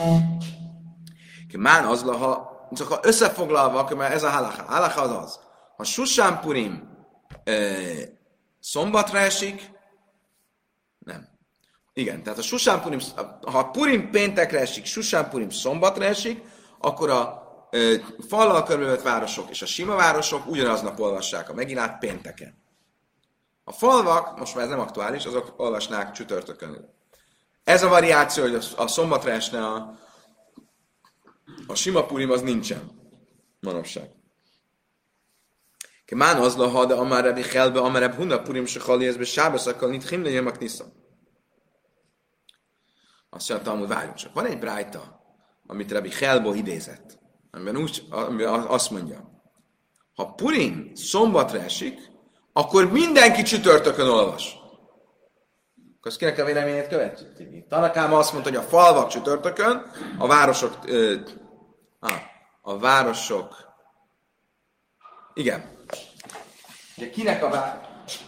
Mán 1.57 1.85
az, 1.85 2.01
ha 2.01 2.53
csak 2.73 2.87
ha 2.87 2.99
összefoglalva, 3.01 3.79
akkor 3.79 3.97
már 3.97 4.11
ez 4.11 4.23
a 4.23 4.29
halacha. 4.29 4.63
Halacha 4.63 5.01
az 5.01 5.11
az. 5.11 5.39
Ha 5.77 5.83
Susán 5.83 6.39
Purim 6.39 6.89
e, 7.43 7.53
szombatra 8.59 9.19
esik. 9.19 9.73
Igen, 11.97 12.23
tehát 12.23 12.39
a 12.39 12.41
Susán 12.41 12.81
Purim, 12.81 12.99
ha 13.41 13.69
Purim 13.69 14.09
péntekre 14.11 14.59
esik, 14.59 14.85
Susán 14.85 15.29
Purim 15.29 15.49
szombatra 15.49 16.03
esik, 16.03 16.41
akkor 16.79 17.09
a 17.09 17.43
e, 17.71 17.77
fallal 18.27 18.63
körülvett 18.63 19.01
városok 19.01 19.49
és 19.49 19.61
a 19.61 19.65
sima 19.65 19.95
városok 19.95 20.47
ugyanaznap 20.47 20.99
olvassák 20.99 21.49
a 21.49 21.53
megilát 21.53 21.99
pénteken. 21.99 22.63
A 23.63 23.71
falvak, 23.71 24.39
most 24.39 24.55
már 24.55 24.63
ez 24.63 24.69
nem 24.69 24.79
aktuális, 24.79 25.25
azok 25.25 25.53
olvasnák 25.57 26.11
csütörtökön. 26.11 26.93
Ez 27.63 27.83
a 27.83 27.87
variáció, 27.87 28.43
hogy 28.43 28.55
a, 28.55 28.81
a 28.81 28.87
szombatra 28.87 29.31
esne 29.31 29.65
a, 29.65 29.99
a 31.67 31.75
sima 31.75 32.05
purim 32.05 32.31
az 32.31 32.41
nincsen 32.41 32.91
manapság. 33.59 34.09
Kemán 36.05 36.37
az 36.37 36.55
laha, 36.55 36.85
de 36.85 36.93
amár 36.93 37.23
rebi 37.23 37.43
helbe, 37.43 37.79
amár 37.79 38.01
rebi 38.01 38.15
huna 38.15 38.41
purim 38.41 38.65
se 38.65 38.79
hali 38.79 39.07
ezbe 39.07 39.23
sábesz, 39.23 39.65
akkor 39.65 39.89
nit 39.89 40.09
himne 40.09 40.29
jem 40.29 40.47
a 40.47 40.51
Azt 43.35 43.49
mondta, 43.49 43.77
hogy 43.77 43.87
várjunk 43.87 44.15
csak. 44.15 44.33
Van 44.33 44.45
egy 44.45 44.59
brájta, 44.59 45.21
amit 45.67 45.91
Rebi 45.91 46.11
Helbo 46.11 46.53
idézett, 46.53 47.19
amiben 47.51 47.77
úgy, 47.77 48.07
amiben 48.09 48.53
azt 48.53 48.91
mondja, 48.91 49.43
ha 50.15 50.33
Purim 50.33 50.91
szombatra 50.93 51.59
esik, 51.59 51.99
akkor 52.53 52.91
mindenki 52.91 53.41
csütörtökön 53.41 54.07
olvas. 54.07 54.53
Akkor 55.97 56.11
azt 56.11 56.17
kinek 56.17 56.39
a 56.39 56.45
véleményét 56.45 56.87
követjük? 56.87 57.67
Tanakáma 57.67 58.17
azt 58.17 58.31
mondta, 58.31 58.49
hogy 58.49 58.59
a 58.59 58.67
falvak 58.67 59.07
csütörtökön, 59.07 59.91
a 60.17 60.27
városok, 60.27 60.77
ö, 60.85 61.15
á, 61.99 62.21
a 62.61 62.77
városok, 62.77 63.73
igen. 65.33 65.85
Ugye 66.97 67.09
kinek 67.09 67.43
a 67.43 67.49
város? 67.49 68.19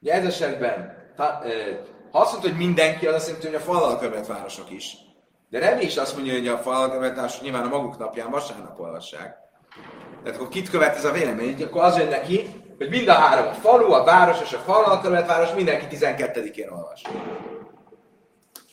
Ugye 0.00 0.12
ez 0.12 0.24
esetben, 0.24 0.94
ta, 1.16 1.40
ö, 1.44 1.74
ha 2.16 2.22
azt 2.22 2.30
mondta, 2.30 2.48
hogy 2.48 2.58
mindenki, 2.58 3.06
az 3.06 3.14
azt 3.14 3.26
jelenti, 3.26 3.46
hogy 3.46 3.56
a 3.56 3.60
falval 3.60 3.98
követ 3.98 4.26
városok 4.26 4.70
is. 4.70 4.96
De 5.50 5.58
Rebi 5.58 5.84
is 5.84 5.96
azt 5.96 6.14
mondja, 6.14 6.32
hogy 6.32 6.48
a 6.48 6.58
falval 6.58 6.90
követ 6.90 7.16
városok 7.16 7.42
nyilván 7.42 7.64
a 7.64 7.68
maguk 7.68 7.98
napján 7.98 8.30
vasárnap 8.30 8.80
olvassák. 8.80 9.36
Tehát 10.22 10.38
akkor 10.38 10.48
kit 10.48 10.70
követ 10.70 10.96
ez 10.96 11.04
a 11.04 11.10
vélemény? 11.10 11.62
Akkor 11.62 11.82
az 11.82 11.98
jön 11.98 12.08
neki, 12.08 12.64
hogy 12.78 12.88
mind 12.88 13.08
a 13.08 13.12
három, 13.12 13.46
a 13.46 13.52
falu, 13.52 13.92
a 13.92 14.04
város 14.04 14.40
és 14.40 14.52
a 14.52 14.58
falval 14.58 15.00
követ 15.00 15.26
város 15.26 15.52
mindenki 15.54 15.96
12-én 15.96 16.68
olvas. 16.68 17.02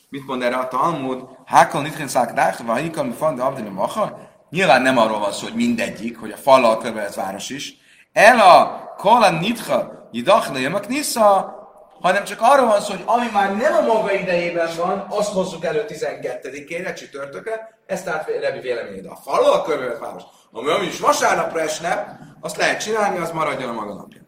Mit 0.08 0.26
mond 0.26 0.42
erre 0.42 0.56
a 0.56 0.68
Talmud? 0.68 1.24
Hákon 1.44 1.82
nitchen 1.82 2.08
szák 2.08 2.32
dáhtva, 2.32 2.74
hikam 2.74 3.10
fan, 3.10 3.34
de 3.34 3.42
abdini 3.42 3.68
maha? 3.68 4.18
Nyilván 4.50 4.82
nem 4.82 4.98
arról 4.98 5.18
van 5.18 5.32
szó, 5.32 5.44
hogy 5.46 5.54
mindegyik, 5.54 6.18
hogy 6.18 6.30
a 6.30 6.36
fallal 6.36 6.78
követ 6.78 7.14
város 7.14 7.50
is. 7.50 7.76
El 8.12 8.40
a 8.40 8.84
kola 8.96 9.30
nitcha, 9.30 10.08
jidachna 10.10 10.58
jömak 10.58 10.88
nisza, 10.88 11.62
hanem 12.04 12.24
csak 12.24 12.38
arról 12.40 12.66
van 12.66 12.80
szó, 12.80 12.92
hogy 12.92 13.02
ami 13.06 13.30
már 13.32 13.56
nem 13.56 13.74
a 13.74 13.80
maga 13.80 14.12
idejében 14.12 14.76
van, 14.76 15.06
azt 15.08 15.32
hozzuk 15.32 15.64
elő 15.64 15.84
12-ére, 15.88 16.96
csütörtökre, 16.96 17.78
ezt 17.86 18.04
tehát 18.04 18.30
Rebi 18.40 18.60
véleménye, 18.60 19.00
de 19.00 19.08
a 19.08 19.16
fallal 19.16 19.62
követ 19.62 19.98
város, 19.98 20.22
ami, 20.50 20.70
ami 20.70 20.86
is 20.86 21.00
vasárnapra 21.00 21.60
esne, 21.60 22.18
azt 22.40 22.56
lehet 22.56 22.82
csinálni, 22.82 23.18
az 23.18 23.30
maradjon 23.30 23.68
a 23.68 23.72
maga 23.72 23.94
napja. 23.94 24.20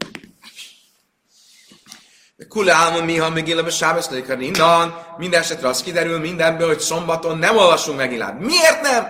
Kule 2.48 2.72
álma 2.72 3.04
mi, 3.04 3.16
ha 3.16 3.30
még 3.30 3.48
élve 3.48 3.70
sábesz 3.70 4.10
innen, 4.38 4.94
minden 5.16 5.40
esetre 5.40 5.68
az 5.68 5.82
kiderül 5.82 6.18
mindenből, 6.18 6.66
hogy 6.66 6.80
szombaton 6.80 7.38
nem 7.38 7.56
olvasunk 7.56 7.98
megilát. 7.98 8.38
Miért 8.38 8.80
nem? 8.80 9.06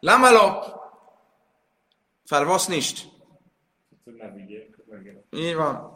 Lamalo. 0.00 0.62
Felvasz 2.24 2.66
nincs. 2.66 3.00
Így 5.30 5.54
van. 5.54 5.93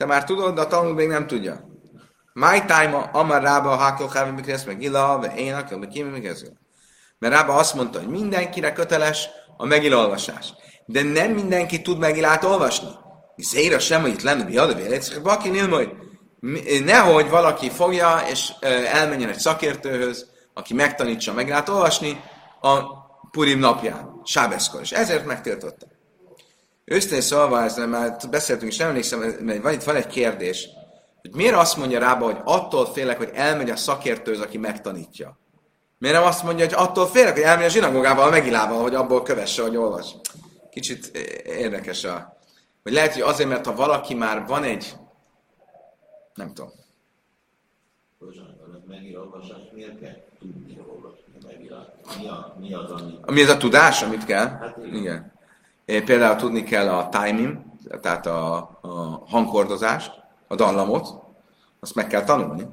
Te 0.00 0.06
már 0.06 0.24
tudod, 0.24 0.54
de 0.54 0.60
a 0.60 0.66
tanul 0.66 0.94
még 0.94 1.08
nem 1.08 1.26
tudja. 1.26 1.60
My 2.32 2.60
time 2.66 3.10
amar 3.12 3.42
rába 3.42 3.70
a 3.70 3.76
hákol 3.76 4.08
kávim 4.08 4.34
mikrész 4.34 4.64
meg 4.64 4.82
illa, 4.82 5.18
ve 5.18 5.34
én 5.34 5.54
akar, 5.54 5.78
meg 5.78 5.88
kimi 5.88 6.10
meg 6.10 6.26
ez. 6.26 6.42
Mert 7.18 7.34
rába 7.34 7.54
azt 7.54 7.74
mondta, 7.74 7.98
hogy 7.98 8.08
mindenkire 8.08 8.72
köteles 8.72 9.28
a 9.56 9.66
megilolvasás. 9.66 10.54
De 10.86 11.02
nem 11.02 11.30
mindenki 11.30 11.82
tud 11.82 11.98
megilát 11.98 12.44
olvasni. 12.44 12.88
Zéra 13.36 13.78
sem, 13.78 14.00
hogy 14.00 14.10
itt 14.10 14.22
lenne 14.22 14.44
biadavél, 14.44 15.00
baki 15.22 15.48
nilmoj. 15.48 15.92
Nehogy 16.84 17.28
valaki 17.28 17.70
fogja 17.70 18.22
és 18.30 18.52
elmenjen 18.92 19.28
egy 19.28 19.38
szakértőhöz, 19.38 20.26
aki 20.54 20.74
megtanítsa 20.74 21.32
meg 21.32 21.48
lehet 21.48 21.68
olvasni 21.68 22.20
a 22.60 22.80
Purim 23.30 23.58
napján, 23.58 24.20
Sábeszkor, 24.24 24.80
és 24.80 24.92
ezért 24.92 25.26
megtiltotta. 25.26 25.86
Őszintén 26.90 27.20
szólva, 27.20 27.62
ezzel 27.62 27.86
már 27.86 28.16
beszéltünk, 28.30 28.72
és 28.72 28.78
nem 28.78 28.88
emlékszem, 28.88 29.18
mert 29.40 29.62
van 29.62 29.72
itt 29.72 29.82
van 29.82 29.96
egy 29.96 30.06
kérdés, 30.06 30.68
hogy 31.20 31.34
miért 31.34 31.54
azt 31.54 31.76
mondja 31.76 31.98
rába, 31.98 32.24
hogy 32.24 32.36
attól 32.44 32.86
félek, 32.86 33.16
hogy 33.16 33.30
elmegy 33.34 33.70
a 33.70 33.76
szakértőhöz, 33.76 34.40
aki 34.40 34.58
megtanítja. 34.58 35.38
Miért 35.98 36.16
nem 36.16 36.24
azt 36.24 36.42
mondja, 36.42 36.64
hogy 36.64 36.74
attól 36.74 37.06
félek, 37.06 37.32
hogy 37.32 37.42
elmegy 37.42 37.64
a 37.64 37.68
zsinagógával, 37.68 38.26
a 38.26 38.30
megilával, 38.30 38.82
hogy 38.82 38.94
abból 38.94 39.22
kövesse, 39.22 39.62
hogy 39.62 39.76
olvas. 39.76 40.14
Kicsit 40.70 41.06
érdekes 41.44 42.04
a... 42.04 42.36
Vagy 42.82 42.92
lehet, 42.92 43.12
hogy 43.12 43.22
azért, 43.22 43.48
mert 43.48 43.66
ha 43.66 43.74
valaki 43.74 44.14
már 44.14 44.46
van 44.46 44.62
egy... 44.62 44.92
Nem 46.34 46.54
tudom. 46.54 46.70
Mi, 52.18 52.28
a, 52.28 52.56
mi 52.58 52.74
az, 52.74 52.90
ami... 52.90 53.18
Mi 53.26 53.42
ez 53.42 53.48
a 53.48 53.56
tudás, 53.56 54.02
amit 54.02 54.24
kell? 54.24 54.48
Hát 54.48 54.76
igen. 54.76 54.94
Igen. 54.94 55.38
Például 56.04 56.36
tudni 56.36 56.62
kell 56.62 56.88
a 56.88 57.08
timing, 57.08 57.58
tehát 58.00 58.26
a, 58.26 58.56
a 58.80 59.22
hangkordozást, 59.26 60.12
a 60.48 60.54
dallamot, 60.54 61.08
azt 61.80 61.94
meg 61.94 62.06
kell 62.06 62.24
tanulni. 62.24 62.66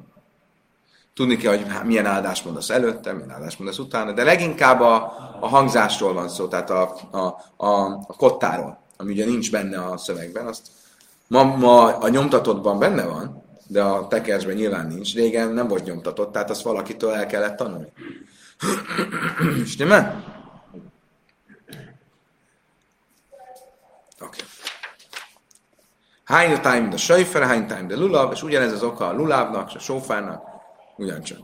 Tudni 1.14 1.38
kell, 1.38 1.58
hogy 1.58 1.86
milyen 1.86 2.06
áldást 2.06 2.46
mondasz 2.46 2.70
előtte, 2.70 3.14
milyen 3.14 3.32
áldást 3.32 3.60
mondasz 3.60 3.78
utána, 3.78 4.12
de 4.12 4.24
leginkább 4.24 4.82
a, 4.82 4.96
a 5.40 5.48
hangzásról 5.48 6.14
van 6.14 6.30
szó, 6.30 6.48
tehát 6.48 6.70
a, 6.70 6.96
a, 7.12 7.18
a, 7.56 7.70
a 8.08 8.16
kottáról, 8.18 8.80
ami 8.98 9.12
ugye 9.12 9.26
nincs 9.26 9.52
benne 9.52 9.84
a 9.86 9.98
szövegben, 9.98 10.48
azt 10.48 10.68
ma, 11.28 11.44
ma 11.44 11.98
a 11.98 12.10
nyomtatottban 12.10 12.80
benne 12.80 13.06
van, 13.06 13.44
de 13.68 13.84
a 13.84 14.08
tekercsben 14.08 14.56
nyilván 14.56 14.88
nincs. 14.88 15.14
Régen 15.14 15.52
nem 15.52 15.68
volt 15.68 15.84
nyomtatott, 15.84 16.32
tehát 16.32 16.50
azt 16.50 16.62
valakitől 16.62 17.14
el 17.14 17.26
kellett 17.26 17.58
tanulni. 17.58 17.92
Stimmel? 19.66 20.24
Oké. 24.20 24.26
Okay. 24.26 24.46
Hány 26.28 26.62
time 26.62 26.90
a 26.94 26.98
sajfer, 26.98 27.44
hány 27.44 27.68
time 27.68 27.84
de 27.84 27.96
lulav, 27.96 28.32
és 28.32 28.44
ugyanez 28.44 28.72
az 28.72 28.84
oka 28.84 29.08
a 29.08 29.14
lulávnak, 29.14 29.70
és 29.70 29.76
a 29.76 29.80
sófárnak, 29.80 30.44
ugyancsak. 30.98 31.40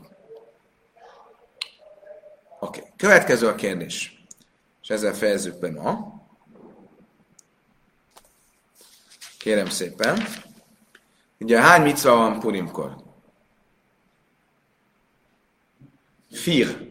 Oké, 2.60 2.78
okay. 2.78 2.90
következő 2.96 3.48
a 3.48 3.54
kérdés. 3.54 4.24
És 4.82 4.88
ezzel 4.88 5.14
fejezzük 5.14 5.58
be 5.58 5.70
ma. 5.70 6.22
Kérem 9.38 9.68
szépen. 9.68 10.26
Ugye 11.38 11.60
hány 11.60 11.82
micva 11.82 12.16
van 12.16 12.40
Purimkor? 12.40 12.96
Fir. 16.30 16.88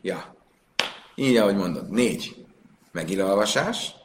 Ja. 0.00 0.34
Így, 1.14 1.36
ahogy 1.36 1.56
mondod. 1.56 1.90
Négy. 1.90 2.46
Megilolvasás. 2.92 3.97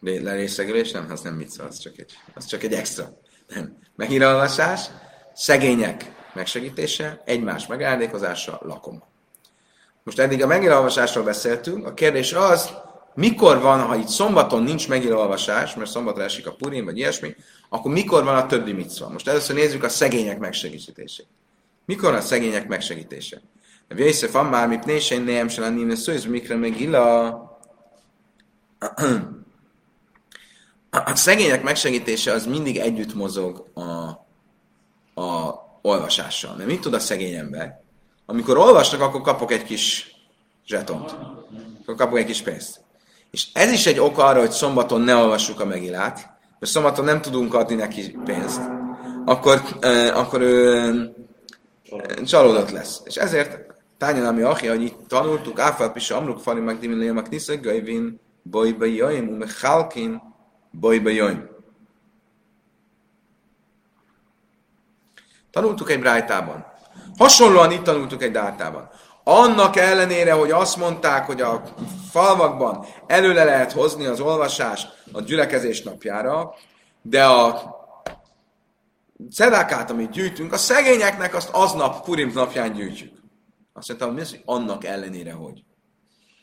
Lé- 0.00 0.22
Lerészegülés? 0.22 0.90
Nem, 0.90 1.06
az 1.10 1.20
nem 1.20 1.34
micva, 1.34 1.64
az 1.64 1.78
csak 1.78 1.98
egy, 1.98 2.12
az 2.34 2.44
csak 2.44 2.62
egy 2.62 2.72
extra. 2.72 3.18
Nem. 3.54 3.76
Megilolvasás, 3.96 4.86
szegények 5.34 6.12
megsegítése, 6.34 7.22
egymás 7.24 7.66
megáldékozása, 7.66 8.60
lakom. 8.62 9.02
Most 10.02 10.18
eddig 10.18 10.42
a 10.42 10.46
megilolvasásról 10.46 11.24
beszéltünk, 11.24 11.86
a 11.86 11.94
kérdés 11.94 12.32
az, 12.32 12.70
mikor 13.14 13.60
van, 13.60 13.80
ha 13.80 13.96
itt 13.96 14.08
szombaton 14.08 14.62
nincs 14.62 14.88
megilolvasás, 14.88 15.74
mert 15.74 15.90
szombatra 15.90 16.22
esik 16.22 16.46
a 16.46 16.54
purim, 16.54 16.84
vagy 16.84 16.98
ilyesmi, 16.98 17.36
akkor 17.68 17.92
mikor 17.92 18.24
van 18.24 18.36
a 18.36 18.46
többi 18.46 18.72
micva? 18.72 19.08
Most 19.08 19.28
először 19.28 19.56
nézzük 19.56 19.82
a 19.82 19.88
szegények 19.88 20.38
megsegítését. 20.38 21.26
Mikor 21.84 22.14
a 22.14 22.20
szegények 22.20 22.68
megsegítése? 22.68 23.40
A 23.88 23.94
Vészef 23.94 24.32
már, 24.32 24.68
mit 24.68 24.84
nésén 24.84 25.22
nem 25.22 25.48
se 25.48 25.60
lenni, 25.60 25.82
mert 25.82 26.00
szó, 26.00 26.30
mikre 26.30 26.56
megilla. 26.56 27.38
A 30.90 31.16
szegények 31.16 31.62
megsegítése 31.62 32.32
az 32.32 32.46
mindig 32.46 32.76
együtt 32.76 33.14
mozog 33.14 33.66
a, 33.74 33.80
a 35.22 35.54
olvasással. 35.82 36.54
Mert 36.56 36.68
mit 36.68 36.80
tud 36.80 36.94
a 36.94 36.98
szegény 36.98 37.34
ember? 37.34 37.80
Amikor 38.26 38.58
olvasnak, 38.58 39.00
akkor 39.00 39.20
kapok 39.20 39.52
egy 39.52 39.64
kis 39.64 40.14
zsetont. 40.66 41.16
Akkor 41.80 41.94
kapok 41.94 42.18
egy 42.18 42.24
kis 42.24 42.42
pénzt. 42.42 42.80
És 43.30 43.48
ez 43.52 43.72
is 43.72 43.86
egy 43.86 43.98
ok 43.98 44.18
arra, 44.18 44.40
hogy 44.40 44.50
szombaton 44.50 45.00
ne 45.00 45.14
olvassuk 45.14 45.60
a 45.60 45.64
megilát, 45.64 46.14
mert 46.58 46.72
szombaton 46.72 47.04
nem 47.04 47.20
tudunk 47.20 47.54
adni 47.54 47.74
neki 47.74 48.18
pénzt. 48.24 48.60
Akkor, 49.24 49.62
eh, 49.80 50.18
akkor 50.18 50.40
ő 50.40 50.76
eh, 50.76 52.24
csalódott 52.24 52.70
lesz. 52.70 53.00
És 53.04 53.16
ezért 53.16 53.70
Tányan, 54.00 54.26
ami 54.26 54.42
achi, 54.42 54.66
hogy 54.66 54.82
itt 54.82 54.98
tanultuk, 55.08 55.58
áfál 55.58 55.92
pisa 55.92 56.16
amruk 56.16 56.38
fali 56.38 56.60
meg 56.60 56.78
dimilé 56.78 57.10
meg 57.10 57.28
nisza 57.28 57.60
gajvin, 57.60 58.20
bojba 58.42 58.84
jöjjön, 58.84 59.28
ume 59.28 59.46
halkin, 59.60 60.22
bojba 60.70 61.08
jöjjön. 61.08 61.50
Tanultuk 65.50 65.90
egy 65.90 66.00
brájtában. 66.00 66.66
Hasonlóan 67.18 67.72
itt 67.72 67.82
tanultuk 67.82 68.22
egy 68.22 68.30
dártában. 68.30 68.90
Annak 69.24 69.76
ellenére, 69.76 70.32
hogy 70.32 70.50
azt 70.50 70.76
mondták, 70.76 71.26
hogy 71.26 71.40
a 71.40 71.62
falvakban 72.10 72.86
előle 73.06 73.44
lehet 73.44 73.72
hozni 73.72 74.06
az 74.06 74.20
olvasást 74.20 75.04
a 75.12 75.20
gyülekezés 75.20 75.82
napjára, 75.82 76.54
de 77.02 77.24
a 77.24 77.78
cedákát, 79.32 79.90
amit 79.90 80.10
gyűjtünk, 80.10 80.52
a 80.52 80.56
szegényeknek 80.56 81.34
azt 81.34 81.48
aznap 81.52 82.04
Purim 82.04 82.30
napján 82.34 82.72
gyűjtjük. 82.72 83.12
Azt 83.72 83.88
mondtam, 83.88 84.14
mi 84.14 84.20
az, 84.20 84.30
hogy 84.30 84.42
annak 84.44 84.84
ellenére, 84.84 85.32
hogy? 85.32 85.64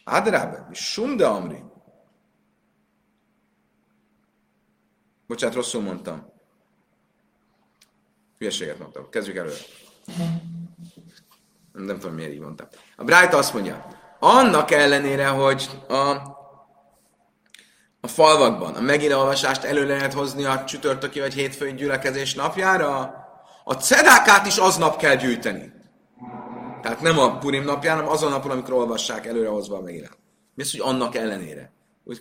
Ádrábe, 0.03 0.65
mi 0.69 0.75
sumde 0.75 1.27
amri. 1.27 1.63
Bocsánat, 5.27 5.55
rosszul 5.55 5.81
mondtam. 5.81 6.33
Hülyeséget 8.37 8.79
mondtam. 8.79 9.09
Kezdjük 9.09 9.35
előre. 9.35 9.55
Nem 11.71 11.99
tudom, 11.99 12.15
miért 12.15 12.31
így 12.31 12.39
mondtam. 12.39 12.67
A 12.95 13.03
Bright 13.03 13.33
azt 13.33 13.53
mondja, 13.53 13.87
annak 14.19 14.71
ellenére, 14.71 15.27
hogy 15.27 15.69
a, 15.87 16.11
a 17.99 18.07
falvakban 18.07 18.75
a 18.75 18.81
megélolvasást 18.81 19.63
elő 19.63 19.87
lehet 19.87 20.13
hozni 20.13 20.43
a 20.43 20.63
csütörtöki 20.63 21.19
vagy 21.19 21.33
hétfői 21.33 21.73
gyülekezés 21.73 22.33
napjára, 22.33 23.15
a 23.63 23.73
cedákát 23.73 24.45
is 24.45 24.57
aznap 24.57 24.97
kell 24.97 25.15
gyűjteni. 25.15 25.73
Tehát 26.81 27.01
nem 27.01 27.19
a 27.19 27.37
Purim 27.37 27.63
napján, 27.63 27.95
hanem 27.95 28.11
azon 28.11 28.31
napon, 28.31 28.51
amikor 28.51 28.73
olvassák 28.73 29.25
előre 29.25 29.49
hozva 29.49 29.77
a 29.77 29.81
megírát. 29.81 30.17
Mi 30.53 30.63
az, 30.63 30.71
hogy 30.71 30.79
annak 30.79 31.15
ellenére? 31.15 31.71
Úgy. 32.03 32.19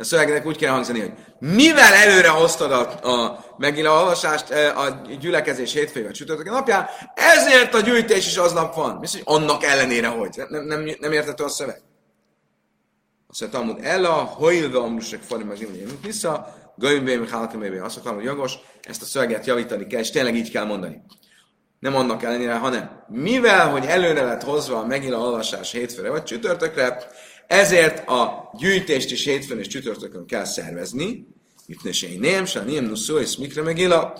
A 0.00 0.04
szövegnek 0.04 0.46
úgy 0.46 0.56
kell 0.56 0.72
hangzani, 0.72 1.00
hogy 1.00 1.12
mivel 1.38 1.92
előre 1.92 2.28
hoztad 2.28 2.72
a, 2.72 3.08
a 3.08 3.44
megila 3.56 4.00
olvasást 4.00 4.50
a 4.50 5.02
gyülekezés 5.20 5.72
hétfői 5.72 6.02
vagy 6.02 6.12
csütörtöki 6.12 6.48
napján, 6.48 6.86
ezért 7.14 7.74
a 7.74 7.80
gyűjtés 7.80 8.26
is 8.26 8.36
aznap 8.36 8.74
van. 8.74 8.96
Mi 8.96 9.06
hogy 9.10 9.22
annak 9.24 9.64
ellenére 9.64 10.06
hogy? 10.06 10.42
Nem, 10.48 10.64
nem, 10.64 10.90
nem 11.00 11.12
értető 11.12 11.44
a 11.44 11.48
szöveg? 11.48 11.82
Azt 13.28 13.40
mondja, 13.40 13.58
Talmud, 13.58 13.84
Ella, 13.84 14.12
hojlve 14.12 14.78
amrusek 14.78 15.20
farim 15.22 15.50
az 15.50 15.60
imlén 15.60 15.88
vissza, 16.02 16.54
gömbém, 16.76 17.28
hálkemébé. 17.28 17.78
Azt 17.78 17.96
akarom, 17.96 18.16
hogy 18.16 18.26
jogos, 18.26 18.54
ezt 18.82 19.02
a 19.02 19.04
szöveget 19.04 19.46
javítani 19.46 19.86
kell, 19.86 20.00
és 20.00 20.10
tényleg 20.10 20.34
így 20.34 20.50
kell 20.50 20.64
mondani. 20.64 21.02
Nem 21.80 21.94
annak 21.94 22.22
ellenére, 22.22 22.54
hanem 22.54 23.04
mivel, 23.08 23.70
hogy 23.70 23.84
előre 23.84 24.24
lett 24.24 24.42
hozva 24.42 24.78
a 24.78 24.86
megint 24.86 25.14
olvasás 25.14 25.72
hétfőre 25.72 26.10
vagy 26.10 26.24
csütörtökre, 26.24 26.98
ezért 27.46 28.08
a 28.08 28.50
gyűjtést 28.58 29.10
is 29.10 29.24
hétfőn 29.24 29.58
és 29.58 29.66
csütörtökön 29.66 30.26
kell 30.26 30.44
szervezni, 30.44 31.26
sény 31.90 32.20
nem, 32.20 32.44
se 32.44 32.62
nem 32.62 32.84
nuszó, 32.84 33.18
és 33.18 33.36
mikre 33.36 33.62
megila, 33.62 34.12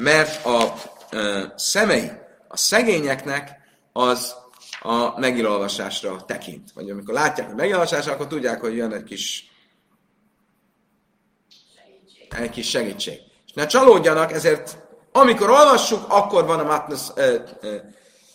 mert 0.00 0.44
a 0.44 0.74
ö, 1.10 1.44
szemei, 1.56 2.10
a 2.48 2.56
szegényeknek 2.56 3.50
az 3.92 4.34
a 4.80 5.18
megilolvasásra 5.20 6.24
tekint. 6.26 6.72
Vagy 6.74 6.90
amikor 6.90 7.14
látják 7.14 7.50
a 7.50 7.54
megilolvasásra, 7.54 8.12
akkor 8.12 8.26
tudják, 8.26 8.60
hogy 8.60 8.76
jön 8.76 8.92
egy 8.92 9.04
kis 9.04 9.48
egy 12.38 12.50
kis 12.50 12.68
segítség. 12.68 13.18
És 13.46 13.52
ne 13.52 13.66
csalódjanak, 13.66 14.32
ezért 14.32 14.78
amikor 15.16 15.50
olvassuk, 15.50 16.04
akkor 16.08 16.46
van 16.46 16.58
a 16.58 16.64
Matnasz, 16.64 17.12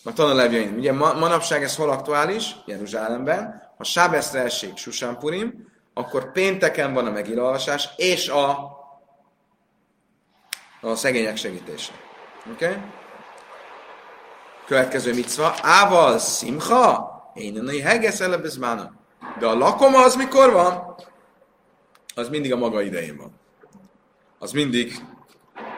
a 0.03 0.13
tanulevjein. 0.13 0.73
Ugye 0.77 0.93
ma, 0.93 1.13
manapság 1.13 1.63
ez 1.63 1.75
hol 1.75 1.89
aktuális? 1.89 2.55
Jeruzsálemben. 2.65 3.71
Ha 3.77 3.83
Sábeszre 3.83 4.41
esik 4.41 4.77
Susánpurim, 4.77 5.67
akkor 5.93 6.31
pénteken 6.31 6.93
van 6.93 7.05
a 7.05 7.09
megilolvasás, 7.09 7.89
és 7.95 8.29
a, 8.29 8.71
a 10.81 10.95
szegények 10.95 11.37
segítése. 11.37 11.91
Oké? 12.53 12.65
Okay? 12.65 12.77
Következő 14.65 15.13
micva. 15.13 15.55
Ával 15.61 16.17
szimcha, 16.17 17.31
én 17.33 17.67
a 17.67 17.87
hegesz 17.87 18.19
elebezmána. 18.19 18.91
De 19.39 19.47
a 19.47 19.57
lakoma 19.57 20.03
az 20.03 20.15
mikor 20.15 20.51
van? 20.51 20.95
Az 22.15 22.29
mindig 22.29 22.53
a 22.53 22.57
maga 22.57 22.81
idején 22.81 23.17
van. 23.17 23.39
az 24.39 24.51
mindig 24.51 25.05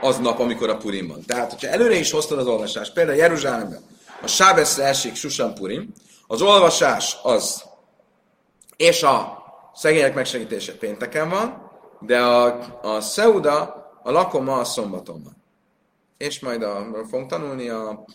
az 0.01 0.17
nap, 0.17 0.39
amikor 0.39 0.69
a 0.69 0.77
Purim 0.77 1.07
van. 1.07 1.23
Tehát, 1.25 1.51
hogyha 1.51 1.67
előre 1.67 1.95
is 1.95 2.11
hoztad 2.11 2.37
az 2.37 2.47
olvasást, 2.47 2.93
például 2.93 3.17
Jeruzsálemben, 3.17 3.81
a 4.21 4.27
Sábeszre 4.27 4.83
esik 4.83 5.15
Susan 5.15 5.53
Purim, 5.53 5.93
az 6.27 6.41
olvasás 6.41 7.17
az, 7.23 7.63
és 8.77 9.03
a 9.03 9.43
szegények 9.73 10.13
megsegítése 10.13 10.77
pénteken 10.77 11.29
van, 11.29 11.71
de 11.99 12.21
a, 12.21 12.45
a 12.81 13.01
Szeuda, 13.01 13.81
a 14.03 14.11
lakoma 14.11 14.59
a 14.59 14.63
szombaton 14.63 15.23
van. 15.23 15.35
És 16.17 16.39
majd 16.39 16.63
a, 16.63 16.87
fogunk 17.09 17.29
tanulni 17.29 17.69
a 17.69 18.05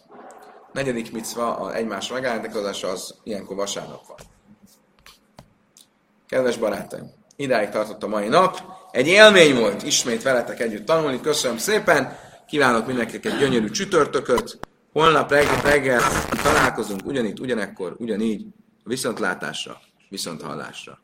negyedik 0.73 1.13
micva, 1.13 1.57
a 1.57 1.75
egymás 1.75 2.09
megállítkozása 2.09 2.89
az 2.89 3.15
ilyenkor 3.23 3.57
vasárnap 3.57 4.07
van. 4.07 4.17
Kedves 6.29 6.57
barátaim, 6.57 7.13
idáig 7.37 7.69
tartott 7.69 8.03
a 8.03 8.09
mai 8.09 8.29
nap. 8.29 8.63
Egy 8.91 9.07
élmény 9.07 9.57
volt 9.57 9.83
ismét 9.83 10.23
veletek 10.23 10.61
együtt 10.61 10.87
tanulni. 10.87 11.21
Köszönöm 11.21 11.59
szépen. 11.59 12.19
Kívánok 12.47 12.87
mindenkinek 12.87 13.25
egy 13.25 13.39
gyönyörű 13.39 13.71
csütörtököt. 13.71 14.59
Holnap 14.93 15.31
reggel, 15.31 15.61
reggel 15.63 16.01
találkozunk 16.43 17.07
ugyanitt, 17.07 17.41
ugyanekkor, 17.41 17.95
ugyanígy. 17.99 18.47
Viszontlátásra, 18.85 19.81
viszonthallásra. 20.09 20.99